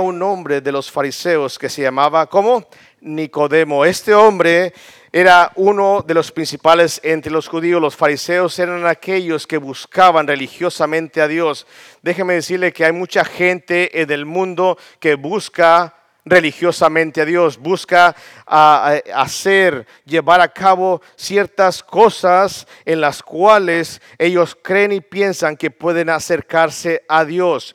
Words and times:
un 0.00 0.22
hombre 0.22 0.60
de 0.60 0.72
los 0.72 0.90
fariseos 0.90 1.58
que 1.58 1.68
se 1.68 1.82
llamaba, 1.82 2.26
¿cómo? 2.26 2.68
Nicodemo. 3.00 3.84
Este 3.84 4.14
hombre 4.14 4.72
era 5.12 5.52
uno 5.56 6.04
de 6.06 6.14
los 6.14 6.30
principales 6.32 7.00
entre 7.02 7.32
los 7.32 7.48
judíos. 7.48 7.80
Los 7.80 7.96
fariseos 7.96 8.58
eran 8.58 8.86
aquellos 8.86 9.46
que 9.46 9.58
buscaban 9.58 10.26
religiosamente 10.26 11.20
a 11.20 11.28
Dios. 11.28 11.66
Déjeme 12.02 12.34
decirle 12.34 12.72
que 12.72 12.84
hay 12.84 12.92
mucha 12.92 13.24
gente 13.24 14.00
en 14.00 14.10
el 14.10 14.26
mundo 14.26 14.76
que 15.00 15.14
busca 15.14 15.94
religiosamente 16.26 17.20
a 17.20 17.24
Dios, 17.24 17.56
busca 17.56 18.14
hacer, 18.46 19.86
llevar 20.04 20.40
a 20.40 20.48
cabo 20.48 21.00
ciertas 21.14 21.82
cosas 21.82 22.66
en 22.84 23.00
las 23.00 23.22
cuales 23.22 24.02
ellos 24.18 24.58
creen 24.60 24.92
y 24.92 25.00
piensan 25.00 25.56
que 25.56 25.70
pueden 25.70 26.10
acercarse 26.10 27.04
a 27.08 27.24
Dios. 27.24 27.74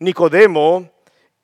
Nicodemo 0.00 0.90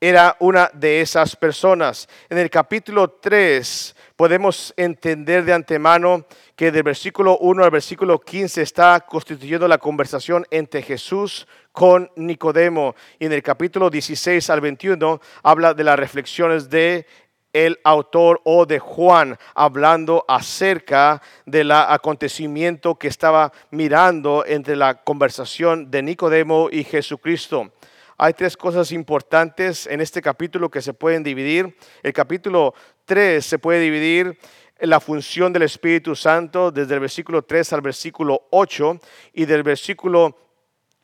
era 0.02 0.36
una 0.40 0.68
de 0.74 1.00
esas 1.00 1.36
personas. 1.36 2.08
En 2.28 2.36
el 2.36 2.50
capítulo 2.50 3.08
3 3.08 3.94
podemos 4.16 4.74
entender 4.76 5.44
de 5.44 5.52
antemano 5.52 6.26
que 6.56 6.72
del 6.72 6.82
versículo 6.82 7.38
1 7.38 7.62
al 7.62 7.70
versículo 7.70 8.18
15 8.18 8.62
está 8.62 8.98
constituyendo 9.08 9.68
la 9.68 9.78
conversación 9.78 10.44
entre 10.50 10.82
Jesús 10.82 11.46
con 11.70 12.10
Nicodemo. 12.16 12.96
Y 13.20 13.26
en 13.26 13.32
el 13.32 13.44
capítulo 13.44 13.90
16 13.90 14.50
al 14.50 14.60
21 14.60 15.20
habla 15.44 15.72
de 15.72 15.84
las 15.84 15.96
reflexiones 15.96 16.68
de 16.68 17.06
el 17.52 17.78
autor 17.84 18.40
o 18.42 18.66
de 18.66 18.80
Juan 18.80 19.38
hablando 19.54 20.24
acerca 20.26 21.22
del 21.46 21.70
acontecimiento 21.70 22.96
que 22.96 23.06
estaba 23.06 23.52
mirando 23.70 24.44
entre 24.48 24.74
la 24.74 25.04
conversación 25.04 25.92
de 25.92 26.02
Nicodemo 26.02 26.70
y 26.72 26.82
Jesucristo. 26.82 27.70
Hay 28.18 28.34
tres 28.34 28.56
cosas 28.56 28.92
importantes 28.92 29.86
en 29.86 30.00
este 30.00 30.20
capítulo 30.20 30.70
que 30.70 30.82
se 30.82 30.94
pueden 30.94 31.22
dividir. 31.22 31.76
El 32.02 32.12
capítulo 32.12 32.74
3 33.04 33.44
se 33.44 33.58
puede 33.58 33.80
dividir 33.80 34.38
en 34.78 34.90
la 34.90 35.00
función 35.00 35.52
del 35.52 35.62
Espíritu 35.62 36.16
Santo 36.16 36.70
desde 36.70 36.94
el 36.94 37.00
versículo 37.00 37.42
3 37.42 37.72
al 37.72 37.80
versículo 37.80 38.48
8 38.50 38.98
y 39.32 39.44
del 39.44 39.62
versículo 39.62 40.36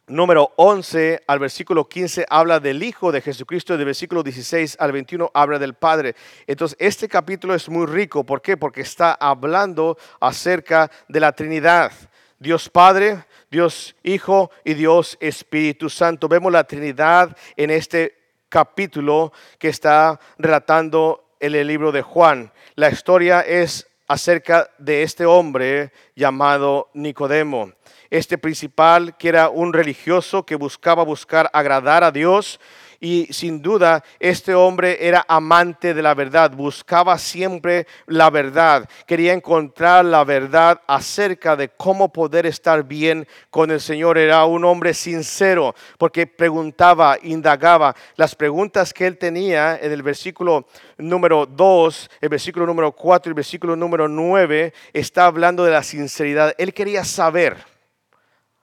número 0.08 0.52
11 0.56 1.22
al 1.26 1.38
versículo 1.38 1.88
15 1.88 2.26
habla 2.28 2.60
del 2.60 2.82
Hijo 2.82 3.12
de 3.12 3.20
Jesucristo 3.20 3.76
del 3.76 3.86
versículo 3.86 4.22
16 4.22 4.76
al 4.80 4.92
21 4.92 5.30
habla 5.32 5.58
del 5.58 5.74
Padre. 5.74 6.16
Entonces, 6.46 6.76
este 6.80 7.08
capítulo 7.08 7.54
es 7.54 7.68
muy 7.68 7.86
rico. 7.86 8.24
¿Por 8.24 8.42
qué? 8.42 8.56
Porque 8.56 8.80
está 8.80 9.12
hablando 9.12 9.96
acerca 10.20 10.90
de 11.08 11.20
la 11.20 11.32
Trinidad. 11.32 11.92
Dios 12.40 12.68
Padre, 12.68 13.24
Dios 13.50 13.96
Hijo 14.02 14.50
y 14.64 14.74
Dios 14.74 15.16
Espíritu 15.20 15.88
Santo. 15.88 16.28
Vemos 16.28 16.52
la 16.52 16.64
Trinidad 16.64 17.36
en 17.56 17.70
este 17.70 18.14
capítulo 18.48 19.32
que 19.58 19.68
está 19.68 20.20
relatando 20.38 21.32
en 21.40 21.54
el 21.54 21.66
libro 21.66 21.90
de 21.92 22.02
Juan. 22.02 22.52
La 22.74 22.90
historia 22.90 23.40
es 23.40 23.88
acerca 24.06 24.70
de 24.78 25.02
este 25.02 25.24
hombre 25.24 25.92
llamado 26.14 26.90
Nicodemo. 26.94 27.72
Este 28.10 28.38
principal 28.38 29.16
que 29.16 29.28
era 29.28 29.48
un 29.48 29.72
religioso 29.72 30.44
que 30.44 30.54
buscaba 30.54 31.02
buscar 31.02 31.50
agradar 31.52 32.04
a 32.04 32.10
Dios 32.10 32.60
y 33.00 33.28
sin 33.30 33.62
duda 33.62 34.02
este 34.18 34.54
hombre 34.54 34.98
era 35.00 35.24
amante 35.28 35.94
de 35.94 36.02
la 36.02 36.14
verdad, 36.14 36.50
buscaba 36.50 37.16
siempre 37.18 37.86
la 38.06 38.30
verdad, 38.30 38.88
quería 39.06 39.32
encontrar 39.32 40.04
la 40.04 40.24
verdad 40.24 40.80
acerca 40.86 41.54
de 41.54 41.68
cómo 41.68 42.12
poder 42.12 42.46
estar 42.46 42.82
bien 42.82 43.26
con 43.50 43.70
el 43.70 43.80
Señor. 43.80 44.18
Era 44.18 44.44
un 44.44 44.64
hombre 44.64 44.94
sincero 44.94 45.74
porque 45.96 46.26
preguntaba, 46.26 47.18
indagaba. 47.22 47.94
Las 48.16 48.34
preguntas 48.34 48.92
que 48.92 49.06
él 49.06 49.18
tenía 49.18 49.78
en 49.80 49.92
el 49.92 50.02
versículo 50.02 50.66
número 50.96 51.46
2, 51.46 52.10
el 52.20 52.28
versículo 52.28 52.66
número 52.66 52.92
4 52.92 53.30
y 53.30 53.32
el 53.32 53.34
versículo 53.34 53.76
número 53.76 54.08
9 54.08 54.72
está 54.92 55.26
hablando 55.26 55.64
de 55.64 55.70
la 55.70 55.82
sinceridad. 55.82 56.54
Él 56.58 56.74
quería 56.74 57.04
saber 57.04 57.56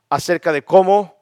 acerca 0.10 0.52
de 0.52 0.64
cómo 0.64 1.16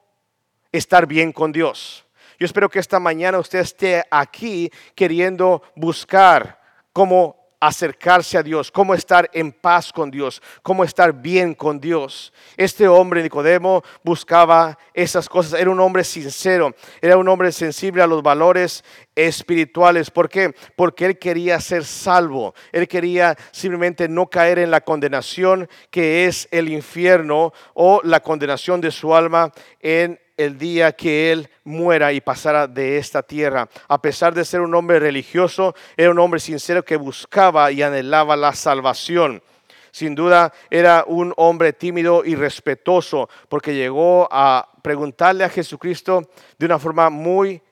estar 0.72 1.06
bien 1.06 1.32
con 1.32 1.52
Dios. 1.52 2.03
Yo 2.44 2.46
espero 2.46 2.68
que 2.68 2.78
esta 2.78 3.00
mañana 3.00 3.38
usted 3.38 3.60
esté 3.60 4.04
aquí 4.10 4.70
queriendo 4.94 5.62
buscar 5.74 6.60
cómo 6.92 7.42
acercarse 7.58 8.36
a 8.36 8.42
Dios, 8.42 8.70
cómo 8.70 8.92
estar 8.92 9.30
en 9.32 9.50
paz 9.50 9.90
con 9.90 10.10
Dios, 10.10 10.42
cómo 10.62 10.84
estar 10.84 11.14
bien 11.14 11.54
con 11.54 11.80
Dios. 11.80 12.34
Este 12.58 12.86
hombre, 12.86 13.22
Nicodemo, 13.22 13.82
buscaba 14.02 14.76
esas 14.92 15.26
cosas. 15.26 15.58
Era 15.58 15.70
un 15.70 15.80
hombre 15.80 16.04
sincero, 16.04 16.74
era 17.00 17.16
un 17.16 17.26
hombre 17.30 17.50
sensible 17.50 18.02
a 18.02 18.06
los 18.06 18.22
valores 18.22 18.84
espirituales. 19.14 20.10
¿Por 20.10 20.28
qué? 20.28 20.54
Porque 20.76 21.06
él 21.06 21.18
quería 21.18 21.58
ser 21.60 21.82
salvo. 21.86 22.54
Él 22.72 22.86
quería 22.86 23.38
simplemente 23.52 24.06
no 24.06 24.26
caer 24.26 24.58
en 24.58 24.70
la 24.70 24.82
condenación 24.82 25.66
que 25.90 26.26
es 26.26 26.46
el 26.50 26.68
infierno 26.68 27.54
o 27.72 28.02
la 28.04 28.20
condenación 28.20 28.82
de 28.82 28.90
su 28.90 29.14
alma 29.14 29.50
en 29.80 30.20
el 30.36 30.58
día 30.58 30.92
que 30.92 31.32
él 31.32 31.48
muera 31.64 32.12
y 32.12 32.20
pasara 32.20 32.66
de 32.66 32.98
esta 32.98 33.22
tierra. 33.22 33.68
A 33.88 34.00
pesar 34.00 34.34
de 34.34 34.44
ser 34.44 34.60
un 34.60 34.74
hombre 34.74 34.98
religioso, 34.98 35.74
era 35.96 36.10
un 36.10 36.18
hombre 36.18 36.40
sincero 36.40 36.84
que 36.84 36.96
buscaba 36.96 37.70
y 37.70 37.82
anhelaba 37.82 38.36
la 38.36 38.52
salvación. 38.52 39.42
Sin 39.90 40.14
duda 40.14 40.52
era 40.70 41.04
un 41.06 41.32
hombre 41.36 41.72
tímido 41.72 42.24
y 42.24 42.34
respetuoso 42.34 43.28
porque 43.48 43.74
llegó 43.74 44.28
a 44.30 44.68
preguntarle 44.82 45.44
a 45.44 45.48
Jesucristo 45.48 46.28
de 46.58 46.66
una 46.66 46.78
forma 46.78 47.10
muy 47.10 47.62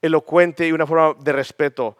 elocuente 0.00 0.66
y 0.66 0.72
una 0.72 0.86
forma 0.86 1.14
de 1.20 1.32
respeto, 1.32 1.96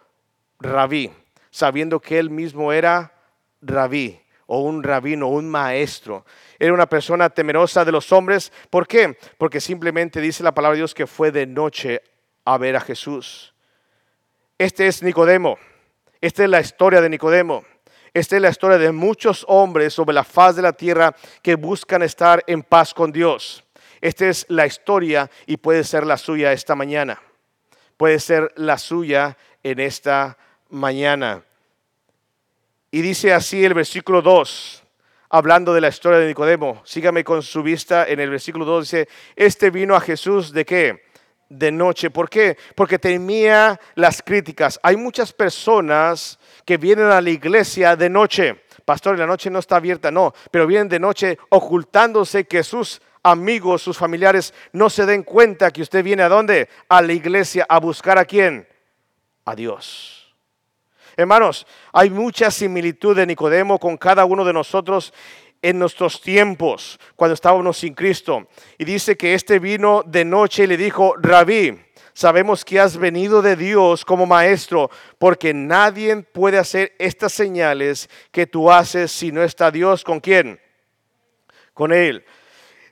rabí, 0.60 1.10
sabiendo 1.50 2.00
que 2.00 2.18
él 2.18 2.30
mismo 2.30 2.72
era 2.72 3.12
rabí 3.60 4.22
o 4.46 4.60
un 4.60 4.82
rabino, 4.82 5.28
un 5.28 5.48
maestro. 5.48 6.24
Era 6.58 6.72
una 6.72 6.86
persona 6.86 7.30
temerosa 7.30 7.84
de 7.84 7.92
los 7.92 8.12
hombres. 8.12 8.52
¿Por 8.70 8.86
qué? 8.86 9.16
Porque 9.38 9.60
simplemente 9.60 10.20
dice 10.20 10.42
la 10.42 10.54
palabra 10.54 10.74
de 10.74 10.80
Dios 10.80 10.94
que 10.94 11.06
fue 11.06 11.30
de 11.30 11.46
noche 11.46 12.02
a 12.44 12.58
ver 12.58 12.76
a 12.76 12.80
Jesús. 12.80 13.54
Este 14.58 14.86
es 14.86 15.02
Nicodemo. 15.02 15.58
Esta 16.20 16.44
es 16.44 16.50
la 16.50 16.60
historia 16.60 17.00
de 17.00 17.08
Nicodemo. 17.08 17.64
Esta 18.14 18.36
es 18.36 18.42
la 18.42 18.50
historia 18.50 18.78
de 18.78 18.92
muchos 18.92 19.44
hombres 19.48 19.94
sobre 19.94 20.14
la 20.14 20.24
faz 20.24 20.56
de 20.56 20.62
la 20.62 20.72
tierra 20.72 21.14
que 21.42 21.54
buscan 21.54 22.02
estar 22.02 22.44
en 22.46 22.62
paz 22.62 22.92
con 22.92 23.10
Dios. 23.10 23.64
Esta 24.02 24.28
es 24.28 24.44
la 24.48 24.66
historia 24.66 25.30
y 25.46 25.56
puede 25.56 25.82
ser 25.84 26.04
la 26.04 26.18
suya 26.18 26.52
esta 26.52 26.74
mañana. 26.74 27.22
Puede 27.96 28.18
ser 28.18 28.52
la 28.56 28.76
suya 28.76 29.38
en 29.62 29.80
esta 29.80 30.36
mañana. 30.68 31.42
Y 32.94 33.00
dice 33.00 33.32
así 33.32 33.64
el 33.64 33.72
versículo 33.72 34.20
2, 34.20 34.84
hablando 35.30 35.72
de 35.72 35.80
la 35.80 35.88
historia 35.88 36.18
de 36.18 36.26
Nicodemo. 36.26 36.82
Sígame 36.84 37.24
con 37.24 37.42
su 37.42 37.62
vista 37.62 38.06
en 38.06 38.20
el 38.20 38.28
versículo 38.28 38.66
2. 38.66 38.84
Dice, 38.84 39.08
este 39.34 39.70
vino 39.70 39.96
a 39.96 40.00
Jesús 40.00 40.52
de 40.52 40.66
qué? 40.66 41.02
De 41.48 41.72
noche. 41.72 42.10
¿Por 42.10 42.28
qué? 42.28 42.58
Porque 42.76 42.98
temía 42.98 43.80
las 43.94 44.22
críticas. 44.22 44.78
Hay 44.82 44.98
muchas 44.98 45.32
personas 45.32 46.38
que 46.66 46.76
vienen 46.76 47.06
a 47.06 47.22
la 47.22 47.30
iglesia 47.30 47.96
de 47.96 48.10
noche. 48.10 48.62
Pastor, 48.84 49.18
la 49.18 49.26
noche 49.26 49.48
no 49.48 49.60
está 49.60 49.76
abierta, 49.76 50.10
no, 50.10 50.34
pero 50.50 50.66
vienen 50.66 50.90
de 50.90 51.00
noche 51.00 51.38
ocultándose 51.48 52.44
que 52.44 52.62
sus 52.62 53.00
amigos, 53.22 53.80
sus 53.80 53.96
familiares 53.96 54.52
no 54.72 54.90
se 54.90 55.06
den 55.06 55.22
cuenta 55.22 55.70
que 55.70 55.80
usted 55.80 56.04
viene 56.04 56.24
a 56.24 56.28
dónde? 56.28 56.68
A 56.90 57.00
la 57.00 57.14
iglesia 57.14 57.64
a 57.66 57.80
buscar 57.80 58.18
a 58.18 58.26
quién? 58.26 58.68
A 59.46 59.54
Dios. 59.54 60.21
Hermanos, 61.22 61.68
hay 61.92 62.10
mucha 62.10 62.50
similitud 62.50 63.14
de 63.14 63.26
Nicodemo 63.26 63.78
con 63.78 63.96
cada 63.96 64.24
uno 64.24 64.44
de 64.44 64.52
nosotros 64.52 65.14
en 65.62 65.78
nuestros 65.78 66.20
tiempos, 66.20 66.98
cuando 67.14 67.34
estábamos 67.34 67.78
sin 67.78 67.94
Cristo. 67.94 68.48
Y 68.76 68.84
dice 68.84 69.16
que 69.16 69.34
este 69.34 69.60
vino 69.60 70.02
de 70.04 70.24
noche 70.24 70.64
y 70.64 70.66
le 70.66 70.76
dijo, 70.76 71.14
Rabí, 71.16 71.80
sabemos 72.12 72.64
que 72.64 72.80
has 72.80 72.96
venido 72.96 73.40
de 73.40 73.54
Dios 73.54 74.04
como 74.04 74.26
maestro, 74.26 74.90
porque 75.18 75.54
nadie 75.54 76.16
puede 76.16 76.58
hacer 76.58 76.92
estas 76.98 77.32
señales 77.32 78.10
que 78.32 78.48
tú 78.48 78.68
haces 78.68 79.12
si 79.12 79.30
no 79.30 79.44
está 79.44 79.70
Dios 79.70 80.02
con 80.02 80.18
quién? 80.18 80.60
Con 81.72 81.92
Él. 81.92 82.24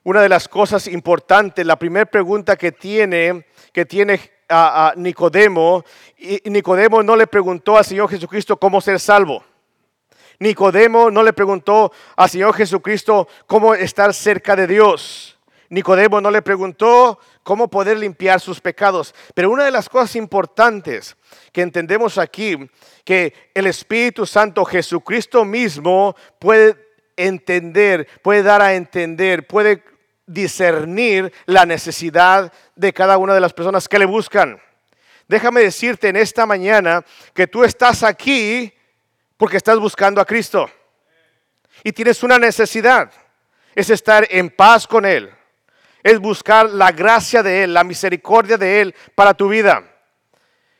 Una 0.05 0.23
de 0.23 0.29
las 0.29 0.47
cosas 0.47 0.87
importantes, 0.87 1.67
la 1.67 1.77
primera 1.77 2.07
pregunta 2.07 2.55
que 2.55 2.71
tiene, 2.71 3.47
que 3.73 3.85
tiene 3.85 4.21
a, 4.51 4.93
Nicodemo 4.97 5.85
y 6.19 6.41
Nicodemo 6.51 7.03
no 7.03 7.17
le 7.17 7.27
preguntó 7.27 7.79
al 7.79 7.85
Señor 7.85 8.11
Jesucristo 8.11 8.57
cómo 8.57 8.81
ser 8.81 8.99
salvo. 9.01 9.45
Nicodemo 10.39 11.11
no 11.11 11.23
le 11.23 11.33
preguntó 11.33 11.93
al 12.17 12.31
Señor 12.31 12.55
Jesucristo 12.55 13.29
cómo 13.47 13.75
estar 13.75 14.13
cerca 14.15 14.57
de 14.57 14.67
Dios. 14.67 15.39
Nicodemo 15.69 16.21
no 16.21 16.31
le 16.31 16.43
preguntó 16.43 17.19
cómo 17.43 17.69
poder 17.69 17.99
limpiar 17.99 18.41
sus 18.41 18.61
pecados. 18.61 19.15
Pero 19.35 19.51
una 19.51 19.65
de 19.65 19.71
las 19.71 19.89
cosas 19.89 20.17
importantes 20.17 21.17
que 21.53 21.63
entendemos 21.63 22.19
aquí, 22.19 22.57
que 23.05 23.35
el 23.55 23.67
Espíritu 23.67 24.27
Santo 24.27 24.65
Jesucristo 24.65 25.45
mismo 25.45 26.17
puede 26.39 26.77
entender, 27.17 28.09
puede 28.23 28.43
dar 28.43 28.63
a 28.63 28.75
entender, 28.75 29.47
puede 29.47 29.85
discernir 30.33 31.33
la 31.47 31.67
necesidad 31.67 32.53
de 32.77 32.93
cada 32.93 33.19
una 33.19 33.35
de 33.35 33.41
las 33.41 33.53
personas 33.53 33.89
que 33.89 33.99
le 33.99 34.07
buscan. 34.07 34.61
déjame 35.27 35.61
decirte 35.61 36.09
en 36.09 36.17
esta 36.17 36.45
mañana 36.45 37.05
que 37.35 37.47
tú 37.47 37.63
estás 37.63 38.03
aquí 38.03 38.73
porque 39.37 39.57
estás 39.57 39.79
buscando 39.79 40.21
a 40.21 40.25
Cristo. 40.25 40.69
Y 41.85 41.93
tienes 41.93 42.23
una 42.23 42.39
necesidad, 42.39 43.11
es 43.75 43.91
estar 43.91 44.27
en 44.29 44.51
paz 44.51 44.87
con 44.87 45.07
Él, 45.07 45.31
es 46.03 46.19
buscar 46.19 46.69
la 46.69 46.93
gracia 46.93 47.43
de 47.43 47.63
Él, 47.65 47.75
la 47.75 47.85
misericordia 47.85 48.59
de 48.59 48.81
Él 48.81 48.95
para 49.15 49.33
tu 49.33 49.49
vida. 49.49 49.85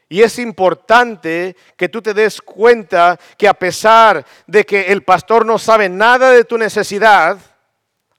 Y 0.09 0.23
es 0.23 0.39
importante 0.41 1.57
que 1.77 1.89
tú 1.89 2.03
te 2.03 2.13
des 2.13 2.43
cuenta 2.43 3.17
que 3.39 3.47
a 3.47 3.55
pesar 3.55 4.27
de 4.47 4.67
que 4.67 4.93
el 4.93 5.05
pastor 5.05 5.47
no 5.47 5.57
sabe 5.57 5.89
nada 5.89 6.33
de 6.33 6.45
tu 6.45 6.59
necesidad, 6.59 7.39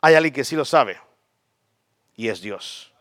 hay 0.02 0.16
alguien 0.16 0.34
que 0.34 0.46
sí 0.46 0.56
lo 0.56 0.64
sabe. 0.64 0.98
Y 2.22 2.30
es 2.30 2.40
Dios. 2.40 2.92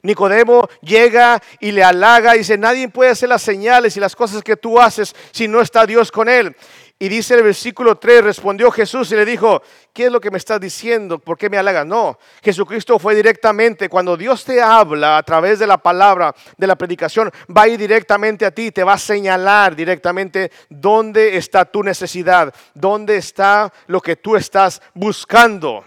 Nicodemo 0.00 0.68
llega 0.80 1.42
y 1.58 1.72
le 1.72 1.82
halaga 1.82 2.36
y 2.36 2.38
dice, 2.38 2.56
nadie 2.56 2.88
puede 2.88 3.10
hacer 3.10 3.28
las 3.28 3.42
señales 3.42 3.96
y 3.96 4.00
las 4.00 4.14
cosas 4.14 4.44
que 4.44 4.56
tú 4.56 4.78
haces 4.80 5.12
si 5.32 5.48
no 5.48 5.60
está 5.60 5.84
Dios 5.86 6.12
con 6.12 6.28
él. 6.28 6.54
Y 7.00 7.08
dice 7.08 7.34
el 7.34 7.42
versículo 7.42 7.98
3, 7.98 8.22
respondió 8.22 8.70
Jesús 8.70 9.10
y 9.10 9.16
le 9.16 9.24
dijo, 9.24 9.60
¿qué 9.92 10.04
es 10.04 10.12
lo 10.12 10.20
que 10.20 10.30
me 10.30 10.38
estás 10.38 10.60
diciendo? 10.60 11.18
¿Por 11.18 11.36
qué 11.36 11.50
me 11.50 11.58
halagas? 11.58 11.84
No, 11.84 12.16
Jesucristo 12.44 12.96
fue 13.00 13.16
directamente, 13.16 13.88
cuando 13.88 14.16
Dios 14.16 14.44
te 14.44 14.62
habla 14.62 15.18
a 15.18 15.24
través 15.24 15.58
de 15.58 15.66
la 15.66 15.78
palabra, 15.78 16.32
de 16.56 16.66
la 16.68 16.76
predicación, 16.76 17.32
va 17.50 17.62
a 17.62 17.68
ir 17.68 17.76
directamente 17.76 18.46
a 18.46 18.52
ti, 18.52 18.70
te 18.70 18.84
va 18.84 18.92
a 18.92 18.98
señalar 18.98 19.74
directamente 19.74 20.52
dónde 20.70 21.36
está 21.36 21.64
tu 21.64 21.82
necesidad, 21.82 22.54
dónde 22.72 23.16
está 23.16 23.72
lo 23.88 24.00
que 24.00 24.14
tú 24.14 24.36
estás 24.36 24.80
buscando. 24.94 25.84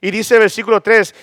Y 0.00 0.10
dice 0.10 0.34
el 0.34 0.40
versículo 0.40 0.80
3, 0.80 1.14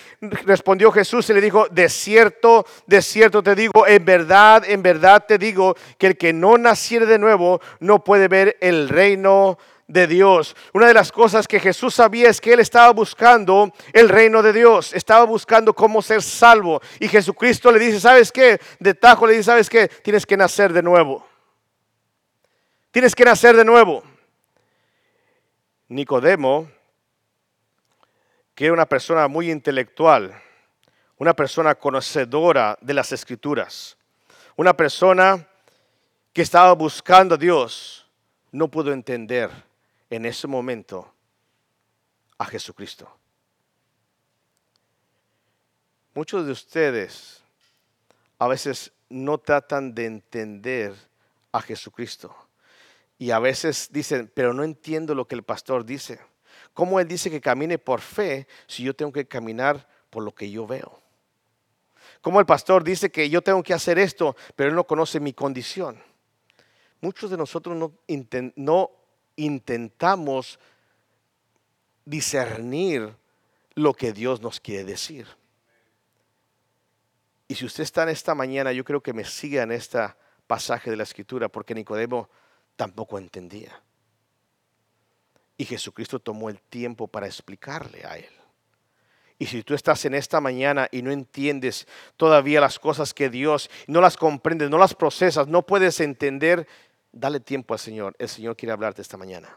respondió 0.46 0.92
Jesús 0.92 1.30
y 1.30 1.34
le 1.34 1.42
dijo, 1.42 1.68
de 1.70 1.90
cierto, 1.90 2.66
de 2.86 3.02
cierto 3.02 3.42
te 3.42 3.56
digo, 3.56 3.88
en 3.88 4.06
verdad, 4.06 4.64
en 4.68 4.84
verdad 4.84 5.26
te 5.28 5.40
digo, 5.40 5.76
que 5.98 6.08
el 6.08 6.18
que 6.18 6.32
no 6.32 6.58
naciere 6.58 7.08
de 7.08 7.18
nuevo 7.18 7.60
no 7.80 8.04
puede 8.04 8.28
ver 8.28 8.56
el 8.62 8.88
reino 8.90 9.58
de 9.88 10.06
Dios. 10.06 10.56
Una 10.74 10.88
de 10.88 10.94
las 10.94 11.12
cosas 11.12 11.48
que 11.48 11.60
Jesús 11.60 11.96
sabía 11.96 12.30
es 12.30 12.40
que 12.40 12.54
él 12.54 12.60
estaba 12.60 12.92
buscando 12.92 13.74
el 13.94 14.10
reino 14.10 14.44
de 14.44 14.54
Dios, 14.54 14.94
estaba 14.94 15.26
buscando 15.26 15.74
cómo 15.74 16.04
ser 16.04 16.22
salvo. 16.22 16.80
Y 17.00 17.08
Jesucristo 17.08 17.72
le 17.72 17.80
dice, 17.80 18.00
¿sabes 18.00 18.32
qué? 18.32 18.60
De 18.80 18.94
tajo 18.94 19.26
le 19.26 19.34
dice, 19.34 19.46
¿sabes 19.46 19.70
qué? 19.70 19.88
Tienes 19.88 20.26
que 20.26 20.38
nacer 20.38 20.72
de 20.72 20.84
nuevo. 20.84 21.26
Tienes 22.92 23.16
que 23.16 23.26
nacer 23.26 23.56
de 23.56 23.66
nuevo. 23.66 24.04
Nicodemo 25.88 26.77
que 28.58 28.66
era 28.66 28.74
una 28.74 28.88
persona 28.88 29.28
muy 29.28 29.52
intelectual, 29.52 30.34
una 31.20 31.36
persona 31.36 31.76
conocedora 31.76 32.76
de 32.82 32.96
las 32.96 33.12
escrituras, 33.12 33.96
una 34.56 34.76
persona 34.76 35.48
que 36.34 36.42
estaba 36.42 36.74
buscando 36.74 37.36
a 37.36 37.38
Dios, 37.38 38.08
no 38.52 38.68
pudo 38.68 38.92
entender 38.92 39.52
en 40.10 40.26
ese 40.26 40.48
momento 40.48 41.14
a 42.40 42.46
Jesucristo. 42.46 43.08
Muchos 46.16 46.44
de 46.48 46.52
ustedes 46.52 47.44
a 48.40 48.48
veces 48.48 48.92
no 49.08 49.38
tratan 49.38 49.94
de 49.94 50.08
entender 50.08 50.96
a 51.52 51.62
Jesucristo 51.62 52.36
y 53.20 53.30
a 53.30 53.38
veces 53.38 53.90
dicen, 53.92 54.32
pero 54.34 54.52
no 54.52 54.64
entiendo 54.64 55.14
lo 55.14 55.28
que 55.28 55.36
el 55.36 55.44
pastor 55.44 55.86
dice. 55.86 56.20
¿Cómo 56.78 57.00
Él 57.00 57.08
dice 57.08 57.32
que 57.32 57.42
camine 57.42 57.80
por 57.80 58.02
fe 58.02 58.46
si 58.68 58.84
yo 58.84 58.96
tengo 58.96 59.12
que 59.12 59.28
caminar 59.28 59.88
por 60.12 60.22
lo 60.22 60.36
que 60.36 60.52
yo 60.52 60.68
veo? 60.68 61.02
¿Cómo 62.22 62.40
el 62.40 62.46
pastor 62.46 62.84
dice 62.84 63.10
que 63.10 63.32
yo 63.32 63.42
tengo 63.42 63.64
que 63.64 63.74
hacer 63.74 63.98
esto, 63.98 64.36
pero 64.56 64.70
Él 64.70 64.76
no 64.76 64.84
conoce 64.84 65.20
mi 65.20 65.34
condición? 65.34 66.00
Muchos 67.02 67.32
de 67.32 67.38
nosotros 67.38 67.76
no, 67.76 67.94
no 68.58 68.92
intentamos 69.38 70.60
discernir 72.06 73.12
lo 73.74 73.96
que 73.96 74.14
Dios 74.14 74.40
nos 74.40 74.60
quiere 74.60 74.84
decir. 74.84 75.26
Y 77.48 77.56
si 77.56 77.66
usted 77.66 77.82
está 77.82 78.04
en 78.04 78.10
esta 78.10 78.36
mañana, 78.36 78.72
yo 78.72 78.84
creo 78.84 79.02
que 79.02 79.14
me 79.14 79.26
siga 79.26 79.64
en 79.64 79.72
este 79.72 79.98
pasaje 80.46 80.92
de 80.92 80.98
la 80.98 81.04
escritura, 81.04 81.50
porque 81.50 81.74
Nicodemo 81.74 82.30
tampoco 82.76 83.18
entendía. 83.18 83.82
Y 85.58 85.66
Jesucristo 85.66 86.20
tomó 86.20 86.50
el 86.50 86.60
tiempo 86.62 87.08
para 87.08 87.26
explicarle 87.26 88.06
a 88.06 88.18
él. 88.18 88.30
Y 89.40 89.46
si 89.46 89.64
tú 89.64 89.74
estás 89.74 90.04
en 90.06 90.16
esta 90.16 90.42
mañana 90.42 90.88
y 90.92 91.02
no 91.02 91.12
entiendes 91.12 91.88
todavía 92.16 92.60
las 92.60 92.80
cosas 92.80 93.14
que 93.14 93.30
Dios, 93.30 93.70
no 93.86 94.02
las 94.02 94.18
comprendes, 94.18 94.70
no 94.70 94.78
las 94.78 94.96
procesas, 94.96 95.48
no 95.48 95.62
puedes 95.62 96.00
entender, 96.00 96.68
dale 97.12 97.40
tiempo 97.40 97.74
al 97.74 97.80
Señor. 97.80 98.16
El 98.18 98.30
Señor 98.30 98.56
quiere 98.56 98.74
hablarte 98.74 99.02
esta 99.02 99.18
mañana. 99.18 99.50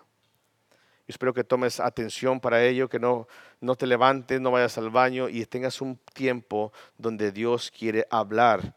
Yo 0.71 1.13
espero 1.13 1.33
que 1.33 1.45
tomes 1.45 1.81
atención 1.81 2.41
para 2.41 2.63
ello, 2.63 2.89
que 2.89 2.99
no, 2.99 3.27
no 3.61 3.75
te 3.75 3.87
levantes, 3.87 4.41
no 4.41 4.51
vayas 4.51 4.77
al 4.77 4.91
baño 4.91 5.29
y 5.29 5.45
tengas 5.47 5.81
un 5.81 5.97
tiempo 6.13 6.73
donde 6.99 7.33
Dios 7.33 7.71
quiere 7.71 8.07
hablar 8.11 8.77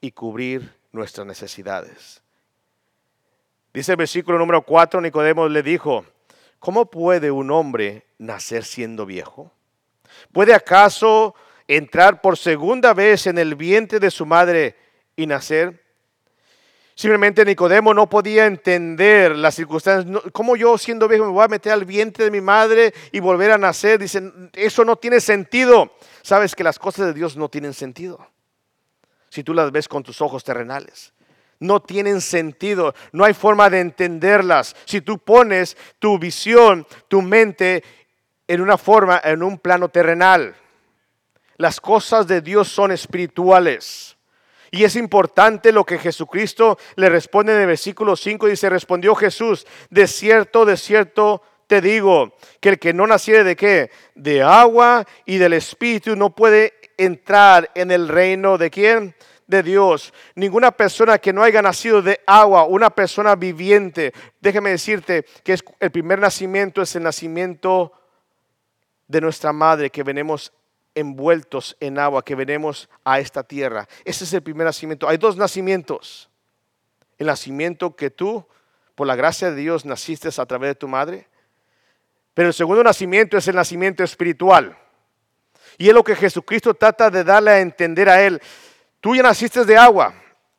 y 0.00 0.12
cubrir 0.12 0.76
nuestras 0.92 1.26
necesidades. 1.26 2.22
Dice 3.72 3.92
el 3.92 3.96
versículo 3.96 4.38
número 4.38 4.62
4, 4.62 5.00
Nicodemo 5.00 5.48
le 5.48 5.62
dijo, 5.62 6.04
¿cómo 6.62 6.86
puede 6.86 7.32
un 7.32 7.50
hombre 7.50 8.06
nacer 8.18 8.64
siendo 8.64 9.04
viejo? 9.04 9.50
¿Puede 10.30 10.54
acaso 10.54 11.34
entrar 11.66 12.20
por 12.20 12.38
segunda 12.38 12.94
vez 12.94 13.26
en 13.26 13.36
el 13.38 13.56
vientre 13.56 13.98
de 13.98 14.12
su 14.12 14.24
madre 14.24 14.76
y 15.16 15.26
nacer? 15.26 15.82
Simplemente 16.94 17.44
Nicodemo 17.44 17.92
no 17.92 18.08
podía 18.08 18.46
entender 18.46 19.34
las 19.34 19.56
circunstancias. 19.56 20.22
¿Cómo 20.32 20.54
yo 20.54 20.78
siendo 20.78 21.08
viejo 21.08 21.24
me 21.24 21.32
voy 21.32 21.44
a 21.44 21.48
meter 21.48 21.72
al 21.72 21.84
vientre 21.84 22.26
de 22.26 22.30
mi 22.30 22.40
madre 22.40 22.94
y 23.10 23.18
volver 23.18 23.50
a 23.50 23.58
nacer? 23.58 23.98
Dicen, 23.98 24.48
eso 24.52 24.84
no 24.84 24.94
tiene 24.94 25.20
sentido. 25.20 25.96
Sabes 26.22 26.54
que 26.54 26.62
las 26.62 26.78
cosas 26.78 27.06
de 27.06 27.12
Dios 27.12 27.36
no 27.36 27.48
tienen 27.48 27.74
sentido. 27.74 28.24
Si 29.30 29.42
tú 29.42 29.52
las 29.52 29.72
ves 29.72 29.88
con 29.88 30.04
tus 30.04 30.20
ojos 30.20 30.44
terrenales 30.44 31.12
no 31.62 31.80
tienen 31.80 32.20
sentido, 32.20 32.94
no 33.12 33.24
hay 33.24 33.34
forma 33.34 33.70
de 33.70 33.80
entenderlas. 33.80 34.76
Si 34.84 35.00
tú 35.00 35.18
pones 35.18 35.76
tu 35.98 36.18
visión, 36.18 36.86
tu 37.08 37.22
mente 37.22 37.82
en 38.46 38.60
una 38.60 38.76
forma, 38.76 39.20
en 39.24 39.42
un 39.42 39.58
plano 39.58 39.88
terrenal, 39.88 40.54
las 41.56 41.80
cosas 41.80 42.26
de 42.26 42.40
Dios 42.40 42.68
son 42.68 42.92
espirituales. 42.92 44.16
Y 44.70 44.84
es 44.84 44.96
importante 44.96 45.70
lo 45.70 45.84
que 45.84 45.98
Jesucristo 45.98 46.78
le 46.96 47.08
responde 47.08 47.54
en 47.54 47.60
el 47.60 47.66
versículo 47.66 48.16
5, 48.16 48.46
dice, 48.46 48.68
respondió 48.68 49.14
Jesús, 49.14 49.66
de 49.90 50.06
cierto, 50.06 50.64
de 50.64 50.76
cierto 50.76 51.42
te 51.66 51.80
digo, 51.80 52.36
que 52.60 52.70
el 52.70 52.78
que 52.78 52.92
no 52.92 53.06
naciere 53.06 53.44
de 53.44 53.56
qué? 53.56 53.90
De 54.14 54.42
agua 54.42 55.06
y 55.24 55.38
del 55.38 55.54
Espíritu 55.54 56.16
no 56.16 56.34
puede 56.34 56.74
entrar 56.98 57.70
en 57.74 57.90
el 57.90 58.08
reino 58.08 58.58
de 58.58 58.70
quién? 58.70 59.14
De 59.52 59.62
Dios. 59.62 60.12
Ninguna 60.34 60.72
persona 60.72 61.18
que 61.18 61.32
no 61.32 61.42
haya 61.42 61.62
nacido 61.62 62.02
de 62.02 62.20
agua, 62.26 62.64
una 62.64 62.90
persona 62.90 63.36
viviente, 63.36 64.12
déjeme 64.40 64.70
decirte 64.70 65.24
que 65.44 65.52
es, 65.52 65.64
el 65.78 65.90
primer 65.90 66.18
nacimiento 66.18 66.82
es 66.82 66.96
el 66.96 67.04
nacimiento 67.04 67.92
de 69.06 69.20
nuestra 69.20 69.52
madre, 69.52 69.90
que 69.90 70.02
venimos 70.02 70.52
envueltos 70.94 71.76
en 71.80 71.98
agua, 71.98 72.24
que 72.24 72.34
venimos 72.34 72.88
a 73.04 73.20
esta 73.20 73.42
tierra. 73.42 73.86
Ese 74.04 74.24
es 74.24 74.32
el 74.32 74.42
primer 74.42 74.66
nacimiento. 74.66 75.08
Hay 75.08 75.18
dos 75.18 75.36
nacimientos. 75.36 76.28
El 77.18 77.26
nacimiento 77.26 77.94
que 77.94 78.10
tú, 78.10 78.46
por 78.94 79.06
la 79.06 79.14
gracia 79.14 79.50
de 79.50 79.56
Dios, 79.56 79.84
naciste 79.84 80.28
a 80.36 80.46
través 80.46 80.70
de 80.70 80.74
tu 80.74 80.88
madre. 80.88 81.28
Pero 82.34 82.48
el 82.48 82.54
segundo 82.54 82.82
nacimiento 82.82 83.36
es 83.36 83.46
el 83.48 83.56
nacimiento 83.56 84.02
espiritual. 84.02 84.76
Y 85.78 85.88
es 85.88 85.94
lo 85.94 86.04
que 86.04 86.16
Jesucristo 86.16 86.74
trata 86.74 87.10
de 87.10 87.24
darle 87.24 87.50
a 87.50 87.60
entender 87.60 88.08
a 88.08 88.22
él. 88.22 88.40
Tú 89.02 89.16
ya 89.16 89.24
naciste 89.24 89.64
de 89.64 89.76
agua. 89.76 90.14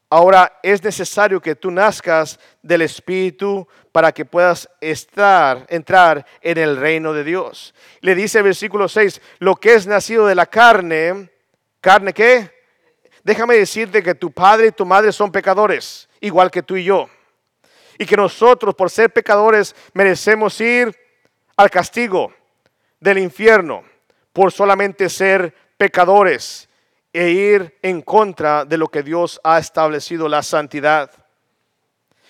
Ahora 0.09 0.59
es 0.61 0.83
necesario 0.83 1.41
que 1.41 1.55
tú 1.55 1.71
nazcas 1.71 2.37
del 2.61 2.81
Espíritu 2.81 3.65
para 3.93 4.11
que 4.11 4.25
puedas 4.25 4.69
estar, 4.81 5.65
entrar 5.69 6.25
en 6.41 6.57
el 6.57 6.75
reino 6.75 7.13
de 7.13 7.23
Dios. 7.23 7.73
Le 8.01 8.13
dice 8.13 8.39
el 8.39 8.43
versículo 8.43 8.89
6, 8.89 9.21
lo 9.39 9.55
que 9.55 9.73
es 9.73 9.87
nacido 9.87 10.27
de 10.27 10.35
la 10.35 10.45
carne, 10.45 11.31
¿carne 11.79 12.13
qué? 12.13 12.51
Déjame 13.23 13.55
decirte 13.55 14.03
que 14.03 14.13
tu 14.13 14.29
padre 14.29 14.67
y 14.67 14.71
tu 14.73 14.85
madre 14.85 15.13
son 15.13 15.31
pecadores, 15.31 16.09
igual 16.19 16.51
que 16.51 16.63
tú 16.63 16.75
y 16.75 16.83
yo. 16.83 17.09
Y 17.97 18.05
que 18.05 18.17
nosotros, 18.17 18.75
por 18.75 18.89
ser 18.89 19.13
pecadores, 19.13 19.73
merecemos 19.93 20.59
ir 20.59 20.93
al 21.55 21.69
castigo 21.69 22.33
del 22.99 23.19
infierno 23.19 23.85
por 24.33 24.51
solamente 24.51 25.09
ser 25.09 25.55
pecadores 25.77 26.67
e 27.13 27.29
ir 27.29 27.77
en 27.83 28.01
contra 28.01 28.65
de 28.65 28.77
lo 28.77 28.87
que 28.87 29.03
Dios 29.03 29.39
ha 29.43 29.59
establecido, 29.59 30.27
la 30.27 30.41
santidad. 30.41 31.11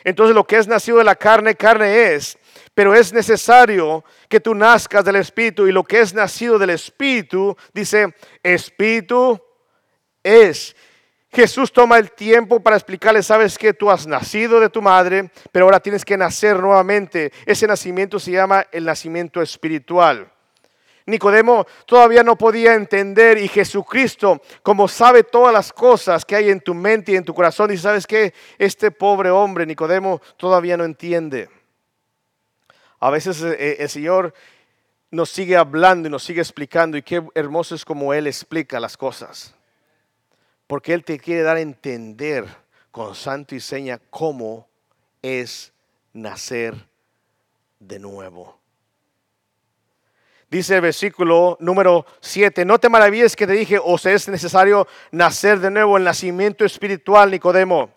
Entonces 0.03 0.35
lo 0.35 0.43
que 0.43 0.57
es 0.57 0.67
nacido 0.67 0.97
de 0.97 1.05
la 1.05 1.15
carne, 1.15 1.55
carne 1.55 2.13
es, 2.13 2.37
pero 2.73 2.93
es 2.93 3.13
necesario 3.13 4.03
que 4.27 4.41
tú 4.41 4.53
nazcas 4.53 5.05
del 5.05 5.15
Espíritu 5.15 5.65
y 5.65 5.71
lo 5.71 5.83
que 5.83 6.01
es 6.01 6.13
nacido 6.13 6.59
del 6.59 6.71
Espíritu, 6.71 7.55
dice, 7.73 8.13
Espíritu 8.43 9.41
es. 10.21 10.75
Jesús 11.31 11.71
toma 11.71 11.97
el 11.97 12.11
tiempo 12.11 12.59
para 12.59 12.75
explicarle, 12.75 13.23
sabes 13.23 13.57
que 13.57 13.73
tú 13.73 13.89
has 13.89 14.05
nacido 14.05 14.59
de 14.59 14.69
tu 14.69 14.81
madre, 14.81 15.31
pero 15.51 15.65
ahora 15.65 15.79
tienes 15.79 16.03
que 16.03 16.17
nacer 16.17 16.59
nuevamente. 16.59 17.31
Ese 17.45 17.65
nacimiento 17.65 18.19
se 18.19 18.31
llama 18.31 18.67
el 18.71 18.85
nacimiento 18.85 19.41
espiritual. 19.41 20.32
Nicodemo 21.05 21.65
todavía 21.86 22.24
no 22.24 22.38
podía 22.38 22.74
entender 22.74 23.38
y 23.38 23.48
Jesucristo, 23.48 24.41
como 24.62 24.88
sabe 24.88 25.24
todas 25.24 25.53
las 25.53 25.74
cosas 25.74 26.24
que 26.24 26.36
hay 26.36 26.50
en 26.50 26.62
tu 26.62 26.74
mente 26.74 27.12
y 27.12 27.15
en 27.15 27.25
tu 27.25 27.33
corazón, 27.33 27.72
y 27.72 27.77
sabes 27.77 28.07
que 28.07 28.33
este 28.57 28.91
pobre 28.91 29.29
hombre, 29.29 29.65
Nicodemo, 29.65 30.22
todavía 30.38 30.77
no 30.77 30.86
entiende. 30.86 31.50
A 33.00 33.10
veces 33.10 33.41
eh, 33.41 33.55
eh, 33.60 33.75
el 33.79 33.89
Señor 33.89 34.33
nos 35.12 35.29
sigue 35.29 35.57
hablando 35.57 36.07
y 36.07 36.12
nos 36.12 36.24
sigue 36.24 36.41
explicando 36.41 36.98
y 36.98 37.03
qué 37.03 37.22
hermoso 37.36 37.75
es 37.75 37.83
como 37.83 38.13
Él 38.13 38.27
explica 38.27 38.79
las 38.79 38.95
cosas. 38.95 39.53
Porque 40.67 40.93
Él 40.93 41.03
te 41.03 41.19
quiere 41.19 41.43
dar 41.43 41.57
a 41.57 41.62
entender 41.62 42.45
con 42.91 43.13
santo 43.13 43.55
y 43.55 43.60
seña 43.60 44.00
cómo 44.10 44.67
es 45.22 45.74
nacer 46.13 46.88
de 47.79 48.00
nuevo. 48.00 48.62
Dice 50.53 50.75
el 50.75 50.81
versículo 50.81 51.57
número 51.62 52.05
7, 52.19 52.63
no 52.63 52.77
te 52.77 52.88
maravilles 52.88 53.36
que 53.36 53.48
te 53.48 53.53
dije, 53.53 53.79
o 53.83 53.98
sea, 53.98 54.13
es 54.13 54.29
necesario 54.29 54.88
nacer 55.10 55.60
de 55.60 55.72
nuevo, 55.72 55.98
el 55.98 56.03
nacimiento 56.03 56.63
espiritual, 56.63 57.31
Nicodemo. 57.31 57.91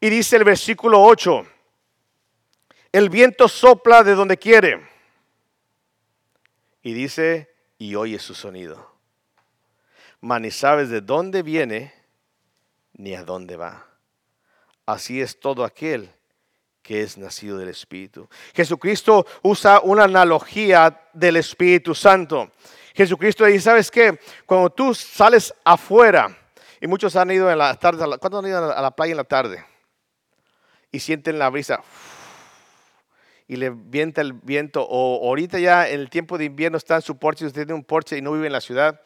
Y 0.00 0.10
dice 0.10 0.34
el 0.34 0.42
versículo 0.42 1.00
8, 1.00 1.46
el 2.90 3.08
viento 3.08 3.46
sopla 3.46 4.02
de 4.02 4.16
donde 4.16 4.36
quiere. 4.36 4.84
Y 6.82 6.92
dice, 6.92 7.54
y 7.78 7.94
oye 7.94 8.18
su 8.18 8.34
sonido. 8.34 8.96
Mas 10.20 10.40
ni 10.40 10.50
sabes 10.50 10.88
de 10.88 11.00
dónde 11.00 11.44
viene 11.44 11.94
ni 12.94 13.14
a 13.14 13.22
dónde 13.22 13.54
va. 13.54 13.86
Así 14.86 15.20
es 15.20 15.38
todo 15.38 15.62
aquel 15.62 16.12
que 16.88 17.02
es 17.02 17.18
nacido 17.18 17.58
del 17.58 17.68
Espíritu. 17.68 18.26
Jesucristo 18.54 19.26
usa 19.42 19.78
una 19.80 20.04
analogía 20.04 21.02
del 21.12 21.36
Espíritu 21.36 21.94
Santo. 21.94 22.50
Jesucristo 22.94 23.44
dice, 23.44 23.60
¿sabes 23.60 23.90
qué? 23.90 24.18
Cuando 24.46 24.70
tú 24.70 24.94
sales 24.94 25.52
afuera, 25.64 26.34
y 26.80 26.86
muchos 26.86 27.14
han 27.14 27.30
ido 27.30 27.52
en 27.52 27.58
la 27.58 27.74
tarde, 27.74 28.06
¿cuándo 28.18 28.38
han 28.38 28.46
ido 28.46 28.74
a 28.74 28.80
la 28.80 28.90
playa 28.90 29.10
en 29.10 29.18
la 29.18 29.24
tarde? 29.24 29.62
Y 30.90 31.00
sienten 31.00 31.38
la 31.38 31.50
brisa 31.50 31.82
y 33.46 33.56
le 33.56 33.68
vienta 33.68 34.22
el 34.22 34.32
viento, 34.32 34.82
o 34.88 35.28
ahorita 35.28 35.58
ya 35.58 35.90
en 35.90 36.00
el 36.00 36.08
tiempo 36.08 36.38
de 36.38 36.46
invierno 36.46 36.78
está 36.78 36.96
en 36.96 37.02
su 37.02 37.18
porche, 37.18 37.44
usted 37.44 37.66
tiene 37.66 37.74
un 37.74 37.84
porche 37.84 38.16
y 38.16 38.22
no 38.22 38.32
vive 38.32 38.46
en 38.46 38.52
la 38.54 38.62
ciudad, 38.62 39.02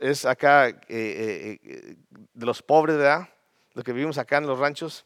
es 0.00 0.24
acá 0.24 0.68
eh, 0.68 0.76
eh, 0.88 1.58
eh, 1.64 1.96
de 2.32 2.46
los 2.46 2.62
pobres, 2.62 2.96
¿verdad? 2.96 3.28
Los 3.72 3.84
que 3.84 3.92
vivimos 3.92 4.18
acá 4.18 4.38
en 4.38 4.46
los 4.46 4.56
ranchos. 4.56 5.04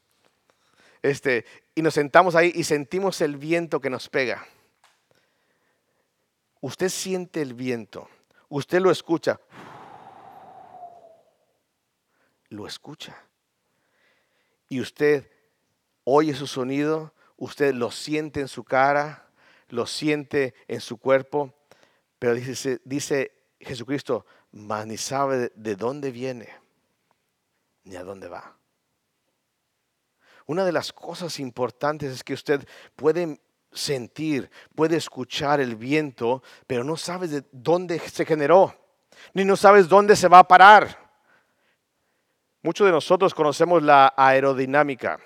Este, 1.02 1.44
y 1.74 1.82
nos 1.82 1.94
sentamos 1.94 2.34
ahí 2.34 2.52
y 2.54 2.64
sentimos 2.64 3.20
el 3.20 3.36
viento 3.36 3.80
que 3.80 3.90
nos 3.90 4.08
pega. 4.08 4.46
Usted 6.60 6.88
siente 6.88 7.40
el 7.40 7.54
viento, 7.54 8.08
usted 8.48 8.80
lo 8.80 8.90
escucha, 8.90 9.40
lo 12.48 12.66
escucha. 12.66 13.16
Y 14.68 14.80
usted 14.80 15.30
oye 16.04 16.34
su 16.34 16.46
sonido, 16.46 17.14
usted 17.36 17.74
lo 17.74 17.90
siente 17.90 18.40
en 18.40 18.48
su 18.48 18.64
cara, 18.64 19.30
lo 19.68 19.86
siente 19.86 20.54
en 20.66 20.80
su 20.80 20.98
cuerpo, 20.98 21.54
pero 22.18 22.34
dice, 22.34 22.80
dice 22.84 23.32
Jesucristo, 23.60 24.26
mas 24.50 24.86
ni 24.86 24.96
sabe 24.96 25.52
de 25.54 25.76
dónde 25.76 26.10
viene 26.10 26.48
ni 27.84 27.96
a 27.96 28.02
dónde 28.02 28.28
va. 28.28 28.57
Una 30.48 30.64
de 30.64 30.72
las 30.72 30.94
cosas 30.94 31.40
importantes 31.40 32.10
es 32.10 32.24
que 32.24 32.32
usted 32.32 32.66
puede 32.96 33.38
sentir, 33.70 34.50
puede 34.74 34.96
escuchar 34.96 35.60
el 35.60 35.76
viento, 35.76 36.42
pero 36.66 36.84
no 36.84 36.96
sabes 36.96 37.30
de 37.30 37.44
dónde 37.52 37.98
se 37.98 38.24
generó, 38.24 38.74
ni 39.34 39.44
no 39.44 39.56
sabes 39.56 39.90
dónde 39.90 40.16
se 40.16 40.26
va 40.26 40.38
a 40.38 40.48
parar. 40.48 41.10
Muchos 42.62 42.86
de 42.86 42.92
nosotros 42.92 43.34
conocemos 43.34 43.82
la 43.82 44.14
aerodinámica 44.16 45.20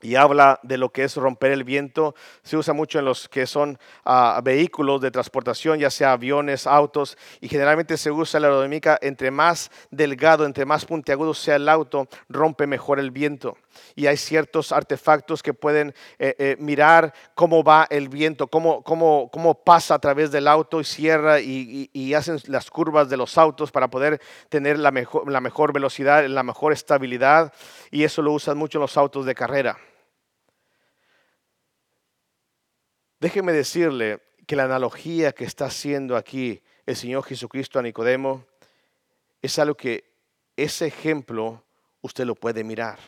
y 0.00 0.14
habla 0.14 0.58
de 0.62 0.78
lo 0.78 0.88
que 0.90 1.04
es 1.04 1.14
romper 1.14 1.52
el 1.52 1.62
viento. 1.62 2.14
Se 2.42 2.56
usa 2.56 2.72
mucho 2.72 2.98
en 2.98 3.04
los 3.04 3.28
que 3.28 3.46
son 3.46 3.78
ah, 4.06 4.40
vehículos 4.42 5.02
de 5.02 5.10
transportación, 5.10 5.78
ya 5.78 5.90
sea 5.90 6.12
aviones, 6.12 6.66
autos, 6.66 7.18
y 7.42 7.50
generalmente 7.50 7.98
se 7.98 8.10
usa 8.10 8.40
la 8.40 8.46
aerodinámica. 8.46 8.98
Entre 9.02 9.30
más 9.30 9.70
delgado, 9.90 10.46
entre 10.46 10.64
más 10.64 10.86
puntiagudo 10.86 11.34
sea 11.34 11.56
el 11.56 11.68
auto, 11.68 12.08
rompe 12.30 12.66
mejor 12.66 12.98
el 12.98 13.10
viento. 13.10 13.58
Y 13.94 14.06
hay 14.06 14.16
ciertos 14.16 14.72
artefactos 14.72 15.42
que 15.42 15.54
pueden 15.54 15.94
eh, 16.18 16.34
eh, 16.38 16.56
mirar 16.58 17.12
cómo 17.34 17.62
va 17.62 17.86
el 17.90 18.08
viento, 18.08 18.48
cómo, 18.48 18.82
cómo, 18.82 19.30
cómo, 19.32 19.54
pasa 19.54 19.94
a 19.94 19.98
través 19.98 20.30
del 20.30 20.48
auto 20.48 20.80
y 20.80 20.84
cierra 20.84 21.40
y, 21.40 21.90
y, 21.92 22.14
hacen 22.14 22.38
las 22.46 22.70
curvas 22.70 23.08
de 23.08 23.16
los 23.16 23.38
autos 23.38 23.70
para 23.70 23.88
poder 23.88 24.20
tener 24.48 24.78
la 24.78 24.90
mejor, 24.90 25.30
la 25.30 25.40
mejor 25.40 25.72
velocidad, 25.72 26.26
la 26.26 26.42
mejor 26.42 26.72
estabilidad. 26.72 27.52
Y 27.90 28.04
eso 28.04 28.22
lo 28.22 28.32
usan 28.32 28.56
mucho 28.56 28.78
los 28.78 28.96
autos 28.96 29.26
de 29.26 29.34
carrera. 29.34 29.78
Déjeme 33.20 33.52
decirle 33.52 34.20
que 34.46 34.56
la 34.56 34.64
analogía 34.64 35.32
que 35.32 35.44
está 35.44 35.66
haciendo 35.66 36.16
aquí 36.16 36.60
el 36.86 36.96
Señor 36.96 37.22
Jesucristo 37.22 37.78
a 37.78 37.82
Nicodemo 37.82 38.44
es 39.40 39.58
algo 39.58 39.76
que 39.76 40.12
ese 40.56 40.86
ejemplo 40.86 41.62
usted 42.00 42.24
lo 42.24 42.34
puede 42.34 42.64
mirar. 42.64 42.98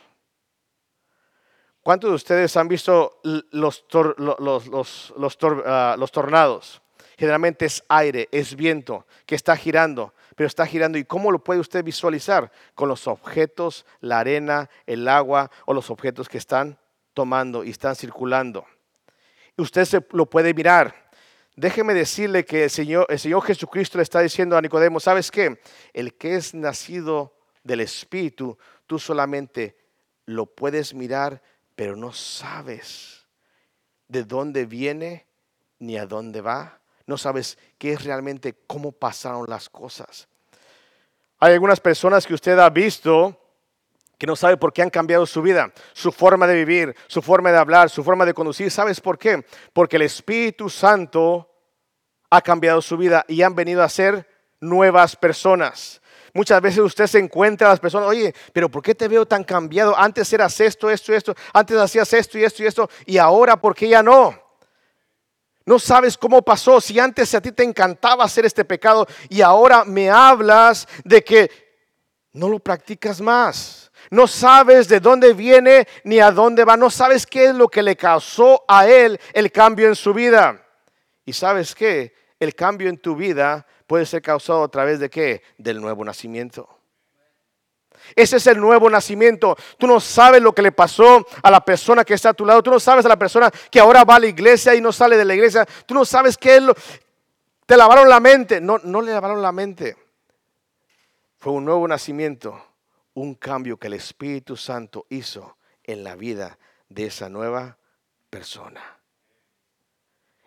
¿Cuántos 1.84 2.10
de 2.10 2.16
ustedes 2.16 2.56
han 2.56 2.66
visto 2.66 3.20
los, 3.22 3.84
ah, 3.94 5.94
los, 5.96 6.10
tornados? 6.10 6.82
Generalmente 7.16 7.66
es 7.66 7.84
aire, 7.88 8.28
es 8.32 8.56
viento 8.56 9.06
que 9.26 9.36
está 9.36 9.56
girando, 9.56 10.12
pero 10.34 10.48
está 10.48 10.66
girando. 10.66 10.98
¿Y 10.98 11.04
cómo 11.04 11.30
lo 11.30 11.38
puede 11.38 11.60
usted 11.60 11.84
visualizar? 11.84 12.50
Con 12.74 12.88
los 12.88 13.06
objetos, 13.06 13.86
la 14.00 14.18
arena, 14.18 14.68
el 14.86 15.06
agua 15.06 15.52
o 15.66 15.72
los 15.72 15.90
objetos 15.90 16.28
que 16.28 16.38
están 16.38 16.76
tomando 17.12 17.62
y 17.62 17.70
están 17.70 17.94
circulando 17.94 18.66
usted 19.62 19.84
se 19.84 20.04
lo 20.12 20.26
puede 20.26 20.54
mirar. 20.54 21.10
Déjeme 21.56 21.94
decirle 21.94 22.44
que 22.44 22.64
el 22.64 22.70
Señor, 22.70 23.06
el 23.08 23.18
Señor 23.18 23.42
Jesucristo 23.42 23.98
le 23.98 24.02
está 24.02 24.20
diciendo 24.20 24.56
a 24.56 24.60
Nicodemo, 24.60 24.98
¿sabes 24.98 25.30
qué? 25.30 25.60
El 25.92 26.14
que 26.14 26.34
es 26.34 26.54
nacido 26.54 27.36
del 27.62 27.80
Espíritu, 27.80 28.58
tú 28.86 28.98
solamente 28.98 29.76
lo 30.26 30.46
puedes 30.46 30.94
mirar, 30.94 31.42
pero 31.74 31.96
no 31.96 32.12
sabes 32.12 33.26
de 34.08 34.24
dónde 34.24 34.66
viene 34.66 35.26
ni 35.78 35.96
a 35.96 36.06
dónde 36.06 36.40
va. 36.40 36.80
No 37.06 37.18
sabes 37.18 37.58
qué 37.78 37.92
es 37.92 38.04
realmente, 38.04 38.54
cómo 38.66 38.92
pasaron 38.92 39.46
las 39.48 39.68
cosas. 39.68 40.28
Hay 41.38 41.52
algunas 41.52 41.80
personas 41.80 42.26
que 42.26 42.34
usted 42.34 42.58
ha 42.58 42.70
visto 42.70 43.38
que 44.16 44.26
no 44.26 44.36
sabe 44.36 44.56
por 44.56 44.72
qué 44.72 44.80
han 44.80 44.90
cambiado 44.90 45.26
su 45.26 45.42
vida, 45.42 45.72
su 45.92 46.12
forma 46.12 46.46
de 46.46 46.54
vivir, 46.54 46.96
su 47.08 47.20
forma 47.20 47.50
de 47.50 47.58
hablar, 47.58 47.90
su 47.90 48.04
forma 48.04 48.24
de 48.24 48.32
conducir. 48.32 48.70
¿Sabes 48.70 49.00
por 49.00 49.18
qué? 49.18 49.44
Porque 49.72 49.96
el 49.96 50.02
Espíritu 50.02 50.70
Santo 50.70 51.50
ha 52.30 52.40
cambiado 52.40 52.80
su 52.80 52.96
vida 52.96 53.24
y 53.28 53.42
han 53.42 53.54
venido 53.54 53.82
a 53.82 53.88
ser 53.88 54.26
nuevas 54.60 55.16
personas. 55.16 56.00
Muchas 56.34 56.60
veces 56.60 56.80
usted 56.80 57.06
se 57.06 57.20
encuentra 57.20 57.68
a 57.68 57.70
las 57.70 57.80
personas, 57.80 58.08
oye, 58.08 58.34
pero 58.52 58.68
¿por 58.68 58.82
qué 58.82 58.94
te 58.94 59.06
veo 59.06 59.24
tan 59.24 59.44
cambiado? 59.44 59.96
Antes 59.96 60.32
eras 60.32 60.58
esto, 60.60 60.90
esto, 60.90 61.14
esto, 61.14 61.34
antes 61.52 61.78
hacías 61.78 62.12
esto 62.12 62.36
y 62.36 62.44
esto 62.44 62.62
y 62.62 62.66
esto, 62.66 62.90
y 63.06 63.18
ahora 63.18 63.56
¿por 63.56 63.74
qué 63.74 63.88
ya 63.88 64.02
no? 64.02 64.36
No 65.64 65.78
sabes 65.78 66.18
cómo 66.18 66.42
pasó, 66.42 66.80
si 66.80 66.98
antes 66.98 67.32
a 67.34 67.40
ti 67.40 67.52
te 67.52 67.62
encantaba 67.62 68.24
hacer 68.24 68.44
este 68.44 68.64
pecado 68.64 69.06
y 69.28 69.40
ahora 69.40 69.84
me 69.84 70.10
hablas 70.10 70.88
de 71.04 71.22
que 71.22 71.50
no 72.32 72.48
lo 72.48 72.58
practicas 72.58 73.20
más. 73.20 73.92
No 74.10 74.26
sabes 74.26 74.88
de 74.88 75.00
dónde 75.00 75.32
viene 75.32 75.86
ni 76.02 76.20
a 76.20 76.30
dónde 76.30 76.64
va. 76.64 76.76
No 76.76 76.90
sabes 76.90 77.26
qué 77.26 77.46
es 77.46 77.54
lo 77.54 77.68
que 77.68 77.82
le 77.82 77.96
causó 77.96 78.64
a 78.68 78.86
él 78.86 79.18
el 79.32 79.50
cambio 79.50 79.88
en 79.88 79.94
su 79.94 80.12
vida. 80.12 80.60
Y 81.24 81.32
sabes 81.32 81.74
qué? 81.74 82.12
El 82.44 82.54
cambio 82.54 82.90
en 82.90 82.98
tu 82.98 83.16
vida 83.16 83.66
puede 83.86 84.06
ser 84.06 84.22
causado 84.22 84.62
a 84.62 84.68
través 84.68 85.00
de 85.00 85.08
qué? 85.08 85.42
Del 85.58 85.80
nuevo 85.80 86.04
nacimiento. 86.04 86.68
Ese 88.14 88.36
es 88.36 88.46
el 88.46 88.60
nuevo 88.60 88.90
nacimiento. 88.90 89.56
Tú 89.78 89.86
no 89.86 89.98
sabes 89.98 90.42
lo 90.42 90.54
que 90.54 90.60
le 90.60 90.72
pasó 90.72 91.26
a 91.42 91.50
la 91.50 91.64
persona 91.64 92.04
que 92.04 92.12
está 92.12 92.28
a 92.28 92.34
tu 92.34 92.44
lado. 92.44 92.62
Tú 92.62 92.70
no 92.70 92.78
sabes 92.78 93.06
a 93.06 93.08
la 93.08 93.18
persona 93.18 93.50
que 93.70 93.80
ahora 93.80 94.04
va 94.04 94.16
a 94.16 94.20
la 94.20 94.26
iglesia 94.26 94.74
y 94.74 94.80
no 94.82 94.92
sale 94.92 95.16
de 95.16 95.24
la 95.24 95.34
iglesia. 95.34 95.66
Tú 95.86 95.94
no 95.94 96.04
sabes 96.04 96.38
lo... 96.60 96.74
Te 97.64 97.76
lavaron 97.76 98.08
la 98.08 98.20
mente. 98.20 98.60
No, 98.60 98.78
no 98.84 99.00
le 99.00 99.12
lavaron 99.12 99.40
la 99.40 99.52
mente. 99.52 99.96
Fue 101.38 101.54
un 101.54 101.64
nuevo 101.64 101.88
nacimiento 101.88 102.62
un 103.14 103.34
cambio 103.34 103.78
que 103.78 103.86
el 103.86 103.94
Espíritu 103.94 104.56
Santo 104.56 105.06
hizo 105.08 105.56
en 105.82 106.04
la 106.04 106.16
vida 106.16 106.58
de 106.88 107.06
esa 107.06 107.28
nueva 107.28 107.78
persona. 108.28 108.93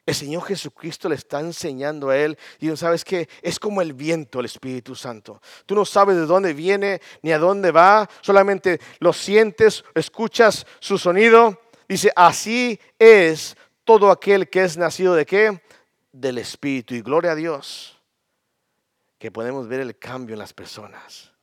El 0.08 0.16
Señor 0.16 0.44
Jesucristo 0.44 1.10
le 1.10 1.16
está 1.16 1.42
enseñando 1.42 2.10
a 2.10 2.18
él. 2.18 2.38
Y 2.60 2.74
sabes 2.78 3.04
que 3.04 3.28
es 3.42 3.60
como 3.60 3.82
el 3.82 3.94
viento, 3.94 4.40
el 4.40 4.46
Espíritu 4.46 4.96
Santo. 4.96 5.42
Tú 5.66 5.76
no 5.76 5.84
sabes 5.84 6.16
de 6.16 6.26
dónde 6.26 6.54
viene 6.54 7.02
ni 7.22 7.34
a 7.34 7.38
dónde 7.38 7.72
va. 7.72 8.10
Solamente 8.22 8.80
lo 9.00 9.12
sientes, 9.12 9.84
escuchas 9.94 10.66
su 10.80 10.98
sonido. 10.98 11.62
Dice, 11.90 12.10
así 12.16 12.80
es 12.98 13.58
todo 13.84 14.10
aquel 14.10 14.50
que 14.50 14.64
es 14.64 14.78
nacido 14.78 15.14
de 15.14 15.26
qué? 15.26 15.62
Del 16.14 16.38
Espíritu. 16.38 16.96
Y 16.96 17.02
gloria 17.02 17.34
a 17.34 17.36
Dios 17.36 18.02
que 19.20 19.30
podemos 19.30 19.68
ver 19.68 19.82
el 19.82 19.98
cambio 19.98 20.36
en 20.36 20.40
las 20.40 20.54
personas 20.54 21.34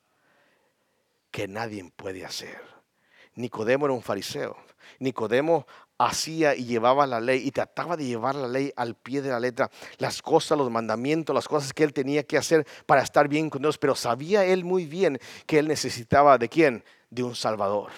que 1.31 1.47
nadie 1.47 1.85
puede 1.95 2.25
hacer. 2.25 2.63
Nicodemo 3.35 3.85
era 3.85 3.93
un 3.93 4.03
fariseo. 4.03 4.57
Nicodemo 5.01 5.67
hacía 5.99 6.55
y 6.55 6.65
llevaba 6.65 7.07
la 7.07 7.21
ley 7.21 7.43
y 7.45 7.51
trataba 7.51 7.97
de 7.97 8.05
llevar 8.05 8.35
la 8.35 8.49
ley 8.49 8.73
al 8.77 8.95
pie 8.95 9.23
de 9.23 9.31
la 9.31 9.41
letra, 9.41 9.71
las 9.99 10.23
cosas, 10.23 10.59
los 10.59 10.71
mandamientos, 10.71 11.35
las 11.35 11.49
cosas 11.49 11.73
que 11.73 11.85
él 11.85 11.93
tenía 11.93 12.25
que 12.25 12.37
hacer 12.37 12.67
para 12.87 13.03
estar 13.03 13.29
bien 13.29 13.51
con 13.51 13.63
Dios, 13.63 13.79
pero 13.79 13.95
sabía 13.95 14.45
él 14.45 14.65
muy 14.65 14.87
bien 14.87 15.19
que 15.47 15.59
él 15.59 15.69
necesitaba 15.69 16.39
de 16.39 16.49
quién? 16.49 16.85
De 17.11 17.23
un 17.23 17.35
Salvador. 17.35 17.91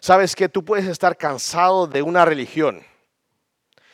Sabes 0.00 0.34
que 0.34 0.48
tú 0.48 0.64
puedes 0.64 0.86
estar 0.86 1.16
cansado 1.16 1.86
de 1.86 2.02
una 2.02 2.24
religión 2.24 2.82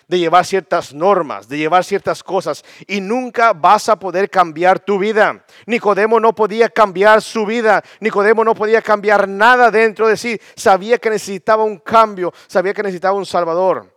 de 0.09 0.19
llevar 0.19 0.45
ciertas 0.45 0.93
normas, 0.93 1.49
de 1.49 1.59
llevar 1.59 1.85
ciertas 1.85 2.23
cosas 2.23 2.65
y 2.87 3.01
nunca 3.01 3.53
vas 3.53 3.89
a 3.89 3.99
poder 3.99 4.31
cambiar 4.31 4.81
tu 4.81 4.99
vida. 4.99 5.45
Nicodemo 5.67 6.21
no 6.21 6.35
podía 6.35 6.69
cambiar 6.69 7.23
su 7.23 7.47
vida, 7.47 7.83
Nicodemo 8.01 8.45
no 8.45 8.55
podía 8.55 8.83
cambiar 8.83 9.29
nada 9.29 9.71
dentro 9.71 10.09
de 10.09 10.17
sí, 10.17 10.39
sabía 10.57 10.99
que 10.99 11.11
necesitaba 11.11 11.65
un 11.65 11.79
cambio, 11.79 12.33
sabía 12.47 12.75
que 12.75 12.83
necesitaba 12.83 13.17
un 13.17 13.27
Salvador. 13.27 13.93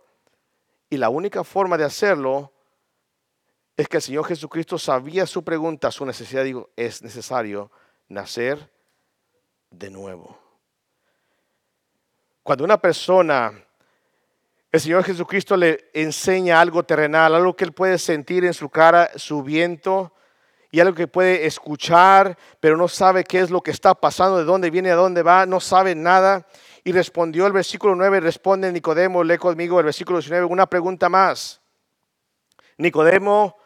Y 0.90 0.96
la 0.96 1.10
única 1.10 1.44
forma 1.44 1.76
de 1.76 1.84
hacerlo 1.84 2.52
es 3.76 3.86
que 3.88 3.98
el 3.98 4.02
Señor 4.02 4.24
Jesucristo 4.24 4.78
sabía 4.78 5.26
su 5.26 5.44
pregunta, 5.44 5.90
su 5.92 6.04
necesidad, 6.04 6.42
digo, 6.42 6.70
es 6.74 7.02
necesario 7.02 7.70
nacer 8.08 8.72
de 9.70 9.90
nuevo. 9.90 10.38
Cuando 12.42 12.64
una 12.64 12.78
persona 12.78 13.52
el 14.70 14.80
Señor 14.80 15.04
Jesucristo 15.04 15.56
le 15.56 15.90
enseña 15.94 16.60
algo 16.60 16.82
terrenal, 16.82 17.34
algo 17.34 17.56
que 17.56 17.64
él 17.64 17.72
puede 17.72 17.98
sentir 17.98 18.44
en 18.44 18.52
su 18.52 18.68
cara, 18.68 19.10
su 19.16 19.42
viento, 19.42 20.12
y 20.70 20.80
algo 20.80 20.94
que 20.94 21.08
puede 21.08 21.46
escuchar, 21.46 22.36
pero 22.60 22.76
no 22.76 22.88
sabe 22.88 23.24
qué 23.24 23.40
es 23.40 23.50
lo 23.50 23.62
que 23.62 23.70
está 23.70 23.94
pasando, 23.94 24.36
de 24.36 24.44
dónde 24.44 24.70
viene, 24.70 24.90
a 24.90 24.96
dónde 24.96 25.22
va, 25.22 25.46
no 25.46 25.60
sabe 25.60 25.94
nada. 25.94 26.46
Y 26.84 26.92
respondió 26.92 27.46
el 27.46 27.52
versículo 27.52 27.94
9, 27.94 28.20
responde 28.20 28.70
Nicodemo, 28.70 29.24
lee 29.24 29.38
conmigo 29.38 29.78
el 29.78 29.86
versículo 29.86 30.18
19, 30.18 30.44
una 30.44 30.66
pregunta 30.66 31.08
más. 31.08 31.60
Nicodemo 32.76 33.56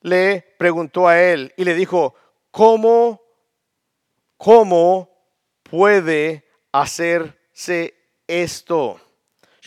le 0.00 0.54
preguntó 0.58 1.06
a 1.06 1.20
él 1.20 1.52
y 1.56 1.64
le 1.64 1.74
dijo, 1.74 2.14
¿cómo, 2.50 3.20
cómo 4.38 5.10
puede 5.62 6.48
hacerse 6.72 7.94
esto? 8.26 8.98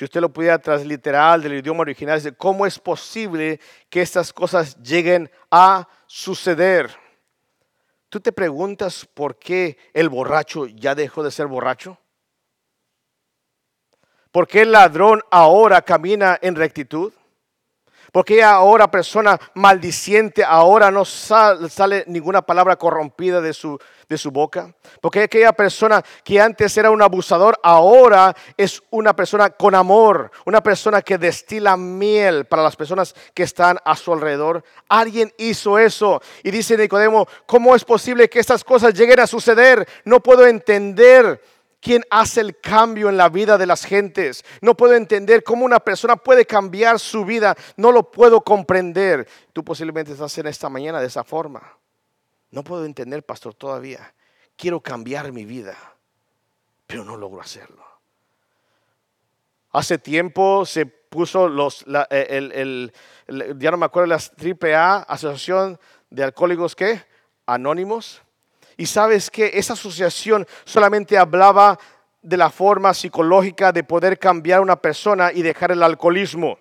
Si 0.02 0.06
usted 0.06 0.20
lo 0.20 0.34
pudiera 0.34 0.58
transliterar 0.58 1.40
del 1.42 1.60
idioma 1.60 1.82
original, 1.82 2.18
dice, 2.18 2.34
¿cómo 2.34 2.66
es 2.66 2.80
posible 2.80 3.60
que 3.88 4.02
estas 4.02 4.34
cosas 4.34 4.76
lleguen 4.82 5.30
a 5.52 5.88
suceder? 6.08 6.90
¿Tú 8.10 8.20
te 8.20 8.32
preguntas 8.32 9.06
por 9.06 9.38
qué 9.38 9.78
el 9.94 10.10
borracho 10.10 10.66
ya 10.66 10.96
dejó 10.96 11.22
de 11.22 11.30
ser 11.30 11.46
borracho? 11.46 12.00
¿Por 14.32 14.48
qué 14.48 14.64
el 14.64 14.72
ladrón 14.72 15.22
ahora 15.30 15.84
camina 15.84 16.36
en 16.42 16.56
rectitud? 16.56 17.14
Porque 18.12 18.44
ahora 18.44 18.90
persona 18.90 19.40
maldiciente, 19.54 20.44
ahora 20.44 20.90
no 20.90 21.06
sale, 21.06 22.06
ninguna 22.08 22.42
palabra 22.42 22.76
corrompida 22.76 23.40
de 23.40 23.54
su, 23.54 23.78
de 24.12 24.18
su 24.18 24.30
boca. 24.30 24.76
Porque 25.00 25.24
aquella 25.24 25.54
persona 25.54 26.04
que 26.24 26.40
antes 26.40 26.78
era 26.78 26.92
un 26.92 27.02
abusador, 27.02 27.58
ahora 27.64 28.36
es 28.58 28.84
una 28.92 29.16
persona 29.16 29.50
con 29.50 29.74
amor, 29.74 30.30
una 30.46 30.62
persona 30.62 31.02
que 31.02 31.18
destila 31.18 31.78
miel 31.78 32.46
para 32.46 32.62
las 32.62 32.76
personas 32.76 33.16
que 33.34 33.44
están 33.44 33.80
a 33.86 33.96
su 33.96 34.14
alrededor. 34.14 34.64
Alguien 34.90 35.34
hizo 35.38 35.80
eso. 35.80 36.22
Y 36.44 36.52
dice 36.52 36.78
Nicodemo, 36.78 37.26
¿cómo 37.46 37.74
es 37.74 37.86
posible 37.86 38.30
que 38.30 38.40
estas 38.40 38.64
cosas 38.64 38.94
lleguen 38.94 39.22
a 39.22 39.28
suceder? 39.28 39.88
No 40.04 40.20
puedo 40.20 40.46
entender 40.46 41.42
quién 41.80 42.04
hace 42.10 42.42
el 42.42 42.60
cambio 42.60 43.08
en 43.08 43.16
la 43.16 43.30
vida 43.30 43.58
de 43.58 43.66
las 43.66 43.86
gentes. 43.86 44.44
No 44.62 44.76
puedo 44.76 44.94
entender 44.94 45.42
cómo 45.44 45.64
una 45.64 45.80
persona 45.80 46.18
puede 46.18 46.46
cambiar 46.46 47.00
su 47.00 47.24
vida. 47.24 47.56
No 47.78 47.94
lo 47.94 48.12
puedo 48.12 48.42
comprender. 48.42 49.28
Tú 49.54 49.64
posiblemente 49.64 50.12
estás 50.12 50.38
en 50.38 50.48
esta 50.48 50.68
mañana 50.68 51.00
de 51.00 51.08
esa 51.08 51.24
forma. 51.24 51.81
No 52.52 52.64
puedo 52.64 52.86
entender, 52.86 53.24
pastor, 53.24 53.54
todavía. 53.54 54.14
Quiero 54.56 54.82
cambiar 54.82 55.32
mi 55.32 55.46
vida, 55.46 55.76
pero 56.86 57.04
no 57.04 57.18
logro 57.18 57.42
hacerlo. 57.42 57.84
Hace 59.72 59.98
tiempo 59.98 60.66
se 60.66 60.86
puso 60.86 61.48
los, 61.48 61.86
el, 62.10 62.94
ya 63.58 63.72
no 63.72 63.78
me 63.78 63.86
acuerdo, 63.86 64.08
las 64.08 64.32
AAA, 64.38 65.04
Asociación 65.04 65.80
de 66.10 66.24
Alcohólicos, 66.24 66.76
¿qué? 66.76 67.04
Anónimos 67.46 68.22
y 68.82 68.88
sabes 68.88 69.30
que 69.30 69.52
esa 69.54 69.74
asociación 69.74 70.48
solamente 70.66 71.16
hablaba 71.16 71.78
de 72.22 72.36
la 72.36 72.50
forma 72.50 72.96
psicológica 72.96 73.72
de 73.72 73.84
poder 73.84 74.18
cambiar 74.18 74.58
a 74.58 74.64
una 74.64 74.76
persona 74.76 75.32
y 75.32 75.44
dejar 75.44 75.72
el 75.72 75.84
alcoholismo. 75.84 76.58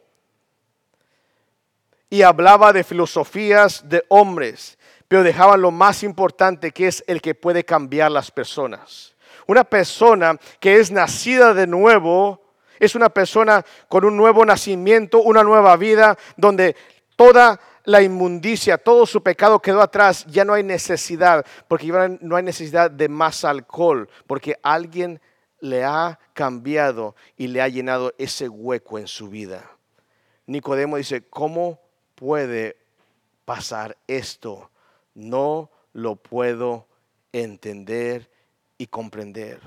Y 2.10 2.20
hablaba 2.20 2.74
de 2.74 2.84
filosofías 2.84 3.88
de 3.88 4.04
hombres, 4.08 4.78
pero 5.10 5.24
dejaban 5.24 5.60
lo 5.60 5.72
más 5.72 6.04
importante 6.04 6.70
que 6.70 6.86
es 6.86 7.02
el 7.08 7.20
que 7.20 7.34
puede 7.34 7.64
cambiar 7.64 8.12
las 8.12 8.30
personas. 8.30 9.16
Una 9.48 9.64
persona 9.64 10.38
que 10.60 10.76
es 10.78 10.92
nacida 10.92 11.52
de 11.52 11.66
nuevo 11.66 12.40
es 12.78 12.94
una 12.94 13.08
persona 13.08 13.64
con 13.88 14.04
un 14.04 14.16
nuevo 14.16 14.44
nacimiento, 14.46 15.20
una 15.20 15.42
nueva 15.42 15.76
vida, 15.76 16.16
donde 16.36 16.76
toda 17.16 17.58
la 17.86 18.02
inmundicia, 18.02 18.78
todo 18.78 19.04
su 19.04 19.20
pecado 19.20 19.58
quedó 19.58 19.82
atrás, 19.82 20.24
ya 20.28 20.44
no 20.44 20.52
hay 20.52 20.62
necesidad, 20.62 21.44
porque 21.66 21.88
ya 21.88 22.06
no 22.20 22.36
hay 22.36 22.44
necesidad 22.44 22.88
de 22.88 23.08
más 23.08 23.44
alcohol, 23.44 24.08
porque 24.28 24.60
alguien 24.62 25.20
le 25.58 25.82
ha 25.82 26.20
cambiado 26.34 27.16
y 27.36 27.48
le 27.48 27.60
ha 27.60 27.66
llenado 27.66 28.14
ese 28.16 28.48
hueco 28.48 28.96
en 28.96 29.08
su 29.08 29.28
vida. 29.28 29.72
Nicodemo 30.46 30.98
dice, 30.98 31.22
¿cómo 31.22 31.80
puede 32.14 32.76
pasar 33.44 33.96
esto? 34.06 34.70
No 35.20 35.70
lo 35.92 36.16
puedo 36.16 36.88
entender 37.32 38.30
y 38.78 38.86
comprender. 38.86 39.60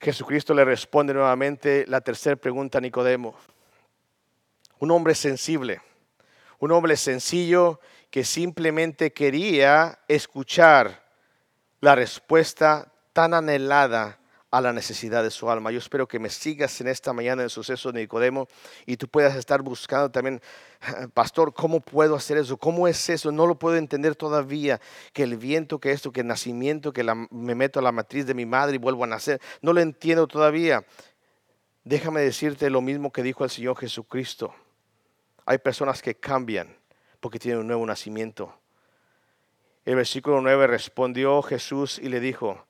Jesucristo 0.00 0.52
le 0.52 0.64
responde 0.64 1.14
nuevamente 1.14 1.84
la 1.86 2.00
tercera 2.00 2.34
pregunta 2.36 2.78
a 2.78 2.80
Nicodemo 2.80 3.36
un 4.82 4.90
hombre 4.90 5.14
sensible, 5.14 5.80
un 6.58 6.72
hombre 6.72 6.96
sencillo 6.96 7.78
que 8.10 8.24
simplemente 8.24 9.12
quería 9.12 10.00
escuchar 10.08 11.04
la 11.80 11.94
respuesta 11.94 12.92
tan 13.12 13.32
anhelada 13.32 14.18
a 14.52 14.60
la 14.60 14.72
necesidad 14.74 15.22
de 15.22 15.30
su 15.30 15.50
alma. 15.50 15.70
Yo 15.72 15.78
espero 15.78 16.06
que 16.06 16.18
me 16.18 16.28
sigas 16.28 16.78
en 16.82 16.88
esta 16.88 17.14
mañana 17.14 17.40
en 17.40 17.44
el 17.44 17.50
suceso 17.50 17.90
de 17.90 18.02
Nicodemo 18.02 18.48
y 18.84 18.98
tú 18.98 19.08
puedas 19.08 19.34
estar 19.34 19.62
buscando 19.62 20.10
también, 20.10 20.42
pastor, 21.14 21.54
¿cómo 21.54 21.80
puedo 21.80 22.14
hacer 22.14 22.36
eso? 22.36 22.58
¿Cómo 22.58 22.86
es 22.86 23.08
eso? 23.08 23.32
No 23.32 23.46
lo 23.46 23.58
puedo 23.58 23.76
entender 23.76 24.14
todavía, 24.14 24.78
que 25.14 25.22
el 25.22 25.38
viento, 25.38 25.80
que 25.80 25.90
esto, 25.90 26.12
que 26.12 26.20
el 26.20 26.26
nacimiento, 26.26 26.92
que 26.92 27.02
me 27.30 27.54
meto 27.54 27.80
a 27.80 27.82
la 27.82 27.92
matriz 27.92 28.26
de 28.26 28.34
mi 28.34 28.44
madre 28.44 28.74
y 28.74 28.78
vuelvo 28.78 29.04
a 29.04 29.06
nacer. 29.06 29.40
No 29.62 29.72
lo 29.72 29.80
entiendo 29.80 30.26
todavía. 30.26 30.84
Déjame 31.82 32.20
decirte 32.20 32.68
lo 32.68 32.82
mismo 32.82 33.10
que 33.10 33.22
dijo 33.22 33.44
el 33.44 33.50
Señor 33.50 33.78
Jesucristo. 33.78 34.54
Hay 35.46 35.58
personas 35.58 36.02
que 36.02 36.14
cambian 36.14 36.76
porque 37.20 37.38
tienen 37.38 37.60
un 37.60 37.68
nuevo 37.68 37.86
nacimiento. 37.86 38.54
El 39.86 39.96
versículo 39.96 40.42
9 40.42 40.66
respondió 40.66 41.40
Jesús 41.40 41.98
y 41.98 42.10
le 42.10 42.20
dijo, 42.20 42.66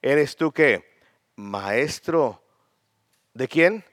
¿eres 0.00 0.36
tú 0.36 0.52
qué? 0.52 0.93
Maestro 1.36 2.42
de 3.32 3.48
quién? 3.48 3.84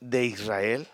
De 0.00 0.24
Israel. 0.24 0.88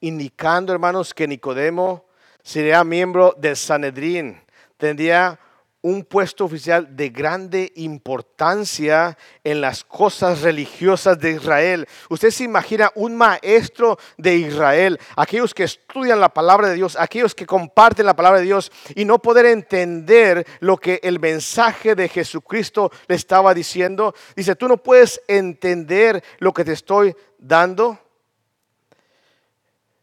Indicando, 0.00 0.72
hermanos, 0.72 1.14
que 1.14 1.26
Nicodemo 1.26 2.04
sería 2.42 2.84
miembro 2.84 3.34
del 3.38 3.56
Sanedrín, 3.56 4.40
tendría 4.76 5.38
un 5.80 6.04
puesto 6.04 6.44
oficial 6.44 6.96
de 6.96 7.10
grande 7.10 7.72
importancia 7.76 9.16
en 9.44 9.60
las 9.60 9.84
cosas 9.84 10.42
religiosas 10.42 11.18
de 11.20 11.32
Israel. 11.32 11.86
Usted 12.10 12.30
se 12.30 12.44
imagina 12.44 12.90
un 12.96 13.16
maestro 13.16 13.96
de 14.16 14.36
Israel, 14.36 14.98
aquellos 15.14 15.54
que 15.54 15.64
estudian 15.64 16.20
la 16.20 16.34
palabra 16.34 16.68
de 16.68 16.74
Dios, 16.74 16.96
aquellos 16.98 17.34
que 17.34 17.46
comparten 17.46 18.06
la 18.06 18.16
palabra 18.16 18.40
de 18.40 18.46
Dios 18.46 18.72
y 18.96 19.04
no 19.04 19.20
poder 19.20 19.46
entender 19.46 20.44
lo 20.60 20.76
que 20.76 20.98
el 21.02 21.20
mensaje 21.20 21.94
de 21.94 22.08
Jesucristo 22.08 22.90
le 23.06 23.14
estaba 23.14 23.54
diciendo. 23.54 24.14
Dice, 24.34 24.56
tú 24.56 24.66
no 24.66 24.78
puedes 24.78 25.20
entender 25.28 26.24
lo 26.38 26.52
que 26.52 26.64
te 26.64 26.72
estoy 26.72 27.14
dando. 27.38 27.98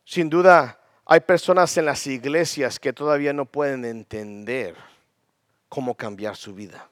Sin 0.06 0.30
duda, 0.30 0.80
hay 1.06 1.20
personas 1.20 1.76
en 1.78 1.86
las 1.86 2.08
iglesias 2.08 2.80
que 2.80 2.94
todavía 2.94 3.34
no 3.34 3.46
pueden 3.46 3.84
entender 3.84 4.95
cómo 5.76 5.98
cambiar 5.98 6.38
su 6.38 6.54
vida. 6.54 6.90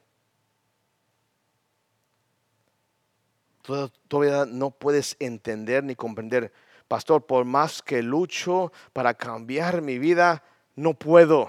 Todavía 4.08 4.44
no 4.44 4.72
puedes 4.72 5.16
entender 5.20 5.82
ni 5.82 5.94
comprender, 5.94 6.52
pastor, 6.86 7.24
por 7.24 7.46
más 7.46 7.80
que 7.80 8.02
lucho 8.02 8.72
para 8.92 9.14
cambiar 9.14 9.80
mi 9.80 9.98
vida, 9.98 10.44
no 10.76 10.92
puedo. 10.92 11.48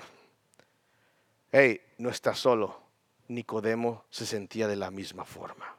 Hey, 1.51 1.81
no 1.97 2.09
estás 2.09 2.39
solo. 2.39 2.79
Nicodemo 3.27 4.05
se 4.09 4.25
sentía 4.25 4.69
de 4.69 4.77
la 4.77 4.89
misma 4.89 5.25
forma. 5.25 5.75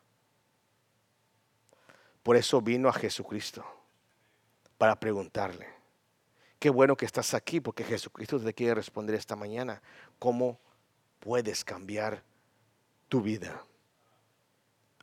Por 2.23 2.37
eso 2.37 2.61
vino 2.61 2.91
a 2.91 2.93
Jesucristo 2.93 3.65
para 4.77 5.01
preguntarle. 5.01 5.69
Qué 6.59 6.69
bueno 6.69 6.99
que 6.99 7.07
estás 7.07 7.33
aquí 7.33 7.61
porque 7.61 7.83
Jesucristo 7.83 8.39
te 8.39 8.53
quiere 8.53 8.75
responder 8.75 9.15
esta 9.15 9.37
mañana. 9.37 9.81
¿Cómo 10.19 10.61
puedes 11.27 11.65
cambiar 11.65 12.23
tu 13.09 13.21
vida 13.21 13.61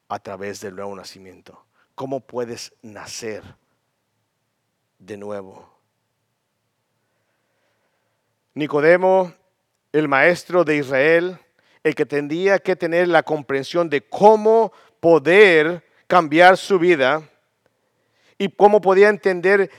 a 0.08 0.20
través 0.20 0.62
del 0.62 0.74
nuevo 0.74 0.96
nacimiento. 0.96 1.66
¿Cómo 1.96 2.22
puedes 2.22 2.72
nacer 2.82 3.44
de 5.00 5.18
nuevo? 5.18 5.70
Nicodemo, 8.54 9.34
el 9.92 10.08
maestro 10.08 10.64
de 10.64 10.78
Israel, 10.78 11.38
el 11.84 11.94
que 11.94 12.06
tendría 12.06 12.58
que 12.58 12.78
tener 12.78 13.10
la 13.10 13.24
comprensión 13.24 13.90
de 13.90 14.08
cómo 14.08 14.72
poder 15.02 15.84
cambiar 16.08 16.56
su 16.56 16.80
vida 16.80 17.22
y 18.38 18.48
cómo 18.48 18.80
podía 18.80 19.10
entender 19.10 19.70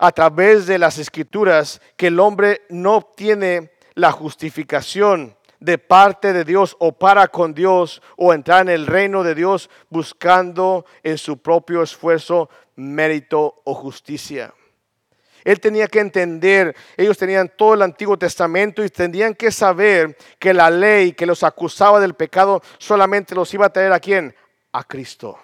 a 0.00 0.10
través 0.10 0.66
de 0.66 0.78
las 0.78 0.98
escrituras 0.98 1.80
que 1.96 2.08
el 2.08 2.18
hombre 2.18 2.62
no 2.70 2.96
obtiene 2.96 3.70
la 3.94 4.10
justificación 4.10 5.36
de 5.60 5.78
parte 5.78 6.32
de 6.32 6.44
Dios 6.44 6.76
o 6.80 6.92
para 6.92 7.28
con 7.28 7.54
Dios 7.54 8.02
o 8.16 8.32
entrar 8.32 8.62
en 8.62 8.70
el 8.70 8.86
reino 8.86 9.22
de 9.22 9.34
Dios 9.34 9.70
buscando 9.90 10.86
en 11.02 11.18
su 11.18 11.38
propio 11.38 11.82
esfuerzo 11.82 12.48
mérito 12.76 13.60
o 13.64 13.74
justicia. 13.74 14.52
Él 15.44 15.60
tenía 15.60 15.86
que 15.86 16.00
entender, 16.00 16.76
ellos 16.96 17.16
tenían 17.16 17.50
todo 17.56 17.74
el 17.74 17.82
Antiguo 17.82 18.18
Testamento 18.18 18.84
y 18.84 18.90
tenían 18.90 19.34
que 19.34 19.50
saber 19.50 20.16
que 20.38 20.52
la 20.52 20.70
ley 20.70 21.12
que 21.12 21.26
los 21.26 21.42
acusaba 21.42 22.00
del 22.00 22.14
pecado 22.14 22.62
solamente 22.78 23.34
los 23.34 23.52
iba 23.54 23.66
a 23.66 23.72
traer 23.72 23.92
a 23.92 24.00
quién? 24.00 24.34
A 24.72 24.84
Cristo. 24.84 25.38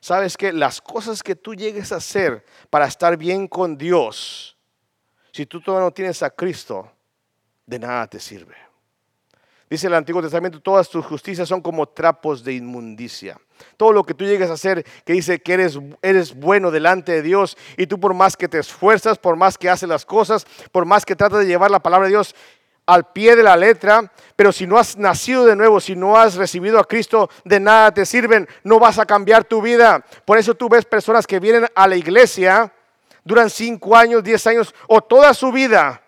Sabes 0.00 0.36
que 0.36 0.52
las 0.52 0.80
cosas 0.80 1.22
que 1.22 1.34
tú 1.34 1.54
llegues 1.54 1.90
a 1.90 1.96
hacer 1.96 2.44
para 2.70 2.86
estar 2.86 3.16
bien 3.16 3.48
con 3.48 3.76
Dios, 3.76 4.56
si 5.32 5.46
tú 5.46 5.60
todavía 5.60 5.86
no 5.86 5.92
tienes 5.92 6.22
a 6.22 6.30
Cristo, 6.30 6.92
de 7.66 7.78
nada 7.78 8.06
te 8.06 8.20
sirve. 8.20 8.63
Dice 9.70 9.86
el 9.86 9.94
Antiguo 9.94 10.22
Testamento, 10.22 10.60
todas 10.60 10.88
tus 10.88 11.04
justicias 11.04 11.48
son 11.48 11.60
como 11.60 11.86
trapos 11.86 12.44
de 12.44 12.52
inmundicia. 12.52 13.40
Todo 13.76 13.92
lo 13.92 14.04
que 14.04 14.14
tú 14.14 14.24
llegues 14.24 14.50
a 14.50 14.54
hacer, 14.54 14.84
que 15.04 15.14
dice 15.14 15.40
que 15.40 15.54
eres, 15.54 15.78
eres 16.02 16.34
bueno 16.34 16.70
delante 16.70 17.12
de 17.12 17.22
Dios, 17.22 17.56
y 17.76 17.86
tú 17.86 17.98
por 17.98 18.14
más 18.14 18.36
que 18.36 18.48
te 18.48 18.58
esfuerzas, 18.58 19.18
por 19.18 19.36
más 19.36 19.56
que 19.56 19.70
haces 19.70 19.88
las 19.88 20.04
cosas, 20.04 20.46
por 20.70 20.84
más 20.84 21.04
que 21.04 21.16
tratas 21.16 21.40
de 21.40 21.46
llevar 21.46 21.70
la 21.70 21.80
palabra 21.80 22.06
de 22.06 22.12
Dios 22.12 22.34
al 22.86 23.10
pie 23.12 23.34
de 23.34 23.42
la 23.42 23.56
letra, 23.56 24.12
pero 24.36 24.52
si 24.52 24.66
no 24.66 24.78
has 24.78 24.96
nacido 24.96 25.46
de 25.46 25.56
nuevo, 25.56 25.80
si 25.80 25.96
no 25.96 26.16
has 26.16 26.34
recibido 26.34 26.78
a 26.78 26.84
Cristo, 26.84 27.30
de 27.44 27.58
nada 27.58 27.92
te 27.92 28.04
sirven, 28.04 28.46
no 28.62 28.78
vas 28.78 28.98
a 28.98 29.06
cambiar 29.06 29.44
tu 29.44 29.62
vida. 29.62 30.04
Por 30.24 30.36
eso 30.36 30.54
tú 30.54 30.68
ves 30.68 30.84
personas 30.84 31.26
que 31.26 31.40
vienen 31.40 31.66
a 31.74 31.88
la 31.88 31.96
iglesia, 31.96 32.72
duran 33.24 33.48
cinco 33.48 33.96
años, 33.96 34.22
diez 34.22 34.46
años 34.46 34.74
o 34.86 35.00
toda 35.00 35.32
su 35.32 35.50
vida, 35.50 36.03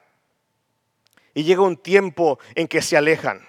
y 1.36 1.44
llega 1.44 1.62
un 1.62 1.76
tiempo 1.76 2.40
en 2.56 2.66
que 2.66 2.82
se 2.82 2.96
alejan 2.96 3.46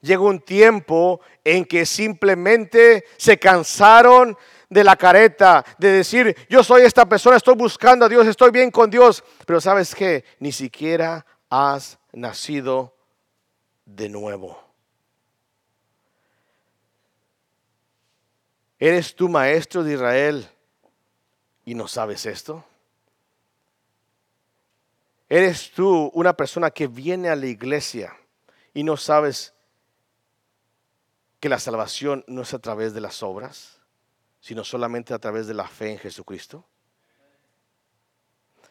llegó 0.00 0.26
un 0.26 0.40
tiempo 0.40 1.20
en 1.44 1.64
que 1.64 1.86
simplemente 1.86 3.04
se 3.16 3.38
cansaron 3.38 4.36
de 4.68 4.84
la 4.84 4.96
careta, 4.96 5.64
de 5.78 5.90
decir, 5.90 6.36
yo 6.48 6.62
soy 6.62 6.82
esta 6.82 7.06
persona, 7.06 7.36
estoy 7.36 7.56
buscando 7.56 8.06
a 8.06 8.08
Dios, 8.08 8.26
estoy 8.26 8.50
bien 8.50 8.70
con 8.70 8.88
Dios, 8.88 9.24
pero 9.46 9.60
sabes 9.60 9.94
que 9.94 10.24
ni 10.38 10.52
siquiera 10.52 11.26
has 11.48 11.98
nacido 12.12 12.94
de 13.84 14.08
nuevo. 14.08 14.58
¿Eres 18.78 19.14
tu 19.14 19.28
maestro 19.28 19.82
de 19.82 19.94
Israel 19.94 20.48
y 21.64 21.74
no 21.74 21.86
sabes 21.86 22.24
esto? 22.24 22.64
¿Eres 25.30 25.70
tú 25.70 26.10
una 26.12 26.36
persona 26.36 26.72
que 26.72 26.88
viene 26.88 27.28
a 27.28 27.36
la 27.36 27.46
iglesia 27.46 28.16
y 28.74 28.82
no 28.82 28.96
sabes 28.96 29.54
que 31.38 31.48
la 31.48 31.60
salvación 31.60 32.24
no 32.26 32.42
es 32.42 32.52
a 32.52 32.58
través 32.58 32.94
de 32.94 33.00
las 33.00 33.22
obras, 33.22 33.78
sino 34.40 34.64
solamente 34.64 35.14
a 35.14 35.20
través 35.20 35.46
de 35.46 35.54
la 35.54 35.68
fe 35.68 35.92
en 35.92 35.98
Jesucristo? 35.98 36.66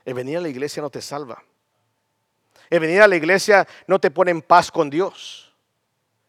El 0.03 0.15
venir 0.15 0.37
a 0.37 0.41
la 0.41 0.49
iglesia 0.49 0.81
no 0.81 0.89
te 0.89 1.01
salva. 1.01 1.41
El 2.69 2.81
venir 2.81 3.01
a 3.03 3.07
la 3.07 3.15
iglesia 3.15 3.65
no 3.87 3.97
te 3.97 4.11
pone 4.11 4.31
en 4.31 4.41
paz 4.41 4.69
con 4.69 4.89
Dios. 4.89 5.55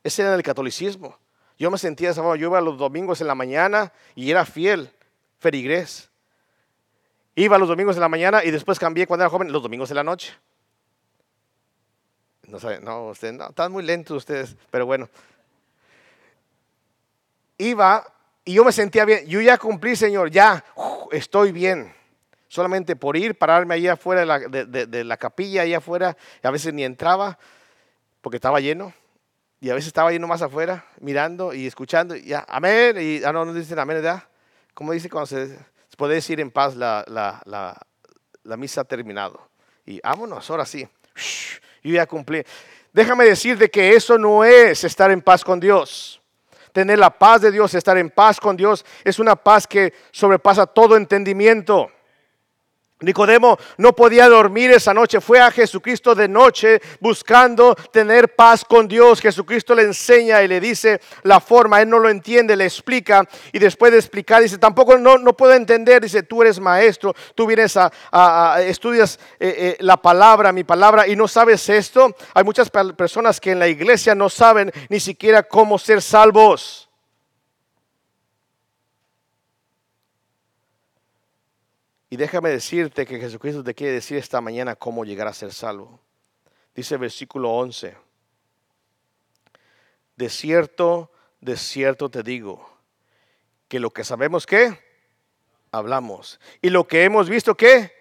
Ese 0.04 0.22
era 0.22 0.36
el 0.36 0.42
catolicismo. 0.44 1.18
Yo 1.58 1.72
me 1.72 1.78
sentía 1.78 2.10
esa 2.10 2.22
forma. 2.22 2.36
Yo 2.36 2.46
iba 2.46 2.60
los 2.60 2.78
domingos 2.78 3.20
en 3.20 3.26
la 3.26 3.34
mañana 3.34 3.92
y 4.14 4.30
era 4.30 4.44
fiel, 4.44 4.92
ferigrés. 5.38 6.09
Iba 7.40 7.58
los 7.58 7.68
domingos 7.68 7.96
en 7.96 8.02
la 8.02 8.08
mañana 8.08 8.44
y 8.44 8.50
después 8.50 8.78
cambié 8.78 9.06
cuando 9.06 9.24
era 9.24 9.30
joven 9.30 9.52
los 9.52 9.62
domingos 9.62 9.90
en 9.90 9.96
la 9.96 10.04
noche. 10.04 10.32
No, 12.46 12.58
no, 12.80 13.08
usted, 13.08 13.32
no, 13.32 13.48
están 13.48 13.70
muy 13.70 13.84
lentos 13.84 14.16
ustedes, 14.16 14.56
pero 14.70 14.84
bueno 14.84 15.08
iba 17.60 18.04
y 18.44 18.54
yo 18.54 18.64
me 18.64 18.72
sentía 18.72 19.04
bien. 19.04 19.26
Yo 19.26 19.40
ya 19.40 19.58
cumplí, 19.58 19.94
Señor, 19.94 20.30
ya 20.30 20.64
estoy 21.12 21.52
bien. 21.52 21.94
Solamente 22.48 22.96
por 22.96 23.16
ir, 23.16 23.36
pararme 23.36 23.74
allá 23.74 23.92
afuera 23.92 24.20
de 24.40 25.04
la, 25.04 25.16
capilla, 25.16 25.62
allá 25.62 25.78
afuera, 25.78 26.16
a 26.42 26.50
veces 26.50 26.74
ni 26.74 26.82
entraba 26.82 27.38
porque 28.20 28.36
estaba 28.36 28.58
lleno. 28.58 28.92
Y 29.60 29.68
a 29.68 29.74
veces 29.74 29.88
estaba 29.88 30.10
lleno 30.10 30.26
más 30.26 30.40
afuera, 30.40 30.86
mirando 31.00 31.52
y 31.52 31.66
escuchando. 31.66 32.16
Y 32.16 32.24
ya, 32.24 32.44
amén. 32.48 32.96
Y 32.98 33.22
ah, 33.22 33.32
no, 33.32 33.44
no 33.44 33.52
dicen 33.52 33.78
amén, 33.78 33.98
¿verdad? 33.98 34.24
Como 34.72 34.92
dice 34.92 35.10
cuando 35.10 35.26
se, 35.26 35.58
puede 36.00 36.14
decir 36.14 36.40
en 36.40 36.50
paz 36.50 36.76
la, 36.76 37.04
la, 37.06 38.56
misa 38.56 38.80
ha 38.80 38.84
terminado. 38.84 39.38
Y 39.84 40.00
vámonos, 40.00 40.48
ahora 40.48 40.64
sí. 40.64 40.88
Yo 41.82 41.92
ya 41.92 42.06
cumplí. 42.06 42.42
Déjame 42.90 43.26
decirte 43.26 43.68
que 43.68 43.94
eso 43.94 44.16
no 44.16 44.42
es 44.42 44.82
estar 44.82 45.10
en 45.10 45.20
paz 45.20 45.44
con 45.44 45.60
Dios 45.60 46.16
tener 46.72 47.00
la 47.00 47.10
paz 47.10 47.40
de 47.40 47.50
Dios, 47.50 47.74
estar 47.74 47.98
en 47.98 48.10
paz 48.10 48.38
con 48.38 48.56
Dios, 48.56 48.84
es 49.02 49.18
una 49.18 49.34
paz 49.34 49.66
que 49.66 49.92
sobrepasa 50.12 50.66
todo 50.66 50.96
entendimiento. 50.96 51.90
Nicodemo 53.00 53.58
no 53.78 53.94
podía 53.94 54.28
dormir 54.28 54.70
esa 54.70 54.92
noche, 54.92 55.20
fue 55.20 55.40
a 55.40 55.50
Jesucristo 55.50 56.14
de 56.14 56.28
noche 56.28 56.80
buscando 57.00 57.74
tener 57.74 58.34
paz 58.34 58.64
con 58.64 58.86
Dios. 58.86 59.20
Jesucristo 59.20 59.74
le 59.74 59.82
enseña 59.82 60.42
y 60.42 60.48
le 60.48 60.60
dice 60.60 61.00
la 61.22 61.40
forma, 61.40 61.80
él 61.80 61.88
no 61.88 61.98
lo 61.98 62.10
entiende, 62.10 62.56
le 62.56 62.66
explica 62.66 63.26
y 63.52 63.58
después 63.58 63.92
de 63.92 63.98
explicar 63.98 64.42
dice, 64.42 64.58
tampoco 64.58 64.98
no, 64.98 65.16
no 65.16 65.34
puedo 65.34 65.54
entender, 65.54 66.02
dice, 66.02 66.22
tú 66.22 66.42
eres 66.42 66.60
maestro, 66.60 67.14
tú 67.34 67.46
vienes 67.46 67.76
a, 67.76 68.60
estudias 68.60 69.18
eh, 69.38 69.54
eh, 69.58 69.76
la 69.80 69.96
palabra, 69.96 70.52
mi 70.52 70.64
palabra 70.64 71.08
y 71.08 71.16
no 71.16 71.26
sabes 71.26 71.68
esto. 71.68 72.14
Hay 72.34 72.44
muchas 72.44 72.70
personas 72.70 73.40
que 73.40 73.52
en 73.52 73.58
la 73.58 73.68
iglesia 73.68 74.14
no 74.14 74.28
saben 74.28 74.70
ni 74.90 75.00
siquiera 75.00 75.42
cómo 75.42 75.78
ser 75.78 76.02
salvos. 76.02 76.89
Y 82.10 82.16
déjame 82.16 82.50
decirte 82.50 83.06
que 83.06 83.20
Jesucristo 83.20 83.62
te 83.62 83.74
quiere 83.74 83.92
decir 83.92 84.18
esta 84.18 84.40
mañana 84.40 84.74
cómo 84.74 85.04
llegar 85.04 85.28
a 85.28 85.32
ser 85.32 85.52
salvo. 85.52 86.00
Dice 86.74 86.94
el 86.94 87.00
versículo 87.00 87.50
11. 87.52 87.96
De 90.16 90.28
cierto, 90.28 91.12
de 91.40 91.56
cierto 91.56 92.10
te 92.10 92.24
digo, 92.24 92.68
que 93.68 93.78
lo 93.78 93.90
que 93.90 94.02
sabemos 94.02 94.44
que 94.44 94.76
hablamos. 95.70 96.40
Y 96.60 96.70
lo 96.70 96.86
que 96.88 97.04
hemos 97.04 97.28
visto 97.28 97.56
que 97.56 97.92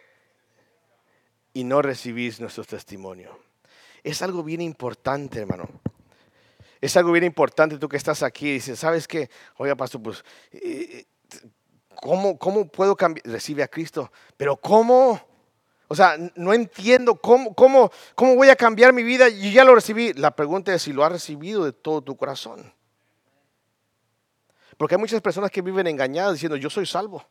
y 1.54 1.64
no 1.64 1.82
recibís 1.84 2.40
nuestro 2.40 2.64
testimonio. 2.64 3.38
Es 4.04 4.22
algo 4.24 4.44
bien 4.44 4.62
importante, 4.62 5.40
hermano. 5.40 5.68
es 6.82 6.96
algo 6.98 7.12
bien 7.12 7.26
importante 7.26 7.78
tú 7.78 7.90
que 7.90 7.98
estás 7.98 8.24
aquí 8.24 8.48
y 8.48 8.54
dices, 8.54 8.80
¿sabes 8.80 9.08
qué? 9.08 9.30
Oiga, 9.58 9.76
pastor, 9.76 10.02
pues, 10.02 10.24
eh, 10.52 11.06
¿cómo, 12.02 12.38
cómo 12.38 12.68
puedo 12.68 12.96
cambiar? 12.96 13.26
Recibe 13.28 13.64
a 13.64 13.68
Cristo, 13.68 14.12
pero 14.38 14.58
¿cómo? 14.58 15.20
O 15.88 15.96
sea, 15.96 16.18
no 16.36 16.54
entiendo 16.54 17.16
cómo, 17.16 17.54
cómo, 17.56 17.92
cómo 18.14 18.36
voy 18.36 18.50
a 18.50 18.56
cambiar 18.56 18.94
mi 18.94 19.02
vida. 19.02 19.28
Y 19.28 19.52
ya 19.52 19.64
lo 19.64 19.74
recibí. 19.74 20.14
La 20.14 20.32
pregunta 20.32 20.72
es 20.74 20.84
si 20.84 20.94
lo 20.94 21.04
has 21.04 21.12
recibido 21.12 21.66
de 21.66 21.74
todo 21.74 22.02
tu 22.02 22.16
corazón. 22.16 22.72
Porque 24.78 24.96
hay 24.96 25.00
muchas 25.00 25.20
personas 25.20 25.50
que 25.50 25.64
viven 25.64 25.88
engañadas 25.88 26.34
diciendo, 26.34 26.56
yo 26.56 26.70
soy 26.70 26.86
salvo. 26.86 27.26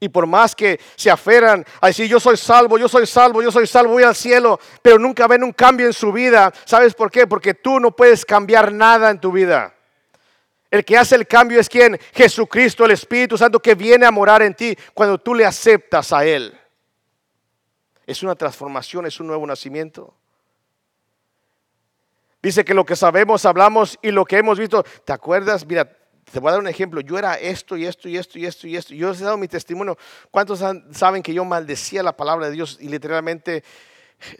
Y 0.00 0.08
por 0.08 0.26
más 0.26 0.56
que 0.56 0.80
se 0.96 1.10
aferran 1.10 1.64
a 1.80 1.88
decir, 1.88 2.08
yo 2.08 2.18
soy 2.18 2.38
salvo, 2.38 2.78
yo 2.78 2.88
soy 2.88 3.06
salvo, 3.06 3.42
yo 3.42 3.52
soy 3.52 3.66
salvo, 3.66 3.92
voy 3.92 4.02
al 4.02 4.14
cielo, 4.14 4.58
pero 4.82 4.98
nunca 4.98 5.28
ven 5.28 5.44
un 5.44 5.52
cambio 5.52 5.86
en 5.86 5.92
su 5.92 6.10
vida. 6.10 6.52
¿Sabes 6.64 6.94
por 6.94 7.10
qué? 7.10 7.26
Porque 7.26 7.52
tú 7.52 7.80
no 7.80 7.94
puedes 7.94 8.24
cambiar 8.24 8.72
nada 8.72 9.10
en 9.10 9.20
tu 9.20 9.30
vida. 9.30 9.73
El 10.74 10.84
que 10.84 10.98
hace 10.98 11.14
el 11.14 11.28
cambio 11.28 11.60
es 11.60 11.68
quien? 11.68 11.96
Jesucristo, 12.12 12.84
el 12.84 12.90
Espíritu 12.90 13.38
Santo 13.38 13.60
que 13.60 13.76
viene 13.76 14.06
a 14.06 14.10
morar 14.10 14.42
en 14.42 14.54
ti 14.54 14.76
cuando 14.92 15.18
tú 15.18 15.32
le 15.32 15.46
aceptas 15.46 16.12
a 16.12 16.24
Él. 16.24 16.52
Es 18.04 18.24
una 18.24 18.34
transformación, 18.34 19.06
es 19.06 19.20
un 19.20 19.28
nuevo 19.28 19.46
nacimiento. 19.46 20.12
Dice 22.42 22.64
que 22.64 22.74
lo 22.74 22.84
que 22.84 22.96
sabemos, 22.96 23.44
hablamos 23.44 23.96
y 24.02 24.10
lo 24.10 24.24
que 24.24 24.36
hemos 24.36 24.58
visto. 24.58 24.82
¿Te 25.04 25.12
acuerdas? 25.12 25.64
Mira, 25.64 25.88
te 26.32 26.40
voy 26.40 26.48
a 26.48 26.52
dar 26.54 26.60
un 26.60 26.66
ejemplo. 26.66 27.00
Yo 27.02 27.18
era 27.20 27.34
esto 27.34 27.76
y 27.76 27.86
esto 27.86 28.08
y 28.08 28.16
esto 28.16 28.36
y 28.40 28.46
esto 28.46 28.66
y 28.66 28.76
esto. 28.76 28.94
Yo 28.94 29.12
he 29.12 29.16
dado 29.16 29.36
mi 29.36 29.46
testimonio. 29.46 29.96
¿Cuántos 30.32 30.60
saben 30.90 31.22
que 31.22 31.32
yo 31.32 31.44
maldecía 31.44 32.02
la 32.02 32.16
palabra 32.16 32.46
de 32.46 32.52
Dios 32.52 32.78
y 32.80 32.88
literalmente 32.88 33.62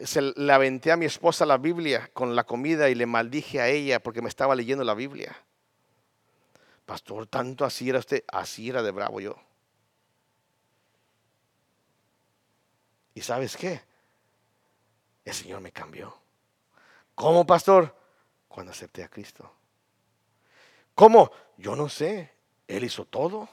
se 0.03 0.21
le 0.21 0.51
aventé 0.51 0.91
a 0.91 0.97
mi 0.97 1.05
esposa 1.05 1.45
la 1.45 1.57
Biblia 1.57 2.09
con 2.11 2.35
la 2.35 2.43
comida 2.43 2.89
y 2.89 2.95
le 2.95 3.05
maldije 3.05 3.61
a 3.61 3.69
ella 3.69 4.01
porque 4.01 4.21
me 4.21 4.27
estaba 4.27 4.53
leyendo 4.53 4.83
la 4.83 4.95
Biblia? 4.95 5.33
Pastor, 6.85 7.27
tanto 7.27 7.65
así 7.65 7.89
era 7.89 7.99
usted, 7.99 8.23
así 8.27 8.69
era 8.69 8.83
de 8.83 8.91
bravo 8.91 9.19
yo. 9.19 9.35
¿Y 13.15 13.21
sabes 13.21 13.57
qué? 13.57 13.81
El 15.23 15.33
Señor 15.33 15.61
me 15.61 15.71
cambió. 15.71 16.15
¿Cómo, 17.15 17.45
pastor? 17.45 17.95
Cuando 18.47 18.71
acepté 18.71 19.03
a 19.03 19.07
Cristo. 19.07 19.51
¿Cómo? 20.93 21.31
Yo 21.57 21.75
no 21.75 21.89
sé. 21.89 22.31
Él 22.67 22.83
hizo 22.83 23.05
todo. 23.05 23.49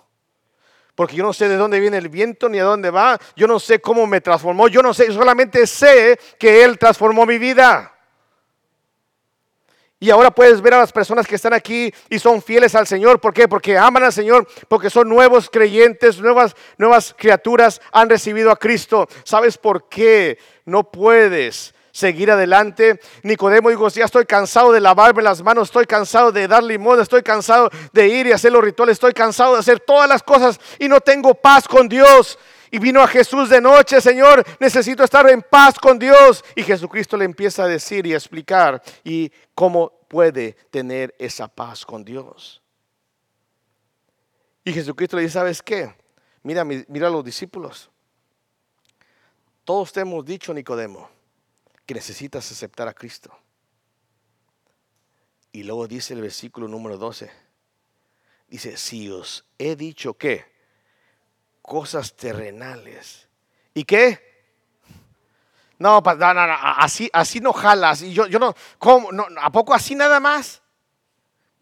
Porque 0.94 1.16
yo 1.16 1.24
no 1.24 1.32
sé 1.32 1.48
de 1.48 1.56
dónde 1.56 1.80
viene 1.80 1.96
el 1.96 2.08
viento 2.08 2.48
ni 2.48 2.58
a 2.58 2.64
dónde 2.64 2.90
va. 2.90 3.18
Yo 3.34 3.46
no 3.46 3.58
sé 3.58 3.80
cómo 3.80 4.06
me 4.06 4.20
transformó. 4.20 4.68
Yo 4.68 4.82
no 4.82 4.92
sé. 4.92 5.10
Solamente 5.12 5.66
sé 5.66 6.18
que 6.38 6.64
Él 6.64 6.78
transformó 6.78 7.24
mi 7.24 7.38
vida. 7.38 7.94
Y 10.02 10.10
ahora 10.10 10.32
puedes 10.32 10.60
ver 10.60 10.74
a 10.74 10.80
las 10.80 10.90
personas 10.90 11.28
que 11.28 11.36
están 11.36 11.52
aquí 11.52 11.94
y 12.10 12.18
son 12.18 12.42
fieles 12.42 12.74
al 12.74 12.88
Señor. 12.88 13.20
¿Por 13.20 13.32
qué? 13.32 13.46
Porque 13.46 13.78
aman 13.78 14.02
al 14.02 14.12
Señor, 14.12 14.48
porque 14.66 14.90
son 14.90 15.08
nuevos 15.08 15.48
creyentes, 15.48 16.18
nuevas, 16.18 16.56
nuevas 16.76 17.14
criaturas, 17.16 17.80
han 17.92 18.10
recibido 18.10 18.50
a 18.50 18.56
Cristo. 18.56 19.06
¿Sabes 19.22 19.56
por 19.56 19.88
qué 19.88 20.38
no 20.64 20.82
puedes 20.82 21.72
seguir 21.92 22.32
adelante? 22.32 22.98
Nicodemo 23.22 23.70
dijo, 23.70 23.86
ya 23.90 24.06
estoy 24.06 24.26
cansado 24.26 24.72
de 24.72 24.80
lavarme 24.80 25.22
las 25.22 25.40
manos, 25.40 25.68
estoy 25.68 25.86
cansado 25.86 26.32
de 26.32 26.48
dar 26.48 26.64
limón, 26.64 27.00
estoy 27.00 27.22
cansado 27.22 27.70
de 27.92 28.08
ir 28.08 28.26
y 28.26 28.32
hacer 28.32 28.50
los 28.50 28.64
rituales, 28.64 28.94
estoy 28.94 29.12
cansado 29.12 29.52
de 29.52 29.60
hacer 29.60 29.78
todas 29.78 30.08
las 30.08 30.24
cosas 30.24 30.58
y 30.80 30.88
no 30.88 31.00
tengo 31.00 31.32
paz 31.32 31.68
con 31.68 31.88
Dios. 31.88 32.40
Y 32.74 32.78
vino 32.78 33.02
a 33.02 33.06
Jesús 33.06 33.50
de 33.50 33.60
noche, 33.60 34.00
Señor, 34.00 34.42
necesito 34.58 35.04
estar 35.04 35.28
en 35.28 35.42
paz 35.42 35.78
con 35.78 35.98
Dios. 35.98 36.42
Y 36.56 36.62
Jesucristo 36.62 37.18
le 37.18 37.26
empieza 37.26 37.64
a 37.64 37.68
decir 37.68 38.06
y 38.06 38.14
a 38.14 38.16
explicar 38.16 38.82
y 39.04 39.30
cómo 39.54 39.92
puede 40.08 40.54
tener 40.70 41.14
esa 41.18 41.48
paz 41.48 41.84
con 41.84 42.02
Dios. 42.02 42.62
Y 44.64 44.72
Jesucristo 44.72 45.18
le 45.18 45.24
dice, 45.24 45.34
¿sabes 45.34 45.60
qué? 45.60 45.94
Mira, 46.42 46.64
mira 46.64 47.08
a 47.08 47.10
los 47.10 47.22
discípulos. 47.22 47.90
Todos 49.64 49.92
te 49.92 50.00
hemos 50.00 50.24
dicho, 50.24 50.54
Nicodemo, 50.54 51.10
que 51.84 51.92
necesitas 51.92 52.50
aceptar 52.50 52.88
a 52.88 52.94
Cristo. 52.94 53.36
Y 55.52 55.64
luego 55.64 55.86
dice 55.86 56.14
el 56.14 56.22
versículo 56.22 56.68
número 56.68 56.96
12. 56.96 57.30
Dice, 58.48 58.78
si 58.78 59.10
os 59.10 59.44
he 59.58 59.76
dicho 59.76 60.14
que 60.14 60.51
cosas 61.62 62.14
terrenales. 62.14 63.28
¿Y 63.72 63.84
qué? 63.84 64.32
No, 65.78 66.00
no, 66.00 66.34
no, 66.34 66.56
así, 66.60 67.10
así 67.12 67.40
no 67.40 67.52
jalas. 67.52 68.02
Y 68.02 68.12
yo, 68.12 68.26
yo 68.26 68.38
no. 68.38 68.54
No, 69.12 69.26
¿A 69.40 69.50
poco 69.50 69.74
así 69.74 69.94
nada 69.94 70.20
más? 70.20 70.62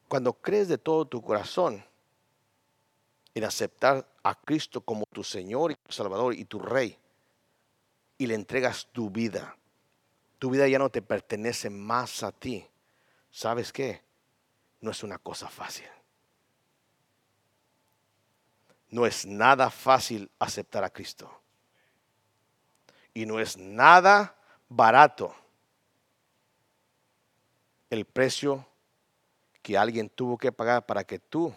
Cuando 0.08 0.32
crees 0.32 0.68
de 0.68 0.78
todo 0.78 1.06
tu 1.06 1.22
corazón 1.22 1.84
en 3.32 3.44
aceptar 3.44 4.06
a 4.22 4.34
Cristo 4.34 4.80
como 4.80 5.04
tu 5.12 5.22
Señor 5.22 5.72
y 5.72 5.76
tu 5.76 5.92
Salvador 5.92 6.34
y 6.34 6.44
tu 6.44 6.58
Rey, 6.58 6.98
y 8.18 8.26
le 8.26 8.34
entregas 8.34 8.88
tu 8.92 9.08
vida, 9.08 9.56
tu 10.38 10.50
vida 10.50 10.68
ya 10.68 10.78
no 10.78 10.90
te 10.90 11.00
pertenece 11.00 11.70
más 11.70 12.22
a 12.22 12.32
ti. 12.32 12.66
¿Sabes 13.30 13.72
qué? 13.72 14.02
No 14.80 14.90
es 14.90 15.02
una 15.02 15.18
cosa 15.18 15.48
fácil. 15.48 15.86
No 18.90 19.07
es 19.07 19.24
nada 19.24 19.70
fácil 19.70 20.31
aceptar 20.38 20.85
a 20.85 20.90
Cristo. 20.90 21.31
Y 23.14 23.26
no 23.26 23.40
es 23.40 23.57
nada 23.57 24.37
barato 24.68 25.35
el 27.90 28.05
precio 28.05 28.66
que 29.62 29.76
alguien 29.76 30.09
tuvo 30.09 30.38
que 30.38 30.53
pagar 30.53 30.87
para 30.87 31.05
que 31.05 31.18
tú 31.18 31.55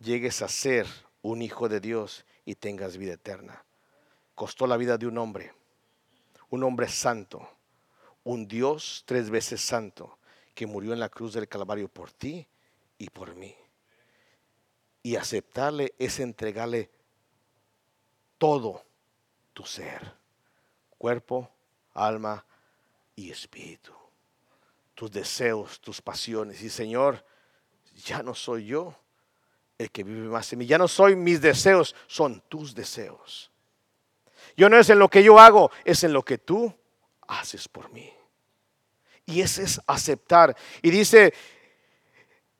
llegues 0.00 0.42
a 0.42 0.48
ser 0.48 0.86
un 1.22 1.42
hijo 1.42 1.68
de 1.68 1.80
Dios 1.80 2.24
y 2.44 2.54
tengas 2.54 2.96
vida 2.96 3.14
eterna. 3.14 3.64
Costó 4.34 4.66
la 4.66 4.76
vida 4.76 4.98
de 4.98 5.06
un 5.06 5.18
hombre, 5.18 5.54
un 6.50 6.62
hombre 6.62 6.88
santo, 6.88 7.48
un 8.24 8.46
Dios 8.46 9.04
tres 9.06 9.30
veces 9.30 9.60
santo, 9.60 10.18
que 10.54 10.66
murió 10.66 10.92
en 10.92 11.00
la 11.00 11.08
cruz 11.08 11.32
del 11.32 11.48
Calvario 11.48 11.88
por 11.88 12.12
ti 12.12 12.46
y 12.98 13.08
por 13.10 13.34
mí. 13.34 13.54
Y 15.06 15.14
aceptarle 15.14 15.94
es 16.00 16.18
entregarle 16.18 16.90
todo 18.38 18.84
tu 19.52 19.64
ser, 19.64 20.02
cuerpo, 20.98 21.48
alma 21.94 22.44
y 23.14 23.30
espíritu. 23.30 23.92
Tus 24.96 25.12
deseos, 25.12 25.80
tus 25.80 26.02
pasiones. 26.02 26.60
Y 26.60 26.68
Señor, 26.68 27.24
ya 28.04 28.20
no 28.24 28.34
soy 28.34 28.66
yo 28.66 28.96
el 29.78 29.92
que 29.92 30.02
vive 30.02 30.26
más 30.26 30.52
en 30.52 30.58
mí. 30.58 30.66
Ya 30.66 30.76
no 30.76 30.88
soy 30.88 31.14
mis 31.14 31.40
deseos, 31.40 31.94
son 32.08 32.40
tus 32.48 32.74
deseos. 32.74 33.52
Yo 34.56 34.68
no 34.68 34.76
es 34.76 34.90
en 34.90 34.98
lo 34.98 35.08
que 35.08 35.22
yo 35.22 35.38
hago, 35.38 35.70
es 35.84 36.02
en 36.02 36.12
lo 36.12 36.24
que 36.24 36.38
tú 36.38 36.74
haces 37.28 37.68
por 37.68 37.92
mí. 37.92 38.12
Y 39.24 39.40
ese 39.40 39.62
es 39.62 39.80
aceptar. 39.86 40.56
Y 40.82 40.90
dice 40.90 41.32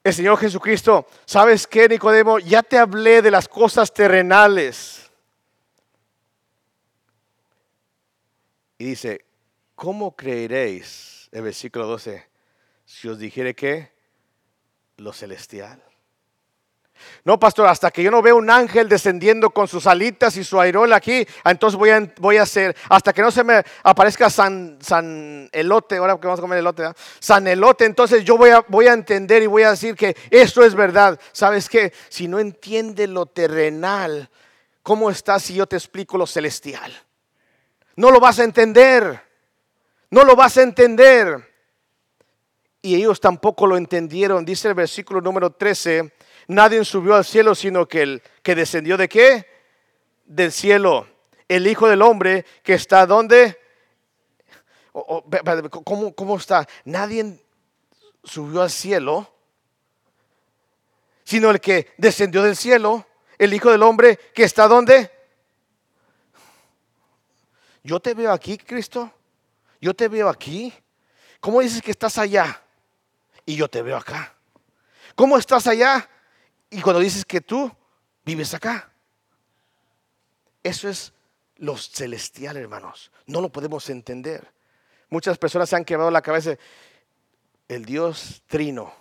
el 0.06 0.14
Señor 0.14 0.38
Jesucristo, 0.38 1.04
¿sabes 1.24 1.66
qué, 1.66 1.88
Nicodemo? 1.88 2.38
Ya 2.38 2.62
te 2.62 2.78
hablé 2.78 3.22
de 3.22 3.30
las 3.32 3.48
cosas 3.48 3.92
terrenales. 3.92 5.10
Y 8.78 8.84
dice, 8.84 9.24
¿cómo 9.74 10.14
creeréis, 10.14 11.28
el 11.32 11.42
versículo 11.42 11.88
12, 11.88 12.24
si 12.84 13.08
os 13.08 13.18
dijere 13.18 13.56
que 13.56 13.90
lo 14.96 15.12
celestial? 15.12 15.82
No, 17.24 17.38
pastor, 17.38 17.66
hasta 17.66 17.90
que 17.90 18.02
yo 18.02 18.10
no 18.10 18.22
veo 18.22 18.36
un 18.36 18.50
ángel 18.50 18.88
descendiendo 18.88 19.50
con 19.50 19.66
sus 19.66 19.86
alitas 19.86 20.36
y 20.36 20.44
su 20.44 20.60
airola 20.60 20.96
aquí, 20.96 21.26
entonces 21.44 21.78
voy 21.78 21.90
a, 21.90 22.12
voy 22.18 22.36
a 22.36 22.42
hacer, 22.42 22.76
hasta 22.88 23.12
que 23.12 23.22
no 23.22 23.30
se 23.30 23.42
me 23.42 23.64
aparezca 23.82 24.30
San, 24.30 24.78
San 24.80 25.48
Elote, 25.52 25.96
ahora 25.96 26.16
que 26.16 26.26
vamos 26.26 26.38
a 26.38 26.42
comer 26.42 26.58
elote, 26.58 26.84
San 27.18 27.46
Elote, 27.46 27.84
entonces 27.84 28.24
yo 28.24 28.36
voy 28.36 28.50
a, 28.50 28.64
voy 28.68 28.86
a 28.86 28.92
entender 28.92 29.42
y 29.42 29.46
voy 29.46 29.64
a 29.64 29.70
decir 29.70 29.96
que 29.96 30.16
esto 30.30 30.64
es 30.64 30.74
verdad. 30.74 31.18
¿Sabes 31.32 31.68
qué? 31.68 31.92
Si 32.08 32.28
no 32.28 32.38
entiende 32.38 33.06
lo 33.06 33.26
terrenal, 33.26 34.30
¿cómo 34.82 35.10
estás 35.10 35.42
si 35.42 35.54
yo 35.54 35.66
te 35.66 35.76
explico 35.76 36.16
lo 36.16 36.26
celestial? 36.26 36.92
No 37.96 38.10
lo 38.10 38.20
vas 38.20 38.38
a 38.38 38.44
entender, 38.44 39.20
no 40.10 40.24
lo 40.24 40.36
vas 40.36 40.58
a 40.58 40.62
entender. 40.62 41.54
Y 42.82 42.94
ellos 42.94 43.20
tampoco 43.20 43.66
lo 43.66 43.76
entendieron, 43.76 44.44
dice 44.44 44.68
el 44.68 44.74
versículo 44.74 45.20
número 45.20 45.50
13 45.50 46.12
Nadie 46.48 46.84
subió 46.84 47.14
al 47.14 47.24
cielo 47.24 47.54
sino 47.54 47.86
que 47.86 48.02
el 48.02 48.22
que 48.42 48.54
descendió 48.54 48.96
de 48.96 49.08
qué? 49.08 49.46
Del 50.24 50.52
cielo. 50.52 51.08
El 51.48 51.66
Hijo 51.66 51.88
del 51.88 52.02
Hombre 52.02 52.44
que 52.62 52.74
está 52.74 53.06
donde? 53.06 53.58
¿Cómo, 54.92 56.14
¿Cómo 56.14 56.36
está? 56.36 56.66
Nadie 56.84 57.38
subió 58.24 58.62
al 58.62 58.70
cielo 58.70 59.32
sino 61.24 61.50
el 61.50 61.60
que 61.60 61.92
descendió 61.96 62.40
del 62.44 62.56
cielo, 62.56 63.04
el 63.36 63.52
Hijo 63.52 63.72
del 63.72 63.82
Hombre 63.82 64.16
que 64.32 64.44
está 64.44 64.68
donde? 64.68 65.10
Yo 67.82 67.98
te 67.98 68.14
veo 68.14 68.30
aquí, 68.32 68.56
Cristo. 68.56 69.12
Yo 69.80 69.94
te 69.94 70.06
veo 70.06 70.28
aquí. 70.28 70.72
¿Cómo 71.40 71.60
dices 71.60 71.82
que 71.82 71.90
estás 71.90 72.18
allá? 72.18 72.62
y 73.46 73.54
yo 73.54 73.68
te 73.68 73.80
veo 73.80 73.96
acá? 73.96 74.34
¿Cómo 75.14 75.38
estás 75.38 75.66
allá? 75.68 76.06
Y 76.76 76.82
cuando 76.82 77.00
dices 77.00 77.24
que 77.24 77.40
tú 77.40 77.72
vives 78.22 78.52
acá. 78.52 78.92
Eso 80.62 80.90
es 80.90 81.14
lo 81.56 81.74
celestial, 81.78 82.58
hermanos. 82.58 83.10
No 83.24 83.40
lo 83.40 83.48
podemos 83.48 83.88
entender. 83.88 84.52
Muchas 85.08 85.38
personas 85.38 85.70
se 85.70 85.76
han 85.76 85.86
quebrado 85.86 86.10
la 86.10 86.20
cabeza. 86.20 86.58
El 87.66 87.86
Dios 87.86 88.42
trino, 88.46 88.92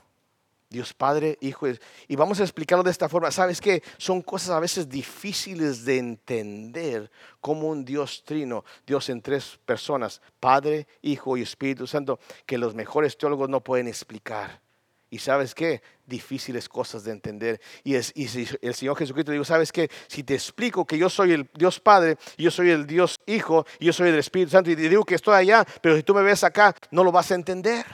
Dios 0.69 0.93
Padre, 0.93 1.37
Hijo. 1.41 1.67
Y 2.07 2.15
vamos 2.15 2.39
a 2.39 2.43
explicarlo 2.43 2.81
de 2.81 2.91
esta 2.91 3.09
forma. 3.09 3.29
¿Sabes 3.29 3.59
qué? 3.59 3.83
Son 3.97 4.21
cosas 4.21 4.51
a 4.51 4.61
veces 4.61 4.87
difíciles 4.87 5.83
de 5.83 5.97
entender 5.97 7.11
como 7.41 7.67
un 7.67 7.83
Dios 7.83 8.23
trino, 8.23 8.63
Dios 8.87 9.09
en 9.09 9.21
tres 9.21 9.59
personas, 9.65 10.21
Padre, 10.39 10.87
Hijo 11.01 11.35
y 11.35 11.41
Espíritu 11.41 11.87
Santo, 11.87 12.21
que 12.45 12.57
los 12.57 12.73
mejores 12.73 13.17
teólogos 13.17 13.49
no 13.49 13.59
pueden 13.59 13.89
explicar. 13.89 14.64
Y 15.09 15.19
sabes 15.19 15.53
qué? 15.53 15.81
Difíciles 16.05 16.67
cosas 16.67 17.03
de 17.03 17.11
entender. 17.11 17.61
Y, 17.83 17.95
es, 17.95 18.11
y 18.15 18.25
el 18.61 18.75
Señor 18.75 18.97
Jesucristo 18.97 19.31
dijo, 19.31 19.45
¿sabes 19.45 19.71
qué? 19.71 19.89
Si 20.07 20.23
te 20.23 20.33
explico 20.33 20.85
que 20.85 20.97
yo 20.97 21.09
soy 21.09 21.31
el 21.31 21.49
Dios 21.53 21.79
Padre, 21.79 22.17
yo 22.37 22.51
soy 22.51 22.71
el 22.71 22.85
Dios 22.85 23.19
Hijo, 23.25 23.65
yo 23.79 23.93
soy 23.93 24.09
el 24.09 24.19
Espíritu 24.19 24.51
Santo, 24.51 24.71
y 24.71 24.75
te 24.75 24.89
digo 24.89 25.05
que 25.05 25.15
estoy 25.15 25.35
allá, 25.35 25.65
pero 25.81 25.95
si 25.95 26.03
tú 26.03 26.13
me 26.13 26.21
ves 26.21 26.43
acá, 26.43 26.75
no 26.91 27.03
lo 27.03 27.11
vas 27.11 27.31
a 27.31 27.35
entender. 27.35 27.85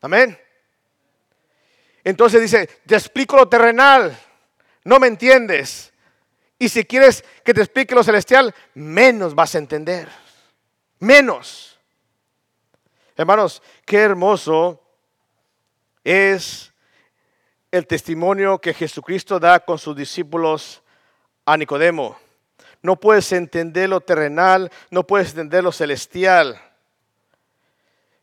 Amén. 0.00 0.38
Entonces 2.02 2.40
dice, 2.40 2.68
te 2.86 2.94
explico 2.94 3.36
lo 3.36 3.48
terrenal, 3.48 4.16
no 4.84 4.98
me 4.98 5.08
entiendes. 5.08 5.92
Y 6.58 6.68
si 6.68 6.84
quieres 6.84 7.24
que 7.44 7.52
te 7.52 7.60
explique 7.60 7.94
lo 7.94 8.04
celestial, 8.04 8.54
menos 8.74 9.34
vas 9.34 9.54
a 9.54 9.58
entender. 9.58 10.08
Menos. 11.00 11.78
Hermanos, 13.16 13.62
qué 13.84 13.98
hermoso 13.98 14.85
es 16.06 16.72
el 17.72 17.84
testimonio 17.84 18.60
que 18.60 18.72
Jesucristo 18.72 19.40
da 19.40 19.58
con 19.58 19.76
sus 19.76 19.96
discípulos 19.96 20.84
a 21.44 21.56
Nicodemo. 21.56 22.16
No 22.80 22.94
puedes 22.94 23.32
entender 23.32 23.88
lo 23.88 24.00
terrenal, 24.00 24.70
no 24.88 25.04
puedes 25.04 25.30
entender 25.30 25.64
lo 25.64 25.72
celestial. 25.72 26.62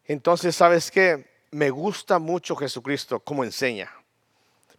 Entonces, 0.05 0.55
¿sabes 0.55 0.89
qué? 0.89 1.29
Me 1.51 1.71
gusta 1.71 2.19
mucho 2.19 2.55
Jesucristo 2.55 3.19
como 3.19 3.43
enseña. 3.43 3.91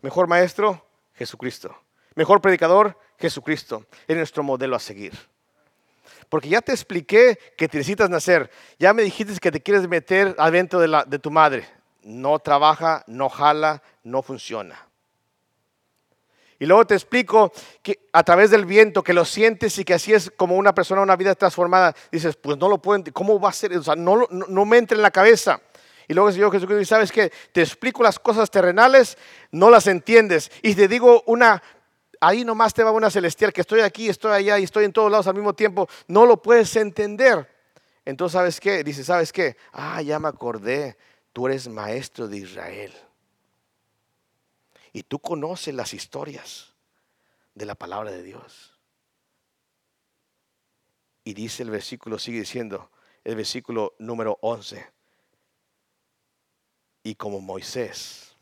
Mejor 0.00 0.26
maestro, 0.26 0.86
Jesucristo. 1.14 1.76
Mejor 2.14 2.40
predicador, 2.40 2.98
Jesucristo. 3.18 3.86
Es 4.08 4.16
nuestro 4.16 4.42
modelo 4.42 4.76
a 4.76 4.80
seguir. 4.80 5.12
Porque 6.30 6.48
ya 6.48 6.62
te 6.62 6.72
expliqué 6.72 7.38
que 7.58 7.68
te 7.68 7.76
necesitas 7.76 8.08
nacer. 8.08 8.50
Ya 8.78 8.94
me 8.94 9.02
dijiste 9.02 9.38
que 9.38 9.52
te 9.52 9.60
quieres 9.62 9.86
meter 9.86 10.34
adentro 10.38 10.80
de, 10.80 10.88
la, 10.88 11.04
de 11.04 11.18
tu 11.18 11.30
madre 11.30 11.68
no 12.04 12.38
trabaja, 12.38 13.02
no 13.06 13.28
jala, 13.28 13.82
no 14.02 14.22
funciona. 14.22 14.86
Y 16.58 16.66
luego 16.66 16.86
te 16.86 16.94
explico 16.94 17.52
que 17.82 18.06
a 18.12 18.22
través 18.22 18.50
del 18.50 18.64
viento, 18.64 19.02
que 19.02 19.12
lo 19.12 19.24
sientes 19.24 19.76
y 19.78 19.84
que 19.84 19.94
así 19.94 20.12
es 20.12 20.30
como 20.36 20.56
una 20.56 20.74
persona, 20.74 21.02
una 21.02 21.16
vida 21.16 21.34
transformada, 21.34 21.94
dices, 22.12 22.36
pues 22.36 22.56
no 22.58 22.68
lo 22.68 22.78
puedo, 22.78 23.02
¿cómo 23.12 23.40
va 23.40 23.48
a 23.48 23.52
ser? 23.52 23.76
O 23.76 23.82
sea, 23.82 23.96
no, 23.96 24.26
no, 24.30 24.64
me 24.64 24.78
entra 24.78 24.96
en 24.96 25.02
la 25.02 25.10
cabeza. 25.10 25.60
Y 26.06 26.14
luego 26.14 26.28
el 26.28 26.34
Señor 26.34 26.52
Jesucristo 26.52 26.78
dice, 26.78 26.90
¿sabes 26.90 27.10
qué? 27.10 27.32
Te 27.52 27.62
explico 27.62 28.02
las 28.02 28.18
cosas 28.18 28.50
terrenales, 28.50 29.18
no 29.50 29.70
las 29.70 29.86
entiendes. 29.86 30.50
Y 30.62 30.74
te 30.74 30.86
digo 30.86 31.22
una, 31.26 31.62
ahí 32.20 32.44
nomás 32.44 32.72
te 32.72 32.84
va 32.84 32.92
una 32.92 33.10
celestial, 33.10 33.52
que 33.52 33.62
estoy 33.62 33.80
aquí, 33.80 34.08
estoy 34.08 34.32
allá 34.32 34.58
y 34.58 34.64
estoy 34.64 34.84
en 34.84 34.92
todos 34.92 35.10
lados 35.10 35.26
al 35.26 35.34
mismo 35.34 35.54
tiempo, 35.54 35.88
no 36.06 36.24
lo 36.24 36.40
puedes 36.40 36.76
entender. 36.76 37.50
Entonces, 38.04 38.34
¿sabes 38.34 38.60
qué? 38.60 38.84
Dice, 38.84 39.02
¿sabes 39.02 39.32
qué? 39.32 39.56
Ah, 39.72 40.02
ya 40.02 40.18
me 40.18 40.28
acordé 40.28 40.96
tú 41.34 41.48
eres 41.48 41.68
maestro 41.68 42.28
de 42.28 42.38
Israel. 42.38 42.94
Y 44.92 45.02
tú 45.02 45.18
conoces 45.18 45.74
las 45.74 45.92
historias 45.92 46.72
de 47.54 47.66
la 47.66 47.74
palabra 47.74 48.12
de 48.12 48.22
Dios. 48.22 48.78
Y 51.24 51.34
dice 51.34 51.64
el 51.64 51.70
versículo, 51.70 52.20
sigue 52.20 52.38
diciendo, 52.38 52.88
el 53.24 53.34
versículo 53.34 53.94
número 53.98 54.38
11. 54.42 54.86
Y 57.02 57.16
como 57.16 57.40
Moisés 57.40 58.36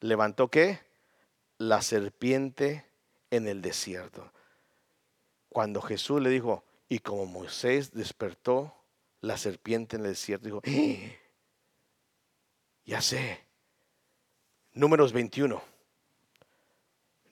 levantó 0.00 0.48
qué? 0.48 0.80
La 1.56 1.82
serpiente 1.82 2.84
en 3.30 3.46
el 3.46 3.62
desierto. 3.62 4.32
Cuando 5.50 5.80
Jesús 5.80 6.20
le 6.20 6.30
dijo, 6.30 6.64
y 6.88 6.98
como 6.98 7.26
Moisés 7.26 7.92
despertó 7.92 8.74
la 9.20 9.36
serpiente 9.36 9.96
en 9.96 10.02
el 10.02 10.08
desierto, 10.08 10.46
dijo, 10.46 10.60
¡Eh! 10.64 11.27
Ya 12.88 13.02
sé. 13.02 13.38
Números 14.72 15.12
21. 15.12 15.62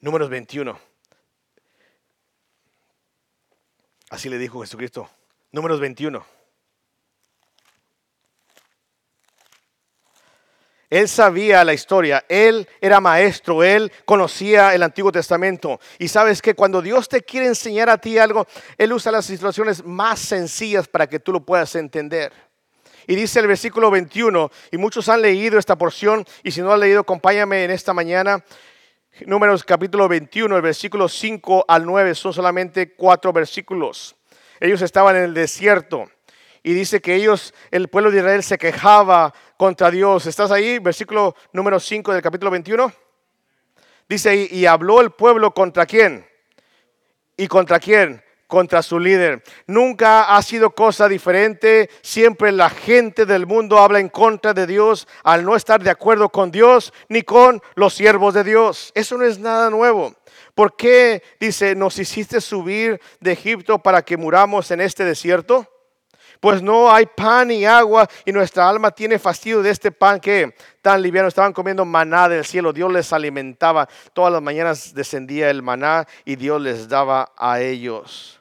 Números 0.01 0.29
21. 0.29 0.79
Así 4.11 4.29
le 4.29 4.37
dijo 4.37 4.61
Jesucristo. 4.61 5.09
Números 5.51 5.79
21. 5.79 6.23
Él 10.91 11.09
sabía 11.09 11.63
la 11.65 11.73
historia, 11.73 12.23
él 12.29 12.69
era 12.79 13.01
maestro, 13.01 13.61
él 13.61 13.91
conocía 14.05 14.75
el 14.75 14.83
Antiguo 14.83 15.11
Testamento. 15.11 15.81
Y 15.97 16.07
sabes 16.07 16.39
que 16.39 16.53
cuando 16.53 16.83
Dios 16.83 17.09
te 17.09 17.23
quiere 17.23 17.47
enseñar 17.47 17.89
a 17.89 17.97
ti 17.97 18.19
algo, 18.19 18.47
Él 18.77 18.93
usa 18.93 19.11
las 19.11 19.25
situaciones 19.25 19.83
más 19.83 20.19
sencillas 20.19 20.87
para 20.87 21.07
que 21.07 21.19
tú 21.19 21.33
lo 21.33 21.43
puedas 21.43 21.75
entender. 21.75 22.31
Y 23.09 23.15
dice 23.15 23.39
el 23.39 23.47
versículo 23.47 23.89
21, 23.89 24.51
y 24.69 24.77
muchos 24.77 25.07
han 25.07 25.21
leído 25.21 25.57
esta 25.57 25.77
porción, 25.77 26.25
y 26.43 26.51
si 26.51 26.61
no 26.61 26.73
han 26.73 26.81
leído, 26.81 26.99
acompáñame 26.99 27.63
en 27.63 27.71
esta 27.71 27.93
mañana. 27.93 28.43
Números 29.25 29.63
capítulo 29.63 30.09
21, 30.09 30.53
el 30.57 30.61
versículo 30.61 31.07
5 31.07 31.63
al 31.69 31.85
9, 31.85 32.13
son 32.13 32.33
solamente 32.33 32.93
cuatro 32.95 33.31
versículos. 33.31 34.17
Ellos 34.59 34.81
estaban 34.81 35.15
en 35.15 35.23
el 35.23 35.33
desierto. 35.33 36.11
Y 36.63 36.73
dice 36.73 36.99
que 36.99 37.15
ellos, 37.15 37.53
el 37.71 37.87
pueblo 37.87 38.11
de 38.11 38.17
Israel 38.17 38.43
se 38.43 38.57
quejaba 38.57 39.33
contra 39.55 39.89
Dios. 39.89 40.25
¿Estás 40.25 40.51
ahí? 40.51 40.79
Versículo 40.79 41.33
número 41.53 41.79
5 41.79 42.11
del 42.11 42.21
capítulo 42.21 42.51
21. 42.51 42.91
Dice, 44.09 44.35
y, 44.35 44.53
y 44.53 44.65
habló 44.65 44.99
el 44.99 45.11
pueblo 45.11 45.53
contra 45.53 45.85
quién. 45.85 46.27
¿Y 47.37 47.47
contra 47.47 47.79
quién? 47.79 48.21
Contra 48.47 48.81
su 48.81 48.99
líder. 48.99 49.43
Nunca 49.67 50.35
ha 50.35 50.41
sido 50.41 50.71
cosa 50.71 51.07
diferente. 51.07 51.89
Siempre 52.01 52.51
la 52.51 52.69
gente 52.69 53.25
del 53.25 53.45
mundo 53.45 53.77
habla 53.77 53.99
en 53.99 54.09
contra 54.09 54.53
de 54.53 54.65
Dios 54.65 55.07
al 55.23 55.45
no 55.45 55.55
estar 55.55 55.83
de 55.83 55.89
acuerdo 55.89 56.29
con 56.29 56.49
Dios 56.49 56.93
ni 57.09 57.21
con 57.21 57.61
los 57.75 57.93
siervos 57.93 58.33
de 58.33 58.43
Dios. 58.43 58.91
Eso 58.95 59.17
no 59.17 59.25
es 59.25 59.37
nada 59.39 59.69
nuevo. 59.69 60.15
¿Por 60.55 60.75
qué, 60.75 61.21
dice, 61.39 61.75
nos 61.75 61.99
hiciste 61.99 62.41
subir 62.41 62.99
de 63.19 63.33
Egipto 63.33 63.77
para 63.79 64.01
que 64.01 64.17
muramos 64.17 64.71
en 64.71 64.81
este 64.81 65.05
desierto? 65.05 65.67
Pues 66.39 66.61
no 66.61 66.91
hay 66.91 67.05
pan 67.05 67.47
ni 67.47 67.65
agua 67.65 68.07
y 68.25 68.31
nuestra 68.31 68.69
alma 68.69 68.91
tiene 68.91 69.17
fastidio 69.17 69.61
de 69.61 69.71
este 69.71 69.91
pan 69.91 70.19
que 70.19 70.55
tan 70.81 71.01
liviano. 71.01 71.27
Estaban 71.27 71.53
comiendo 71.53 71.83
maná 71.85 72.29
del 72.29 72.45
cielo. 72.45 72.73
Dios 72.73 72.91
les 72.91 73.11
alimentaba. 73.11 73.87
Todas 74.13 74.31
las 74.31 74.41
mañanas 74.41 74.93
descendía 74.93 75.49
el 75.49 75.63
maná 75.63 76.07
y 76.25 76.35
Dios 76.35 76.61
les 76.61 76.87
daba 76.87 77.33
a 77.37 77.59
ellos. 77.59 78.36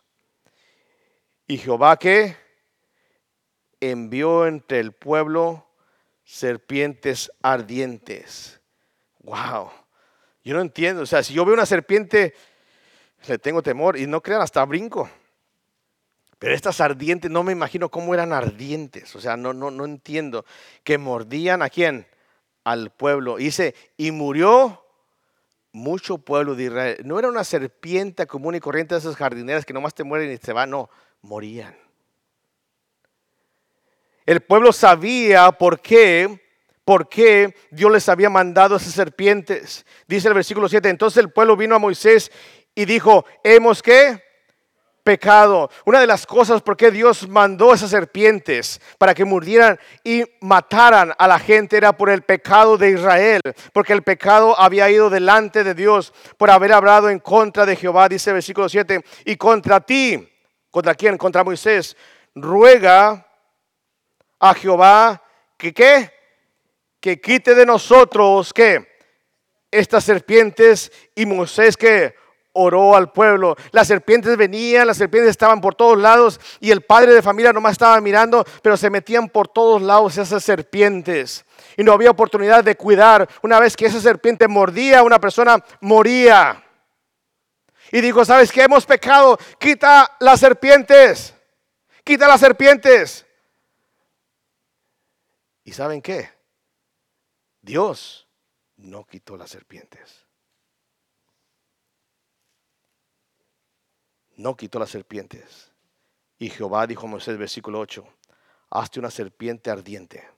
Y 1.47 1.59
Jehová 1.59 1.97
que 1.97 2.37
envió 3.81 4.47
entre 4.47 4.81
el 4.81 4.93
pueblo 4.93 5.67
serpientes 6.25 7.31
ardientes. 7.41 8.61
Wow. 9.21 9.71
Yo 10.45 10.55
no 10.55 10.61
entiendo. 10.61 11.03
O 11.03 11.07
sea, 11.07 11.23
si 11.23 11.35
yo 11.35 11.45
veo 11.45 11.55
una 11.55 11.67
serpiente, 11.67 12.35
le 13.27 13.39
tengo 13.39 13.63
temor 13.63 13.97
y 13.97 14.07
no 14.07 14.23
crean, 14.23 14.43
hasta 14.43 14.65
brinco. 14.65 15.09
Pero 16.39 16.55
estas 16.55 16.81
ardientes, 16.81 17.31
no 17.31 17.43
me 17.43 17.53
imagino 17.53 17.91
cómo 17.91 18.13
eran 18.13 18.33
ardientes. 18.33 19.15
O 19.17 19.21
sea, 19.21 19.37
no, 19.37 19.53
no, 19.53 19.71
no 19.71 19.85
entiendo. 19.85 20.45
Que 20.85 20.99
mordían 20.99 21.63
a 21.63 21.71
quién? 21.71 22.07
Al 22.65 22.91
pueblo. 22.91 23.37
dice, 23.37 23.75
y 23.97 24.11
murió 24.11 24.85
mucho 25.73 26.19
pueblo 26.19 26.55
de 26.55 26.65
Israel. 26.65 26.99
No 27.05 27.19
era 27.19 27.29
una 27.29 27.45
serpiente 27.45 28.27
común 28.27 28.55
y 28.55 28.61
corriente 28.61 28.95
de 28.95 29.01
esas 29.01 29.17
jardineras 29.17 29.65
que 29.65 29.73
nomás 29.73 29.95
te 29.95 30.05
mueren 30.05 30.31
y 30.31 30.37
se 30.39 30.53
van. 30.53 30.71
No, 30.71 30.91
morían. 31.23 31.77
El 34.25 34.41
pueblo 34.41 34.73
sabía 34.73 35.53
por 35.53 35.81
qué, 35.81 36.41
por 36.85 37.09
qué 37.09 37.55
Dios 37.71 37.93
les 37.93 38.09
había 38.09 38.29
mandado 38.29 38.77
esas 38.77 38.93
serpientes. 38.93 39.87
Dice 40.09 40.29
el 40.29 40.35
versículo 40.35 40.69
7, 40.69 40.89
entonces 40.89 41.23
el 41.23 41.31
pueblo 41.31 41.57
vino 41.57 41.77
a 41.77 41.79
Moisés 41.79 42.33
y 42.75 42.85
dijo, 42.85 43.25
hemos 43.45 43.83
que 43.83 44.27
pecado. 45.07 45.71
Una 45.85 46.01
de 46.01 46.09
las 46.09 46.27
cosas 46.27 46.61
por 46.61 46.77
qué 46.77 46.91
Dios 46.91 47.29
mandó 47.29 47.73
esas 47.73 47.91
serpientes 47.91 48.81
para 48.99 49.15
que 49.15 49.25
murieran 49.25 49.79
y 50.03 50.25
mataran 50.41 51.15
a 51.17 51.29
la 51.29 51.39
gente 51.39 51.77
era 51.77 51.97
por 51.97 52.11
el 52.11 52.23
pecado 52.23 52.77
de 52.77 52.91
Israel, 52.91 53.41
porque 53.73 53.93
el 53.93 54.03
pecado 54.03 54.59
había 54.59 54.91
ido 54.91 55.09
delante 55.09 55.63
de 55.63 55.75
Dios 55.75 56.13
por 56.37 56.51
haber 56.51 56.73
hablado 56.73 57.09
en 57.09 57.21
contra 57.21 57.65
de 57.65 57.77
Jehová, 57.77 58.09
dice 58.09 58.31
el 58.31 58.35
versículo 58.35 58.69
7, 58.69 59.01
y 59.25 59.37
contra 59.37 59.81
ti 59.81 60.29
¿Contra 60.77 60.95
quién? 60.95 61.17
Contra 61.17 61.43
Moisés. 61.43 61.97
Ruega 62.35 63.27
a 64.39 64.53
Jehová 64.53 65.23
que 65.57 65.73
qué? 65.73 66.13
que 67.01 67.19
quite 67.19 67.55
de 67.55 67.65
nosotros 67.65 68.53
que 68.53 68.87
estas 69.71 70.05
serpientes 70.05 70.93
y 71.15 71.25
Moisés 71.25 71.79
que 71.79 72.15
oró 72.53 72.95
al 72.95 73.11
pueblo. 73.11 73.57
Las 73.71 73.89
serpientes 73.89 74.37
venían, 74.37 74.87
las 74.87 74.99
serpientes 74.99 75.31
estaban 75.31 75.63
por 75.63 75.75
todos 75.75 75.97
lados 75.97 76.39
y 76.61 76.71
el 76.71 76.83
padre 76.83 77.15
de 77.15 77.23
familia 77.23 77.55
nomás 77.55 77.73
estaba 77.73 77.99
mirando, 78.03 78.45
pero 78.61 78.77
se 78.77 78.91
metían 78.91 79.31
por 79.31 79.49
todos 79.49 79.81
lados 79.81 80.19
esas 80.19 80.45
serpientes. 80.45 81.47
Y 81.79 81.85
no 81.85 81.93
había 81.93 82.11
oportunidad 82.11 82.63
de 82.63 82.77
cuidar. 82.77 83.27
Una 83.41 83.59
vez 83.61 83.79
que 83.79 83.87
esa 83.87 83.99
serpiente 83.99 84.47
mordía, 84.47 85.03
una 85.03 85.19
persona 85.19 85.57
moría. 85.81 86.66
Y 87.93 88.01
dijo, 88.01 88.25
¿sabes 88.25 88.51
qué? 88.53 88.63
Hemos 88.63 88.87
pecado. 88.87 89.39
Quita 89.59 90.17
las 90.21 90.41
serpientes. 90.41 91.35
Quita 92.05 92.29
las 92.29 92.41
serpientes. 92.41 93.27
¿Y 95.65 95.73
saben 95.73 96.01
qué? 96.01 96.31
Dios 97.61 98.29
no 98.77 99.05
quitó 99.05 99.37
las 99.37 99.51
serpientes. 99.51 100.27
no 104.37 104.57
quitó 104.57 104.79
las 104.79 104.91
serpientes. 104.91 105.73
Y 106.39 106.51
Jehová 106.51 106.87
dijo 106.87 107.07
a 107.07 107.11
Moisés, 107.11 107.37
versículo 107.39 107.81
8, 107.81 108.07
hazte 108.71 109.01
una 109.01 109.11
serpiente 109.11 109.71
ardiente 109.71 110.29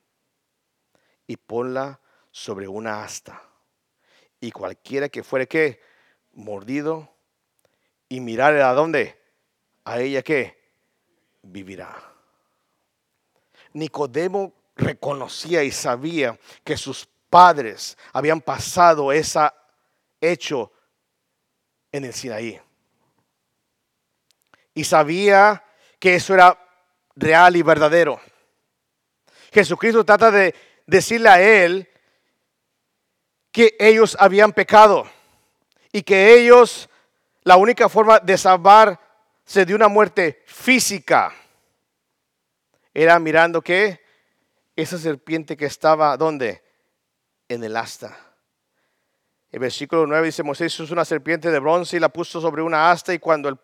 y 1.26 1.36
ponla 1.36 2.00
sobre 2.30 2.68
una 2.68 3.02
asta. 3.02 3.42
Y 4.40 4.52
cualquiera 4.52 5.08
que 5.08 5.24
fuere 5.24 5.48
que 5.48 5.80
mordido 6.32 7.12
y 8.08 8.20
mirar 8.20 8.54
a 8.56 8.72
dónde, 8.72 9.18
a 9.84 10.00
ella 10.00 10.22
que 10.22 10.58
vivirá. 11.42 11.96
Nicodemo 13.72 14.52
reconocía 14.76 15.62
y 15.62 15.70
sabía 15.70 16.38
que 16.64 16.76
sus 16.76 17.08
padres 17.28 17.96
habían 18.12 18.40
pasado 18.40 19.12
ese 19.12 19.50
hecho 20.20 20.72
en 21.92 22.04
el 22.04 22.14
Sinaí 22.14 22.60
y 24.78 24.84
sabía 24.84 25.64
que 25.98 26.14
eso 26.14 26.34
era 26.34 26.56
real 27.16 27.56
y 27.56 27.62
verdadero. 27.62 28.20
Jesucristo 29.52 30.04
trata 30.04 30.30
de 30.30 30.54
decirle 30.86 31.28
a 31.28 31.40
él 31.40 31.88
que 33.50 33.74
ellos 33.80 34.16
habían 34.20 34.52
pecado 34.52 35.10
y 35.90 36.02
que 36.02 36.32
ellos, 36.32 36.88
la 37.48 37.56
única 37.56 37.88
forma 37.88 38.20
de 38.20 38.36
salvarse 38.36 39.64
de 39.64 39.74
una 39.74 39.88
muerte 39.88 40.42
física 40.44 41.32
era 42.92 43.18
mirando 43.18 43.62
que 43.62 44.04
esa 44.76 44.98
serpiente 44.98 45.56
que 45.56 45.64
estaba, 45.64 46.14
¿dónde? 46.18 46.62
En 47.48 47.64
el 47.64 47.74
asta. 47.74 48.14
El 49.50 49.60
versículo 49.60 50.06
9 50.06 50.26
dice, 50.26 50.42
Moisés 50.42 50.78
hizo 50.78 50.92
una 50.92 51.06
serpiente 51.06 51.50
de 51.50 51.58
bronce 51.58 51.96
y 51.96 52.00
la 52.00 52.10
puso 52.10 52.38
sobre 52.38 52.60
una 52.60 52.90
asta 52.90 53.14
y 53.14 53.18
cuando 53.18 53.58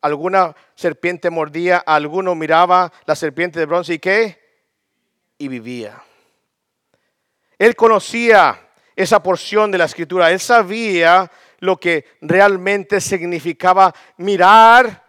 alguna 0.00 0.56
serpiente 0.74 1.28
mordía, 1.28 1.76
alguno 1.84 2.34
miraba 2.34 2.90
la 3.04 3.14
serpiente 3.14 3.58
de 3.58 3.66
bronce 3.66 3.92
y 3.92 3.98
qué? 3.98 4.40
Y 5.36 5.48
vivía. 5.48 6.02
Él 7.58 7.76
conocía 7.76 8.70
esa 8.96 9.22
porción 9.22 9.70
de 9.70 9.76
la 9.76 9.84
escritura, 9.84 10.30
él 10.30 10.40
sabía 10.40 11.30
lo 11.58 11.78
que 11.78 12.04
realmente 12.20 13.00
significaba 13.00 13.94
mirar 14.18 15.04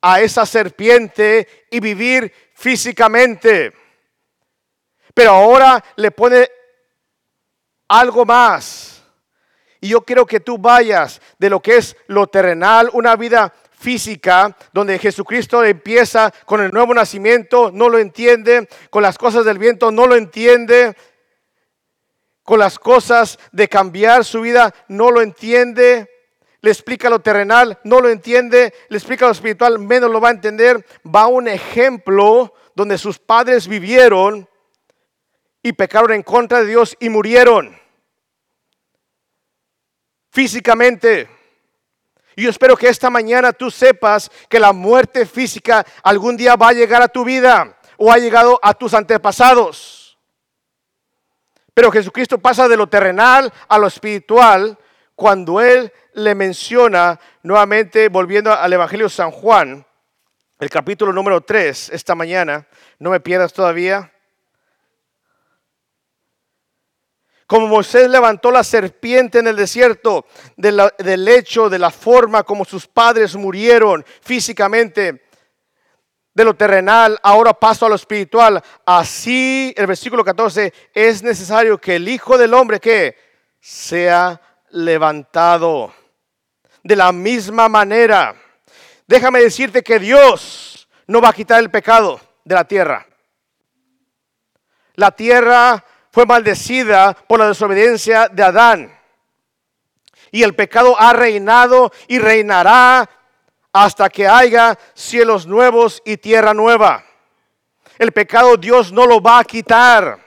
a 0.00 0.20
esa 0.20 0.44
serpiente 0.44 1.66
y 1.70 1.80
vivir 1.80 2.32
físicamente. 2.54 3.72
Pero 5.14 5.30
ahora 5.30 5.82
le 5.96 6.10
pone 6.10 6.48
algo 7.88 8.24
más. 8.24 9.02
Y 9.80 9.88
yo 9.88 10.02
quiero 10.02 10.26
que 10.26 10.40
tú 10.40 10.58
vayas 10.58 11.20
de 11.38 11.50
lo 11.50 11.60
que 11.60 11.76
es 11.76 11.96
lo 12.06 12.26
terrenal, 12.26 12.90
una 12.92 13.16
vida 13.16 13.52
física, 13.78 14.56
donde 14.72 14.98
Jesucristo 14.98 15.62
empieza 15.62 16.32
con 16.46 16.62
el 16.62 16.72
nuevo 16.72 16.94
nacimiento, 16.94 17.70
no 17.70 17.90
lo 17.90 17.98
entiende, 17.98 18.66
con 18.88 19.02
las 19.02 19.18
cosas 19.18 19.44
del 19.44 19.58
viento, 19.58 19.92
no 19.92 20.06
lo 20.06 20.16
entiende, 20.16 20.96
con 22.44 22.60
las 22.60 22.78
cosas 22.78 23.38
de 23.50 23.68
cambiar 23.68 24.24
su 24.24 24.42
vida, 24.42 24.72
no 24.86 25.10
lo 25.10 25.22
entiende, 25.22 26.08
le 26.60 26.70
explica 26.70 27.10
lo 27.10 27.18
terrenal, 27.18 27.78
no 27.84 28.00
lo 28.00 28.08
entiende, 28.08 28.72
le 28.88 28.96
explica 28.96 29.26
lo 29.26 29.32
espiritual, 29.32 29.78
menos 29.78 30.10
lo 30.10 30.20
va 30.20 30.28
a 30.28 30.32
entender, 30.32 30.86
va 31.04 31.22
a 31.22 31.26
un 31.26 31.48
ejemplo 31.48 32.54
donde 32.74 32.98
sus 32.98 33.18
padres 33.18 33.66
vivieron 33.66 34.48
y 35.62 35.72
pecaron 35.72 36.12
en 36.12 36.22
contra 36.22 36.60
de 36.60 36.66
Dios 36.66 36.96
y 37.00 37.08
murieron 37.08 37.76
físicamente. 40.30 41.28
Y 42.36 42.42
yo 42.42 42.50
espero 42.50 42.76
que 42.76 42.88
esta 42.88 43.08
mañana 43.08 43.52
tú 43.52 43.70
sepas 43.70 44.30
que 44.48 44.58
la 44.58 44.72
muerte 44.72 45.24
física 45.24 45.86
algún 46.02 46.36
día 46.36 46.56
va 46.56 46.70
a 46.70 46.72
llegar 46.72 47.00
a 47.00 47.08
tu 47.08 47.24
vida 47.24 47.78
o 47.96 48.12
ha 48.12 48.18
llegado 48.18 48.58
a 48.60 48.74
tus 48.74 48.92
antepasados. 48.92 50.03
Pero 51.74 51.90
Jesucristo 51.90 52.38
pasa 52.38 52.68
de 52.68 52.76
lo 52.76 52.86
terrenal 52.86 53.52
a 53.68 53.78
lo 53.78 53.88
espiritual 53.88 54.78
cuando 55.16 55.60
Él 55.60 55.92
le 56.14 56.34
menciona 56.36 57.18
nuevamente, 57.42 58.08
volviendo 58.08 58.52
al 58.52 58.72
Evangelio 58.72 59.06
de 59.06 59.10
San 59.10 59.32
Juan, 59.32 59.84
el 60.60 60.70
capítulo 60.70 61.12
número 61.12 61.40
3, 61.40 61.90
esta 61.90 62.14
mañana. 62.14 62.66
No 63.00 63.10
me 63.10 63.18
pierdas 63.18 63.52
todavía. 63.52 64.12
Como 67.46 67.66
Moisés 67.66 68.08
levantó 68.08 68.50
la 68.50 68.64
serpiente 68.64 69.40
en 69.40 69.48
el 69.48 69.56
desierto 69.56 70.26
del 70.56 71.28
hecho, 71.28 71.68
de 71.68 71.78
la 71.78 71.90
forma 71.90 72.42
como 72.44 72.64
sus 72.64 72.86
padres 72.86 73.36
murieron 73.36 74.04
físicamente, 74.22 75.23
de 76.34 76.44
lo 76.44 76.54
terrenal, 76.54 77.18
ahora 77.22 77.54
paso 77.54 77.86
a 77.86 77.88
lo 77.88 77.94
espiritual. 77.94 78.62
Así, 78.84 79.72
el 79.76 79.86
versículo 79.86 80.24
14, 80.24 80.72
es 80.92 81.22
necesario 81.22 81.78
que 81.78 81.96
el 81.96 82.08
Hijo 82.08 82.36
del 82.36 82.54
Hombre 82.54 82.80
que 82.80 83.16
sea 83.60 84.40
levantado. 84.70 85.94
De 86.82 86.96
la 86.96 87.12
misma 87.12 87.68
manera, 87.68 88.34
déjame 89.06 89.40
decirte 89.40 89.82
que 89.82 89.98
Dios 89.98 90.88
no 91.06 91.20
va 91.20 91.30
a 91.30 91.32
quitar 91.32 91.60
el 91.60 91.70
pecado 91.70 92.20
de 92.44 92.54
la 92.54 92.64
tierra. 92.64 93.06
La 94.96 95.12
tierra 95.12 95.84
fue 96.10 96.26
maldecida 96.26 97.14
por 97.14 97.38
la 97.38 97.48
desobediencia 97.48 98.28
de 98.28 98.42
Adán. 98.42 99.00
Y 100.30 100.42
el 100.42 100.54
pecado 100.54 100.96
ha 100.98 101.12
reinado 101.12 101.92
y 102.08 102.18
reinará 102.18 103.08
hasta 103.74 104.08
que 104.08 104.28
haya 104.28 104.78
cielos 104.94 105.48
nuevos 105.48 106.00
y 106.04 106.16
tierra 106.16 106.54
nueva. 106.54 107.04
El 107.98 108.12
pecado 108.12 108.56
Dios 108.56 108.92
no 108.92 109.04
lo 109.04 109.20
va 109.20 109.40
a 109.40 109.44
quitar. 109.44 110.24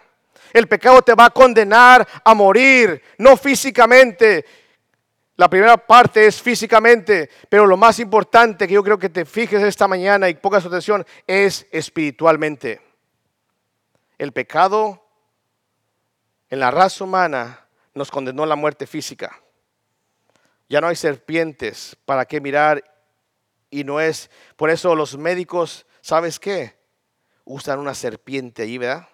El 0.51 0.67
pecado 0.67 1.01
te 1.01 1.15
va 1.15 1.25
a 1.25 1.29
condenar 1.29 2.05
a 2.25 2.33
morir, 2.33 3.01
no 3.17 3.37
físicamente. 3.37 4.45
La 5.37 5.49
primera 5.49 5.77
parte 5.77 6.27
es 6.27 6.41
físicamente, 6.41 7.29
pero 7.47 7.65
lo 7.65 7.77
más 7.77 7.99
importante 7.99 8.67
que 8.67 8.73
yo 8.73 8.83
creo 8.83 8.99
que 8.99 9.07
te 9.07 9.23
fijes 9.23 9.63
esta 9.63 9.87
mañana 9.87 10.27
y 10.27 10.33
pongas 10.33 10.65
atención 10.65 11.05
es 11.25 11.65
espiritualmente. 11.71 12.81
El 14.17 14.33
pecado 14.33 15.05
en 16.49 16.59
la 16.59 16.69
raza 16.69 17.05
humana 17.05 17.65
nos 17.93 18.11
condenó 18.11 18.43
a 18.43 18.47
la 18.47 18.57
muerte 18.57 18.85
física. 18.85 19.41
Ya 20.67 20.81
no 20.81 20.87
hay 20.87 20.97
serpientes 20.97 21.95
para 22.03 22.25
qué 22.25 22.41
mirar 22.41 22.96
y 23.69 23.83
no 23.83 23.99
es, 23.99 24.29
por 24.55 24.69
eso 24.69 24.95
los 24.95 25.17
médicos, 25.17 25.85
¿sabes 26.01 26.39
qué? 26.39 26.77
Usan 27.43 27.79
una 27.79 27.93
serpiente 27.93 28.63
ahí, 28.63 28.77
¿verdad? 28.77 29.07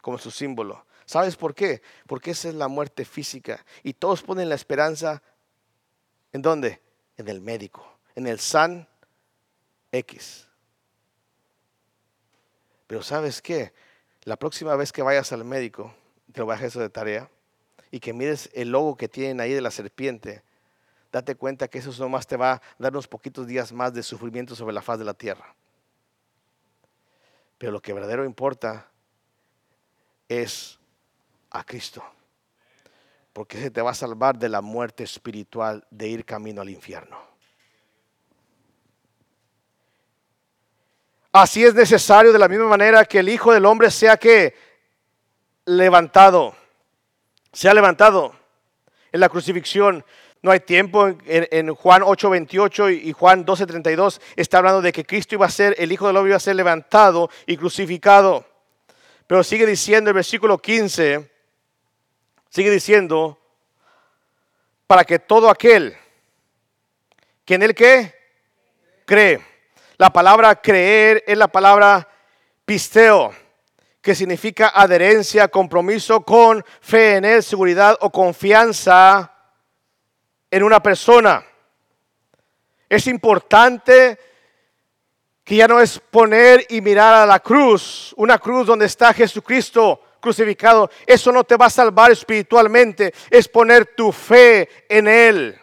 Como 0.00 0.18
su 0.18 0.30
símbolo. 0.30 0.84
¿Sabes 1.04 1.36
por 1.36 1.54
qué? 1.54 1.82
Porque 2.06 2.30
esa 2.30 2.48
es 2.48 2.54
la 2.54 2.68
muerte 2.68 3.04
física. 3.04 3.64
Y 3.82 3.94
todos 3.94 4.22
ponen 4.22 4.48
la 4.48 4.54
esperanza, 4.54 5.22
¿en 6.32 6.42
dónde? 6.42 6.80
En 7.16 7.28
el 7.28 7.40
médico, 7.40 7.98
en 8.14 8.26
el 8.26 8.38
San 8.38 8.88
X. 9.90 10.48
Pero 12.86 13.02
¿sabes 13.02 13.42
qué? 13.42 13.72
La 14.24 14.36
próxima 14.36 14.76
vez 14.76 14.92
que 14.92 15.02
vayas 15.02 15.32
al 15.32 15.44
médico, 15.44 15.94
te 16.32 16.40
lo 16.40 16.52
eso 16.52 16.80
de 16.80 16.88
tarea, 16.88 17.30
y 17.90 18.00
que 18.00 18.12
mires 18.12 18.50
el 18.54 18.70
logo 18.70 18.96
que 18.96 19.08
tienen 19.08 19.40
ahí 19.40 19.52
de 19.52 19.60
la 19.60 19.70
serpiente, 19.70 20.42
date 21.12 21.34
cuenta 21.34 21.68
que 21.68 21.78
eso 21.78 21.92
nomás 22.02 22.26
te 22.26 22.36
va 22.36 22.52
a 22.52 22.62
dar 22.78 22.92
unos 22.92 23.06
poquitos 23.06 23.46
días 23.46 23.70
más 23.72 23.92
de 23.92 24.02
sufrimiento 24.02 24.56
sobre 24.56 24.72
la 24.72 24.80
faz 24.80 24.98
de 24.98 25.04
la 25.04 25.14
tierra. 25.14 25.54
Pero 27.58 27.70
lo 27.70 27.82
que 27.82 27.92
verdadero 27.92 28.24
importa 28.24 28.88
es 30.28 30.80
a 31.50 31.62
Cristo. 31.62 32.02
Porque 33.32 33.60
se 33.60 33.70
te 33.70 33.82
va 33.82 33.90
a 33.90 33.94
salvar 33.94 34.38
de 34.38 34.48
la 34.48 34.62
muerte 34.62 35.04
espiritual 35.04 35.86
de 35.90 36.08
ir 36.08 36.24
camino 36.24 36.62
al 36.62 36.70
infierno. 36.70 37.18
Así 41.30 41.64
es 41.64 41.74
necesario 41.74 42.32
de 42.32 42.38
la 42.38 42.48
misma 42.48 42.66
manera 42.66 43.04
que 43.04 43.18
el 43.18 43.28
Hijo 43.28 43.52
del 43.52 43.64
Hombre 43.64 43.90
sea 43.90 44.16
que 44.16 44.54
levantado. 45.64 46.54
Se 47.52 47.68
ha 47.68 47.74
levantado 47.74 48.34
en 49.12 49.20
la 49.20 49.28
crucifixión. 49.28 50.04
No 50.42 50.50
hay 50.50 50.60
tiempo. 50.60 51.08
En, 51.26 51.74
Juan 51.74 52.02
8:28 52.02 52.90
y 52.90 53.12
Juan 53.12 53.46
12:32 53.46 54.20
está 54.36 54.58
hablando 54.58 54.82
de 54.82 54.92
que 54.92 55.06
Cristo 55.06 55.36
iba 55.36 55.46
a 55.46 55.50
ser, 55.50 55.74
el 55.78 55.92
Hijo 55.92 56.08
del 56.08 56.16
Hombre 56.16 56.30
iba 56.30 56.36
a 56.36 56.40
ser 56.40 56.56
levantado 56.56 57.30
y 57.46 57.56
crucificado. 57.56 58.44
Pero 59.26 59.44
sigue 59.44 59.64
diciendo 59.64 60.10
el 60.10 60.14
versículo 60.14 60.58
15, 60.58 61.30
sigue 62.50 62.70
diciendo, 62.70 63.38
para 64.86 65.04
que 65.04 65.20
todo 65.20 65.48
aquel 65.48 65.96
que 67.44 67.54
en 67.54 67.62
él 67.62 67.74
que 67.74 68.14
cree. 69.04 69.40
La 69.96 70.12
palabra 70.12 70.56
creer 70.56 71.22
es 71.26 71.38
la 71.38 71.48
palabra 71.48 72.08
pisteo, 72.64 73.32
que 74.00 74.14
significa 74.14 74.72
adherencia, 74.74 75.48
compromiso 75.48 76.22
con 76.22 76.64
fe 76.80 77.16
en 77.16 77.24
él, 77.24 77.42
seguridad 77.42 77.96
o 78.00 78.10
confianza 78.10 79.31
en 80.52 80.62
una 80.62 80.82
persona. 80.82 81.44
Es 82.88 83.06
importante 83.06 84.18
que 85.42 85.56
ya 85.56 85.66
no 85.66 85.80
es 85.80 85.98
poner 85.98 86.66
y 86.68 86.82
mirar 86.82 87.14
a 87.14 87.26
la 87.26 87.40
cruz, 87.40 88.14
una 88.18 88.38
cruz 88.38 88.66
donde 88.66 88.84
está 88.84 89.14
Jesucristo 89.14 90.00
crucificado. 90.20 90.90
Eso 91.06 91.32
no 91.32 91.42
te 91.42 91.56
va 91.56 91.66
a 91.66 91.70
salvar 91.70 92.12
espiritualmente, 92.12 93.14
es 93.30 93.48
poner 93.48 93.96
tu 93.96 94.12
fe 94.12 94.68
en 94.90 95.08
Él. 95.08 95.58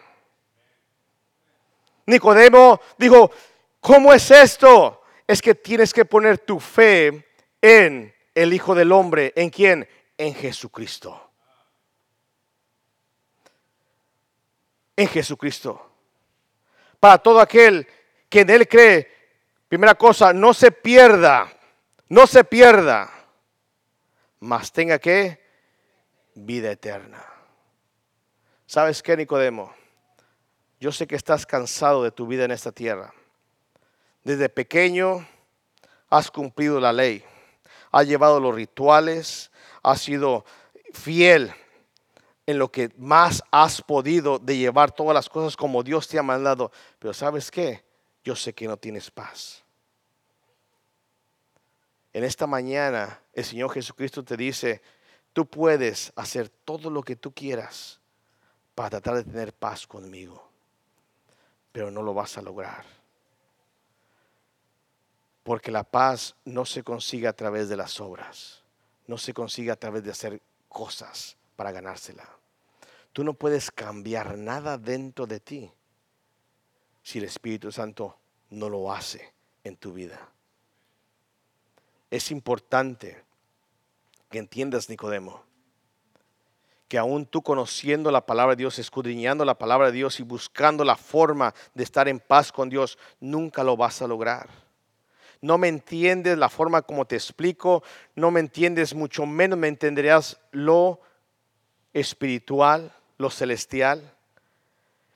Nicodemo 2.06 2.80
dijo, 2.98 3.30
¿cómo 3.78 4.12
es 4.12 4.28
esto? 4.32 5.02
Es 5.24 5.40
que 5.40 5.54
tienes 5.54 5.94
que 5.94 6.04
poner 6.04 6.38
tu 6.38 6.58
fe 6.58 7.28
en 7.62 8.12
el 8.34 8.52
Hijo 8.52 8.74
del 8.74 8.90
Hombre. 8.90 9.32
¿En 9.36 9.50
quién? 9.50 9.88
En 10.18 10.34
Jesucristo. 10.34 11.29
En 15.00 15.08
Jesucristo. 15.08 15.80
Para 17.00 17.16
todo 17.16 17.40
aquel 17.40 17.88
que 18.28 18.40
en 18.40 18.50
Él 18.50 18.68
cree, 18.68 19.10
primera 19.66 19.94
cosa, 19.94 20.34
no 20.34 20.52
se 20.52 20.70
pierda, 20.70 21.50
no 22.10 22.26
se 22.26 22.44
pierda, 22.44 23.10
mas 24.40 24.70
tenga 24.70 24.98
que 24.98 25.42
vida 26.34 26.70
eterna. 26.70 27.24
¿Sabes 28.66 29.02
qué, 29.02 29.16
Nicodemo? 29.16 29.74
Yo 30.78 30.92
sé 30.92 31.06
que 31.06 31.16
estás 31.16 31.46
cansado 31.46 32.04
de 32.04 32.10
tu 32.10 32.26
vida 32.26 32.44
en 32.44 32.50
esta 32.50 32.70
tierra. 32.70 33.14
Desde 34.22 34.50
pequeño 34.50 35.26
has 36.10 36.30
cumplido 36.30 36.78
la 36.78 36.92
ley, 36.92 37.24
has 37.90 38.06
llevado 38.06 38.38
los 38.38 38.54
rituales, 38.54 39.50
has 39.82 40.02
sido 40.02 40.44
fiel 40.92 41.54
en 42.50 42.58
lo 42.58 42.70
que 42.70 42.90
más 42.96 43.42
has 43.50 43.80
podido 43.82 44.38
de 44.38 44.56
llevar 44.56 44.92
todas 44.92 45.14
las 45.14 45.28
cosas 45.28 45.56
como 45.56 45.82
Dios 45.82 46.08
te 46.08 46.18
ha 46.18 46.22
mandado. 46.22 46.70
Pero 46.98 47.14
sabes 47.14 47.50
qué? 47.50 47.84
Yo 48.22 48.36
sé 48.36 48.52
que 48.52 48.66
no 48.66 48.76
tienes 48.76 49.10
paz. 49.10 49.64
En 52.12 52.24
esta 52.24 52.46
mañana 52.46 53.20
el 53.32 53.44
Señor 53.44 53.70
Jesucristo 53.70 54.24
te 54.24 54.36
dice, 54.36 54.82
tú 55.32 55.46
puedes 55.46 56.12
hacer 56.16 56.48
todo 56.48 56.90
lo 56.90 57.02
que 57.02 57.16
tú 57.16 57.32
quieras 57.32 58.00
para 58.74 58.90
tratar 58.90 59.16
de 59.16 59.24
tener 59.24 59.52
paz 59.52 59.86
conmigo 59.86 60.50
pero 61.72 61.90
no 61.90 62.02
lo 62.02 62.14
vas 62.14 62.36
a 62.38 62.42
lograr. 62.42 62.84
Porque 65.42 65.70
la 65.70 65.84
paz 65.84 66.34
no 66.44 66.64
se 66.64 66.82
consigue 66.82 67.26
a 67.26 67.32
través 67.32 67.68
de 67.68 67.76
las 67.76 68.00
obras, 68.00 68.62
no 69.06 69.18
se 69.18 69.32
consigue 69.32 69.70
a 69.70 69.76
través 69.76 70.04
de 70.04 70.10
hacer 70.10 70.42
cosas 70.68 71.36
para 71.56 71.72
ganársela. 71.72 72.28
Tú 73.12 73.24
no 73.24 73.34
puedes 73.34 73.70
cambiar 73.70 74.38
nada 74.38 74.78
dentro 74.78 75.26
de 75.26 75.40
ti 75.40 75.72
si 77.02 77.18
el 77.18 77.24
Espíritu 77.24 77.72
Santo 77.72 78.16
no 78.50 78.68
lo 78.68 78.92
hace 78.92 79.32
en 79.64 79.76
tu 79.76 79.92
vida. 79.92 80.28
Es 82.10 82.30
importante 82.30 83.22
que 84.30 84.38
entiendas, 84.38 84.88
Nicodemo, 84.88 85.42
que 86.88 86.98
aún 86.98 87.26
tú 87.26 87.42
conociendo 87.42 88.10
la 88.10 88.26
palabra 88.26 88.56
de 88.56 88.62
Dios, 88.62 88.78
escudriñando 88.78 89.44
la 89.44 89.58
palabra 89.58 89.86
de 89.86 89.92
Dios 89.92 90.18
y 90.18 90.24
buscando 90.24 90.84
la 90.84 90.96
forma 90.96 91.54
de 91.74 91.84
estar 91.84 92.08
en 92.08 92.18
paz 92.18 92.50
con 92.50 92.68
Dios, 92.68 92.98
nunca 93.20 93.62
lo 93.62 93.76
vas 93.76 94.02
a 94.02 94.08
lograr. 94.08 94.48
No 95.40 95.56
me 95.56 95.68
entiendes 95.68 96.36
la 96.36 96.48
forma 96.48 96.82
como 96.82 97.06
te 97.06 97.16
explico, 97.16 97.82
no 98.14 98.30
me 98.30 98.40
entiendes, 98.40 98.94
mucho 98.94 99.24
menos 99.24 99.58
me 99.58 99.68
entenderás 99.68 100.40
lo 100.50 101.00
espiritual, 101.92 102.92
lo 103.20 103.30
celestial. 103.30 104.14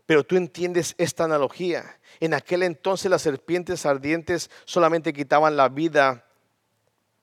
Pero 0.07 0.25
tú 0.25 0.37
entiendes 0.37 0.95
esta 0.99 1.25
analogía. 1.25 1.99
En 2.21 2.35
aquel 2.35 2.63
entonces 2.63 3.11
las 3.11 3.23
serpientes 3.23 3.87
ardientes 3.87 4.51
solamente 4.67 5.15
quitaban 5.15 5.57
la 5.57 5.71
vida 5.71 6.27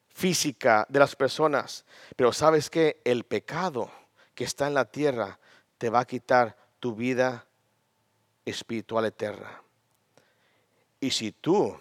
física 0.09 0.87
de 0.89 0.99
las 0.99 1.15
personas. 1.15 1.85
Pero 2.15 2.33
sabes 2.33 2.69
que 2.71 2.99
el 3.05 3.23
pecado 3.23 3.91
que 4.33 4.43
está 4.43 4.67
en 4.67 4.73
la 4.73 4.85
tierra 4.85 5.39
te 5.77 5.91
va 5.91 5.99
a 5.99 6.07
quitar 6.07 6.57
tu 6.79 6.95
vida 6.95 7.45
espiritual 8.43 9.05
eterna. 9.05 9.61
Y 10.99 11.11
si 11.11 11.31
tú 11.31 11.79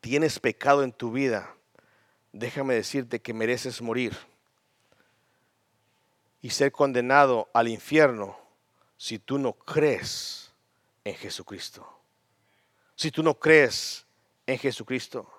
tienes 0.00 0.40
pecado 0.40 0.82
en 0.82 0.92
tu 0.92 1.12
vida, 1.12 1.54
déjame 2.32 2.74
decirte 2.74 3.20
que 3.20 3.32
mereces 3.32 3.80
morir 3.80 4.16
y 6.40 6.50
ser 6.50 6.72
condenado 6.72 7.48
al 7.52 7.68
infierno 7.68 8.38
si 8.96 9.18
tú 9.18 9.38
no 9.38 9.52
crees 9.52 10.52
en 11.04 11.14
Jesucristo. 11.14 11.86
Si 12.94 13.10
tú 13.10 13.22
no 13.22 13.34
crees 13.34 14.06
en 14.46 14.58
Jesucristo. 14.58 15.30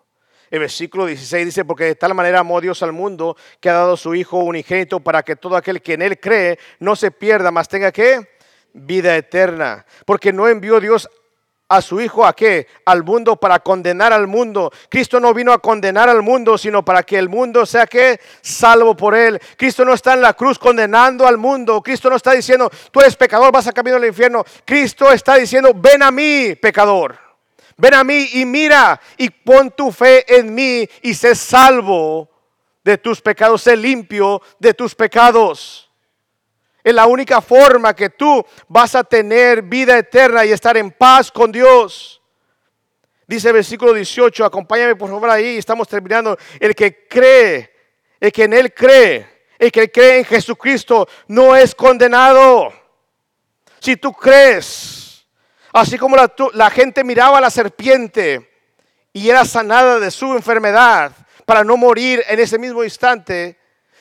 El 0.49 0.59
versículo 0.59 1.05
16 1.05 1.45
dice, 1.45 1.65
porque 1.65 1.85
de 1.85 1.95
tal 1.95 2.13
manera 2.13 2.39
amó 2.39 2.61
Dios 2.61 2.81
al 2.83 2.93
mundo 2.93 3.35
que 3.59 3.69
ha 3.69 3.73
dado 3.73 3.97
su 3.97 4.15
Hijo 4.15 4.37
unigénito 4.39 4.99
para 4.99 5.23
que 5.23 5.35
todo 5.35 5.55
aquel 5.55 5.81
que 5.81 5.93
en 5.93 6.01
Él 6.01 6.19
cree 6.19 6.57
no 6.79 6.95
se 6.95 7.11
pierda, 7.11 7.51
mas 7.51 7.67
tenga 7.67 7.91
que 7.91 8.37
vida 8.73 9.15
eterna. 9.17 9.85
Porque 10.05 10.31
no 10.31 10.47
envió 10.47 10.79
Dios 10.79 11.09
a 11.69 11.81
su 11.81 11.99
Hijo 11.99 12.25
a 12.25 12.33
qué? 12.33 12.67
Al 12.85 13.03
mundo 13.03 13.35
para 13.35 13.59
condenar 13.59 14.13
al 14.13 14.27
mundo. 14.27 14.71
Cristo 14.89 15.19
no 15.19 15.33
vino 15.33 15.51
a 15.51 15.59
condenar 15.59 16.09
al 16.09 16.21
mundo, 16.21 16.57
sino 16.57 16.83
para 16.83 17.03
que 17.03 17.17
el 17.17 17.29
mundo 17.29 17.65
sea 17.65 17.87
que 17.87 18.19
salvo 18.41 18.95
por 18.95 19.15
él. 19.15 19.39
Cristo 19.57 19.83
no 19.83 19.93
está 19.93 20.13
en 20.13 20.21
la 20.21 20.33
cruz 20.33 20.57
condenando 20.57 21.27
al 21.27 21.37
mundo. 21.37 21.81
Cristo 21.81 22.09
no 22.09 22.15
está 22.15 22.31
diciendo, 22.31 22.69
tú 22.91 22.99
eres 22.99 23.15
pecador, 23.15 23.51
vas 23.51 23.67
a 23.67 23.73
camino 23.73 23.97
al 23.97 24.05
infierno. 24.05 24.45
Cristo 24.65 25.11
está 25.11 25.35
diciendo, 25.35 25.71
ven 25.75 26.03
a 26.03 26.11
mí, 26.11 26.55
pecador. 26.55 27.17
Ven 27.75 27.93
a 27.93 28.03
mí 28.03 28.29
y 28.33 28.45
mira 28.45 28.99
y 29.17 29.29
pon 29.29 29.69
tu 29.71 29.91
fe 29.91 30.39
en 30.39 30.53
mí 30.53 30.87
y 31.03 31.13
sé 31.13 31.35
salvo 31.35 32.29
de 32.83 32.97
tus 32.97 33.21
pecados, 33.21 33.61
sé 33.61 33.75
limpio 33.75 34.41
de 34.57 34.73
tus 34.73 34.95
pecados. 34.95 35.86
Es 36.87 36.93
la 36.93 37.05
única 37.05 37.41
forma 37.41 37.93
que 37.93 38.09
tú 38.09 38.45
vas 38.69 38.95
a 38.95 39.03
tener 39.03 39.61
vida 39.61 39.97
eterna 39.97 40.45
y 40.45 40.51
estar 40.51 40.77
en 40.77 40.91
paz 40.91 41.29
con 41.29 41.51
Dios. 41.51 42.21
Dice 43.27 43.49
el 43.49 43.55
versículo 43.55 43.91
18, 43.91 44.45
acompáñame 44.45 44.95
por 44.95 45.09
favor 45.09 45.29
ahí, 45.29 45.57
estamos 45.57 45.87
terminando. 45.89 46.37
El 46.59 46.73
que 46.73 47.07
cree, 47.09 47.73
el 48.21 48.31
que 48.31 48.45
en 48.45 48.53
Él 48.53 48.73
cree, 48.73 49.47
el 49.59 49.69
que 49.69 49.91
cree 49.91 50.19
en 50.19 50.25
Jesucristo 50.25 51.09
no 51.27 51.57
es 51.57 51.75
condenado. 51.75 52.71
Si 53.79 53.97
tú 53.97 54.13
crees, 54.13 54.97
Así 55.73 55.97
como 55.97 56.15
la, 56.15 56.69
gente 56.69 57.03
miraba 57.03 57.37
a 57.37 57.41
la 57.41 57.51
serpiente 57.51 58.49
y 59.13 59.29
era 59.29 59.45
sanada 59.45 59.99
de 59.99 60.09
su 60.09 60.33
enfermedad 60.33 61.11
para 61.45 61.63
no 61.63 61.77
morir 61.77 62.23
en 62.27 62.39
ese 62.39 62.57
mismo 62.57 62.83
instante, 62.83 63.59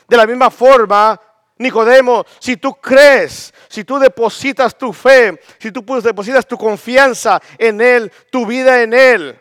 de 0.09 0.17
la 0.17 0.27
misma 0.27 0.51
forma, 0.51 1.21
Nicodemo, 1.59 2.25
si 2.39 2.57
tú 2.57 2.75
crees, 2.75 3.53
si 3.69 3.85
tú 3.85 3.99
depositas 3.99 4.77
tu 4.77 4.93
fe, 4.93 5.41
si 5.59 5.73
tú 5.73 5.83
depositas 6.03 6.47
tu 6.47 6.59
confianza 6.59 7.41
en 7.57 7.81
Él, 7.81 8.13
tu 8.31 8.45
vida 8.45 8.83
en 8.83 8.93
Él, 8.93 9.41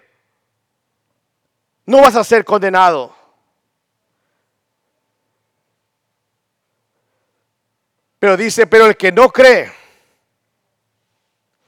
no 1.86 2.01
vas 2.01 2.16
a 2.16 2.24
ser 2.24 2.45
condenado. 2.45 3.13
Pero 8.20 8.38
dice, 8.38 8.66
pero 8.66 8.88
el 8.88 8.95
que 8.95 9.11
no 9.11 9.30
cree, 9.30 9.72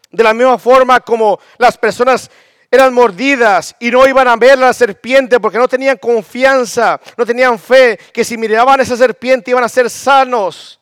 de 0.09 0.23
la 0.23 0.33
misma 0.33 0.57
forma 0.57 0.99
como 1.01 1.39
las 1.57 1.77
personas 1.77 2.31
eran 2.77 2.93
mordidas 2.93 3.75
y 3.79 3.91
no 3.91 4.07
iban 4.07 4.27
a 4.27 4.35
ver 4.35 4.57
la 4.57 4.73
serpiente 4.73 5.39
porque 5.39 5.57
no 5.57 5.67
tenían 5.67 5.97
confianza, 5.97 6.99
no 7.17 7.25
tenían 7.25 7.59
fe, 7.59 7.97
que 8.13 8.23
si 8.23 8.37
miraban 8.37 8.79
a 8.79 8.83
esa 8.83 8.95
serpiente 8.95 9.51
iban 9.51 9.63
a 9.63 9.69
ser 9.69 9.89
sanos. 9.89 10.79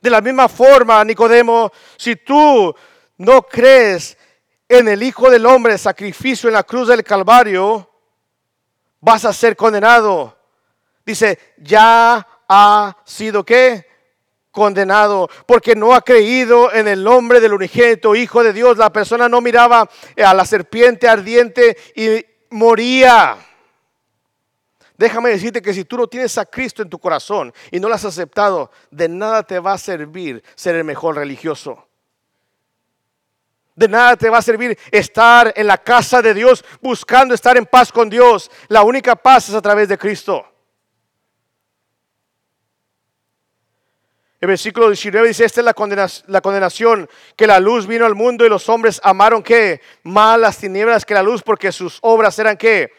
De 0.00 0.10
la 0.10 0.20
misma 0.20 0.48
forma, 0.48 1.04
Nicodemo, 1.04 1.70
si 1.96 2.16
tú 2.16 2.74
no 3.18 3.42
crees 3.42 4.16
en 4.68 4.88
el 4.88 5.02
Hijo 5.02 5.30
del 5.30 5.46
Hombre, 5.46 5.78
sacrificio 5.78 6.48
en 6.48 6.54
la 6.54 6.62
cruz 6.62 6.88
del 6.88 7.04
Calvario, 7.04 7.88
vas 9.00 9.24
a 9.24 9.32
ser 9.32 9.54
condenado. 9.54 10.36
Dice, 11.04 11.38
ya 11.58 12.26
ha 12.48 12.96
sido 13.04 13.44
qué? 13.44 13.91
Condenado, 14.52 15.28
porque 15.46 15.74
no 15.74 15.94
ha 15.94 16.02
creído 16.02 16.72
en 16.72 16.86
el 16.86 17.02
nombre 17.02 17.40
del 17.40 17.54
unigénito 17.54 18.14
Hijo 18.14 18.44
de 18.44 18.52
Dios. 18.52 18.76
La 18.78 18.92
persona 18.92 19.28
no 19.28 19.40
miraba 19.40 19.88
a 20.24 20.34
la 20.34 20.44
serpiente 20.44 21.08
ardiente 21.08 21.76
y 21.96 22.24
moría. 22.50 23.38
Déjame 24.96 25.30
decirte 25.30 25.60
que 25.60 25.74
si 25.74 25.84
tú 25.84 25.96
no 25.96 26.06
tienes 26.06 26.38
a 26.38 26.44
Cristo 26.44 26.82
en 26.82 26.88
tu 26.88 26.98
corazón 26.98 27.52
y 27.70 27.80
no 27.80 27.88
lo 27.88 27.94
has 27.94 28.04
aceptado, 28.04 28.70
de 28.90 29.08
nada 29.08 29.42
te 29.42 29.58
va 29.58 29.72
a 29.72 29.78
servir 29.78 30.44
ser 30.54 30.76
el 30.76 30.84
mejor 30.84 31.16
religioso. 31.16 31.88
De 33.74 33.88
nada 33.88 34.16
te 34.16 34.28
va 34.28 34.38
a 34.38 34.42
servir 34.42 34.78
estar 34.90 35.52
en 35.56 35.66
la 35.66 35.78
casa 35.78 36.20
de 36.20 36.34
Dios 36.34 36.64
buscando 36.80 37.34
estar 37.34 37.56
en 37.56 37.64
paz 37.64 37.90
con 37.90 38.10
Dios. 38.10 38.50
La 38.68 38.82
única 38.82 39.16
paz 39.16 39.48
es 39.48 39.54
a 39.54 39.62
través 39.62 39.88
de 39.88 39.96
Cristo. 39.96 40.46
El 44.42 44.48
versículo 44.48 44.88
19 44.88 45.28
dice, 45.28 45.44
esta 45.44 45.60
es 45.60 45.64
la 45.64 45.72
condenación, 45.72 46.24
la 46.26 46.40
condenación, 46.40 47.08
que 47.36 47.46
la 47.46 47.60
luz 47.60 47.86
vino 47.86 48.04
al 48.04 48.16
mundo 48.16 48.44
y 48.44 48.48
los 48.48 48.68
hombres 48.68 49.00
amaron 49.04 49.40
que 49.40 49.80
malas 50.02 50.58
tinieblas 50.58 51.04
que 51.04 51.14
la 51.14 51.22
luz 51.22 51.44
porque 51.44 51.70
sus 51.70 52.00
obras 52.00 52.36
eran 52.40 52.56
que 52.56 52.90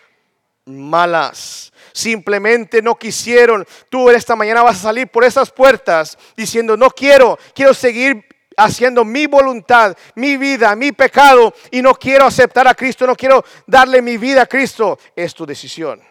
malas. 0.63 1.73
Simplemente 1.91 2.81
no 2.81 2.95
quisieron. 2.95 3.67
Tú 3.89 4.09
esta 4.09 4.37
mañana 4.37 4.63
vas 4.63 4.77
a 4.77 4.83
salir 4.83 5.09
por 5.09 5.25
esas 5.25 5.51
puertas 5.51 6.17
diciendo, 6.37 6.77
no 6.77 6.89
quiero, 6.89 7.37
quiero 7.53 7.73
seguir 7.73 8.25
haciendo 8.55 9.03
mi 9.03 9.25
voluntad, 9.25 9.97
mi 10.15 10.37
vida, 10.37 10.73
mi 10.77 10.93
pecado 10.93 11.53
y 11.71 11.81
no 11.81 11.93
quiero 11.95 12.25
aceptar 12.25 12.69
a 12.69 12.73
Cristo, 12.73 13.05
no 13.05 13.17
quiero 13.17 13.43
darle 13.67 14.01
mi 14.01 14.15
vida 14.15 14.43
a 14.43 14.45
Cristo. 14.45 14.97
Es 15.13 15.33
tu 15.33 15.45
decisión. 15.45 16.01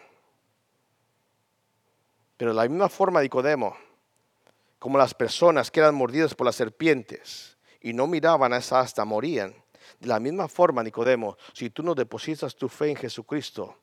Pero 2.37 2.51
de 2.51 2.57
la 2.57 2.69
misma 2.69 2.87
forma, 2.87 3.19
Nicodemo, 3.19 3.75
como 4.83 4.97
las 4.97 5.13
personas 5.13 5.71
que 5.71 5.79
eran 5.79 5.95
mordidas 5.95 6.35
por 6.35 6.45
las 6.45 6.57
serpientes 6.57 7.57
y 7.79 7.93
no 7.93 8.05
miraban 8.05 8.51
a 8.51 8.57
esa 8.57 8.81
hasta 8.81 9.05
morían. 9.05 9.55
De 9.97 10.07
la 10.07 10.19
misma 10.19 10.49
forma, 10.49 10.83
Nicodemo, 10.83 11.37
si 11.53 11.69
tú 11.69 11.83
no 11.83 11.95
depositas 11.95 12.53
tu 12.53 12.67
fe 12.67 12.89
en 12.89 12.97
Jesucristo, 12.97 13.77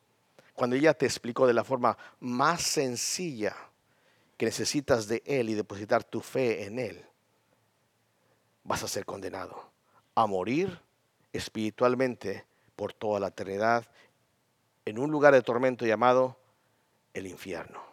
cuando 0.53 0.76
ella 0.76 0.92
te 0.92 1.07
explicó 1.07 1.46
de 1.46 1.55
la 1.55 1.64
forma 1.64 1.96
más 2.18 2.61
sencilla 2.61 3.57
que 4.36 4.44
necesitas 4.44 5.09
de 5.09 5.22
Él 5.24 5.48
y 5.48 5.55
depositar 5.55 6.05
tu 6.05 6.20
fe 6.20 6.66
en 6.66 6.78
Él, 6.78 7.03
vas 8.62 8.82
a 8.82 8.88
ser 8.88 9.07
condenado 9.07 9.72
a 10.14 10.26
morir 10.26 10.82
espiritualmente 11.32 12.44
por 12.76 12.92
toda 12.92 13.20
la 13.20 13.28
eternidad 13.28 13.86
en 14.84 14.98
un 14.98 15.11
lugar 15.11 15.32
de 15.32 15.40
tormento 15.40 15.86
llamado 15.86 16.36
el 17.14 17.26
infierno. 17.26 17.89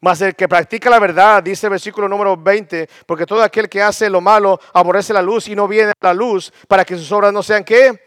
Mas 0.00 0.22
el 0.22 0.34
que 0.34 0.48
practica 0.48 0.88
la 0.88 0.98
verdad, 0.98 1.42
dice 1.42 1.66
el 1.66 1.72
versículo 1.72 2.08
número 2.08 2.36
20, 2.36 2.88
porque 3.04 3.26
todo 3.26 3.42
aquel 3.42 3.68
que 3.68 3.82
hace 3.82 4.08
lo 4.08 4.22
malo 4.22 4.58
aborrece 4.72 5.12
la 5.12 5.20
luz 5.20 5.48
y 5.48 5.54
no 5.54 5.68
viene 5.68 5.90
a 5.90 6.06
la 6.06 6.14
luz 6.14 6.50
para 6.66 6.84
que 6.84 6.96
sus 6.96 7.12
obras 7.12 7.32
no 7.32 7.42
sean 7.42 7.64
qué? 7.64 8.02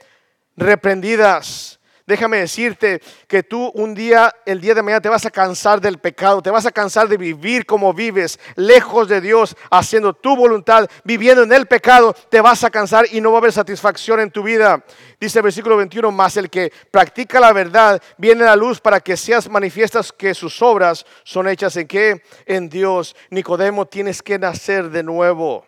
Reprendidas. 0.57 1.79
Déjame 2.05 2.39
decirte 2.39 3.01
que 3.27 3.43
tú 3.43 3.71
un 3.75 3.93
día, 3.93 4.33
el 4.45 4.59
día 4.59 4.75
de 4.75 4.81
mañana, 4.81 4.99
te 4.99 5.07
vas 5.07 5.25
a 5.25 5.31
cansar 5.31 5.79
del 5.79 5.99
pecado, 5.99 6.41
te 6.41 6.49
vas 6.49 6.65
a 6.65 6.71
cansar 6.71 7.07
de 7.07 7.15
vivir 7.15 7.65
como 7.65 7.93
vives, 7.93 8.41
lejos 8.55 9.07
de 9.07 9.21
Dios, 9.21 9.55
haciendo 9.71 10.13
tu 10.13 10.35
voluntad, 10.35 10.89
viviendo 11.05 11.43
en 11.43 11.53
el 11.53 11.65
pecado, 11.65 12.13
te 12.29 12.41
vas 12.41 12.65
a 12.65 12.69
cansar 12.69 13.05
y 13.09 13.21
no 13.21 13.31
va 13.31 13.37
a 13.37 13.39
haber 13.39 13.53
satisfacción 13.53 14.19
en 14.19 14.31
tu 14.31 14.43
vida. 14.43 14.83
Dice 15.17 15.39
el 15.39 15.43
versículo 15.43 15.77
21, 15.77 16.11
más 16.11 16.35
el 16.35 16.49
que 16.49 16.73
practica 16.91 17.39
la 17.39 17.53
verdad 17.53 18.01
viene 18.17 18.43
a 18.43 18.47
la 18.47 18.55
luz 18.57 18.81
para 18.81 18.99
que 18.99 19.15
seas 19.15 19.49
manifiestas 19.49 20.11
que 20.11 20.33
sus 20.33 20.61
obras 20.61 21.05
son 21.23 21.47
hechas 21.47 21.77
en 21.77 21.87
qué? 21.87 22.21
En 22.45 22.67
Dios. 22.67 23.15
Nicodemo, 23.29 23.85
tienes 23.85 24.21
que 24.21 24.37
nacer 24.37 24.89
de 24.89 25.03
nuevo. 25.03 25.65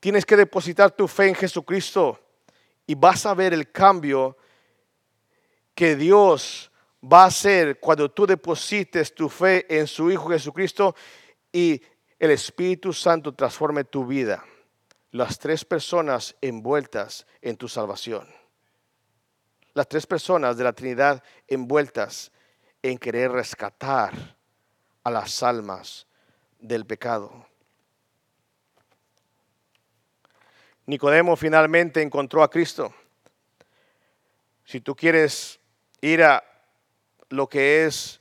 Tienes 0.00 0.24
que 0.24 0.36
depositar 0.36 0.90
tu 0.90 1.06
fe 1.06 1.28
en 1.28 1.34
Jesucristo 1.34 2.18
y 2.86 2.94
vas 2.94 3.26
a 3.26 3.34
ver 3.34 3.52
el 3.52 3.70
cambio 3.70 4.38
que 5.74 5.96
Dios 5.96 6.70
va 7.02 7.24
a 7.24 7.26
hacer 7.26 7.78
cuando 7.80 8.10
tú 8.10 8.26
deposites 8.26 9.14
tu 9.14 9.28
fe 9.28 9.66
en 9.68 9.86
su 9.86 10.10
Hijo 10.10 10.30
Jesucristo 10.30 10.94
y 11.52 11.82
el 12.18 12.30
Espíritu 12.30 12.92
Santo 12.92 13.34
transforme 13.34 13.84
tu 13.84 14.06
vida. 14.06 14.44
Las 15.10 15.38
tres 15.38 15.64
personas 15.64 16.36
envueltas 16.40 17.26
en 17.42 17.56
tu 17.56 17.68
salvación. 17.68 18.28
Las 19.74 19.88
tres 19.88 20.06
personas 20.06 20.56
de 20.56 20.64
la 20.64 20.72
Trinidad 20.72 21.22
envueltas 21.46 22.32
en 22.82 22.98
querer 22.98 23.32
rescatar 23.32 24.36
a 25.02 25.10
las 25.10 25.42
almas 25.42 26.06
del 26.58 26.86
pecado. 26.86 27.46
Nicodemo 30.86 31.36
finalmente 31.36 32.02
encontró 32.02 32.42
a 32.42 32.50
Cristo. 32.50 32.94
Si 34.64 34.80
tú 34.80 34.94
quieres 34.94 35.60
ir 36.04 36.22
a 36.22 36.44
lo 37.30 37.48
que 37.48 37.86
es 37.86 38.20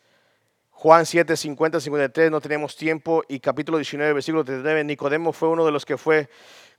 Juan 0.72 1.06
7, 1.06 1.36
50, 1.36 1.80
53, 1.80 2.32
no 2.32 2.42
tenemos 2.42 2.76
tiempo, 2.76 3.24
y 3.28 3.40
capítulo 3.40 3.78
19, 3.78 4.14
versículo 4.14 4.44
39, 4.44 4.84
Nicodemo 4.86 5.34
fue 5.34 5.50
uno 5.50 5.66
de 5.66 5.72
los 5.72 5.86
que 5.86 5.98
fue 5.98 6.30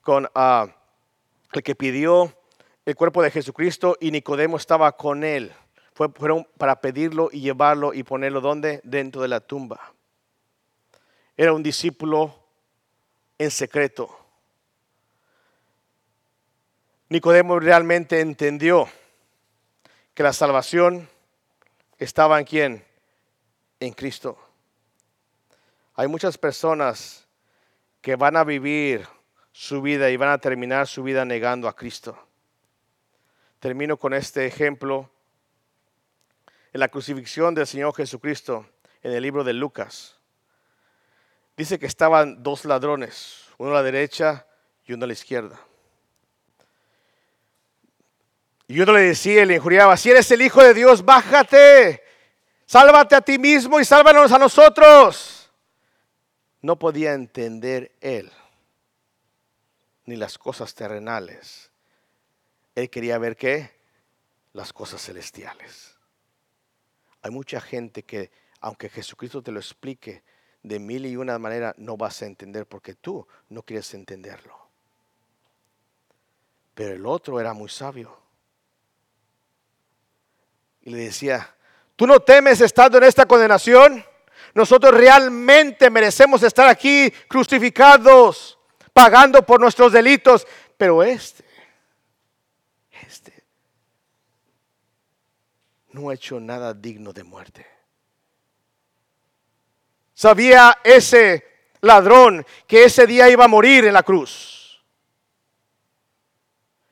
con 0.02 0.24
uh, 0.24 0.68
el 1.52 1.62
que 1.62 1.74
pidió 1.74 2.32
el 2.84 2.96
cuerpo 2.96 3.22
de 3.22 3.30
Jesucristo 3.30 3.96
y 4.00 4.10
Nicodemo 4.10 4.56
estaba 4.56 4.92
con 4.96 5.24
él. 5.24 5.52
Fue, 5.94 6.08
para 6.58 6.80
pedirlo 6.80 7.28
y 7.32 7.40
llevarlo 7.40 7.94
y 7.94 8.02
ponerlo 8.02 8.40
donde? 8.40 8.80
Dentro 8.82 9.22
de 9.22 9.28
la 9.28 9.40
tumba. 9.40 9.92
Era 11.36 11.52
un 11.52 11.62
discípulo 11.62 12.34
en 13.38 13.50
secreto. 13.50 14.10
Nicodemo 17.08 17.60
realmente 17.60 18.20
entendió 18.20 18.88
que 20.14 20.22
la 20.22 20.32
salvación 20.32 21.08
estaba 21.98 22.38
en 22.38 22.46
quién? 22.46 22.84
En 23.80 23.92
Cristo. 23.92 24.38
Hay 25.94 26.08
muchas 26.08 26.38
personas 26.38 27.26
que 28.00 28.16
van 28.16 28.36
a 28.36 28.44
vivir 28.44 29.06
su 29.52 29.82
vida 29.82 30.10
y 30.10 30.16
van 30.16 30.30
a 30.30 30.38
terminar 30.38 30.86
su 30.86 31.02
vida 31.02 31.24
negando 31.24 31.68
a 31.68 31.76
Cristo. 31.76 32.16
Termino 33.58 33.96
con 33.96 34.14
este 34.14 34.46
ejemplo. 34.46 35.10
En 36.72 36.80
la 36.80 36.88
crucifixión 36.88 37.54
del 37.54 37.66
Señor 37.66 37.94
Jesucristo, 37.94 38.66
en 39.02 39.12
el 39.12 39.22
libro 39.22 39.44
de 39.44 39.52
Lucas, 39.52 40.18
dice 41.56 41.78
que 41.78 41.86
estaban 41.86 42.42
dos 42.42 42.64
ladrones, 42.64 43.48
uno 43.58 43.70
a 43.70 43.74
la 43.74 43.82
derecha 43.84 44.46
y 44.84 44.92
uno 44.92 45.04
a 45.04 45.06
la 45.06 45.12
izquierda. 45.12 45.60
Y 48.66 48.80
uno 48.80 48.92
le 48.92 49.02
decía 49.02 49.42
y 49.42 49.46
le 49.46 49.56
injuriaba, 49.56 49.96
si 49.96 50.10
eres 50.10 50.30
el 50.30 50.42
Hijo 50.42 50.62
de 50.62 50.72
Dios, 50.72 51.04
bájate, 51.04 52.02
sálvate 52.64 53.14
a 53.14 53.20
ti 53.20 53.38
mismo 53.38 53.78
y 53.78 53.84
sálvanos 53.84 54.32
a 54.32 54.38
nosotros. 54.38 55.50
No 56.62 56.78
podía 56.78 57.12
entender 57.12 57.92
él 58.00 58.32
ni 60.06 60.16
las 60.16 60.38
cosas 60.38 60.74
terrenales. 60.74 61.70
Él 62.74 62.88
quería 62.88 63.18
ver 63.18 63.36
qué? 63.36 63.70
Las 64.54 64.72
cosas 64.72 65.02
celestiales. 65.02 65.98
Hay 67.20 67.30
mucha 67.30 67.60
gente 67.60 68.02
que, 68.02 68.30
aunque 68.60 68.88
Jesucristo 68.88 69.42
te 69.42 69.52
lo 69.52 69.60
explique 69.60 70.22
de 70.62 70.78
mil 70.78 71.04
y 71.04 71.16
una 71.16 71.38
manera, 71.38 71.74
no 71.76 71.98
vas 71.98 72.22
a 72.22 72.26
entender 72.26 72.66
porque 72.66 72.94
tú 72.94 73.26
no 73.50 73.62
quieres 73.62 73.92
entenderlo. 73.92 74.58
Pero 76.74 76.94
el 76.94 77.04
otro 77.04 77.38
era 77.40 77.52
muy 77.52 77.68
sabio 77.68 78.23
y 80.84 80.90
le 80.90 81.04
decía, 81.04 81.54
¿tú 81.96 82.06
no 82.06 82.20
temes 82.20 82.60
estando 82.60 82.98
en 82.98 83.04
esta 83.04 83.24
condenación? 83.24 84.04
Nosotros 84.52 84.92
realmente 84.92 85.88
merecemos 85.88 86.42
estar 86.42 86.68
aquí 86.68 87.10
crucificados, 87.26 88.58
pagando 88.92 89.44
por 89.44 89.60
nuestros 89.60 89.92
delitos, 89.92 90.46
pero 90.76 91.02
este, 91.02 91.44
este, 93.02 93.44
no 95.90 96.10
ha 96.10 96.14
hecho 96.14 96.38
nada 96.38 96.74
digno 96.74 97.12
de 97.14 97.24
muerte. 97.24 97.66
Sabía 100.12 100.78
ese 100.84 101.44
ladrón 101.80 102.46
que 102.66 102.84
ese 102.84 103.06
día 103.06 103.30
iba 103.30 103.46
a 103.46 103.48
morir 103.48 103.86
en 103.86 103.94
la 103.94 104.02
cruz. 104.02 104.84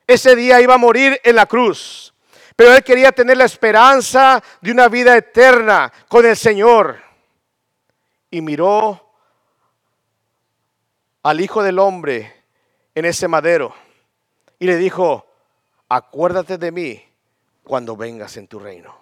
Ese 0.07 0.35
día 0.35 0.59
iba 0.59 0.73
a 0.73 0.79
morir 0.79 1.21
en 1.23 1.35
la 1.35 1.45
cruz. 1.45 2.12
Pero 2.55 2.73
él 2.73 2.83
quería 2.83 3.11
tener 3.11 3.37
la 3.37 3.45
esperanza 3.45 4.43
de 4.61 4.71
una 4.71 4.87
vida 4.87 5.17
eterna 5.17 5.91
con 6.07 6.25
el 6.25 6.35
Señor. 6.35 7.01
Y 8.29 8.41
miró 8.41 9.11
al 11.23 11.41
Hijo 11.41 11.63
del 11.63 11.79
Hombre 11.79 12.43
en 12.95 13.05
ese 13.05 13.27
madero 13.27 13.73
y 14.59 14.65
le 14.65 14.77
dijo, 14.77 15.25
acuérdate 15.89 16.57
de 16.57 16.71
mí 16.71 17.03
cuando 17.63 17.95
vengas 17.95 18.37
en 18.37 18.47
tu 18.47 18.59
reino. 18.59 18.95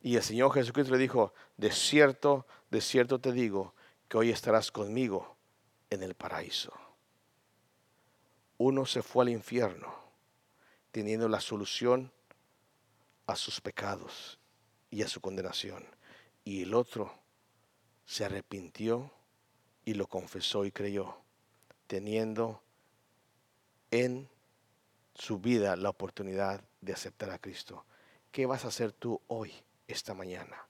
Y 0.00 0.16
el 0.16 0.22
Señor 0.22 0.52
Jesucristo 0.52 0.92
le 0.92 0.98
dijo, 0.98 1.34
de 1.56 1.70
cierto, 1.72 2.46
de 2.70 2.80
cierto 2.80 3.18
te 3.18 3.32
digo, 3.32 3.74
que 4.08 4.18
hoy 4.18 4.30
estarás 4.30 4.70
conmigo 4.70 5.36
en 5.90 6.02
el 6.02 6.14
paraíso. 6.14 6.72
Uno 8.58 8.86
se 8.86 9.02
fue 9.02 9.24
al 9.24 9.30
infierno 9.30 10.05
teniendo 10.96 11.28
la 11.28 11.42
solución 11.42 12.10
a 13.26 13.36
sus 13.36 13.60
pecados 13.60 14.38
y 14.88 15.02
a 15.02 15.08
su 15.08 15.20
condenación. 15.20 15.84
Y 16.42 16.62
el 16.62 16.72
otro 16.72 17.12
se 18.06 18.24
arrepintió 18.24 19.12
y 19.84 19.92
lo 19.92 20.06
confesó 20.06 20.64
y 20.64 20.72
creyó, 20.72 21.18
teniendo 21.86 22.62
en 23.90 24.26
su 25.14 25.38
vida 25.38 25.76
la 25.76 25.90
oportunidad 25.90 26.64
de 26.80 26.94
aceptar 26.94 27.28
a 27.28 27.40
Cristo. 27.40 27.84
¿Qué 28.32 28.46
vas 28.46 28.64
a 28.64 28.68
hacer 28.68 28.92
tú 28.92 29.20
hoy, 29.26 29.52
esta 29.88 30.14
mañana? 30.14 30.65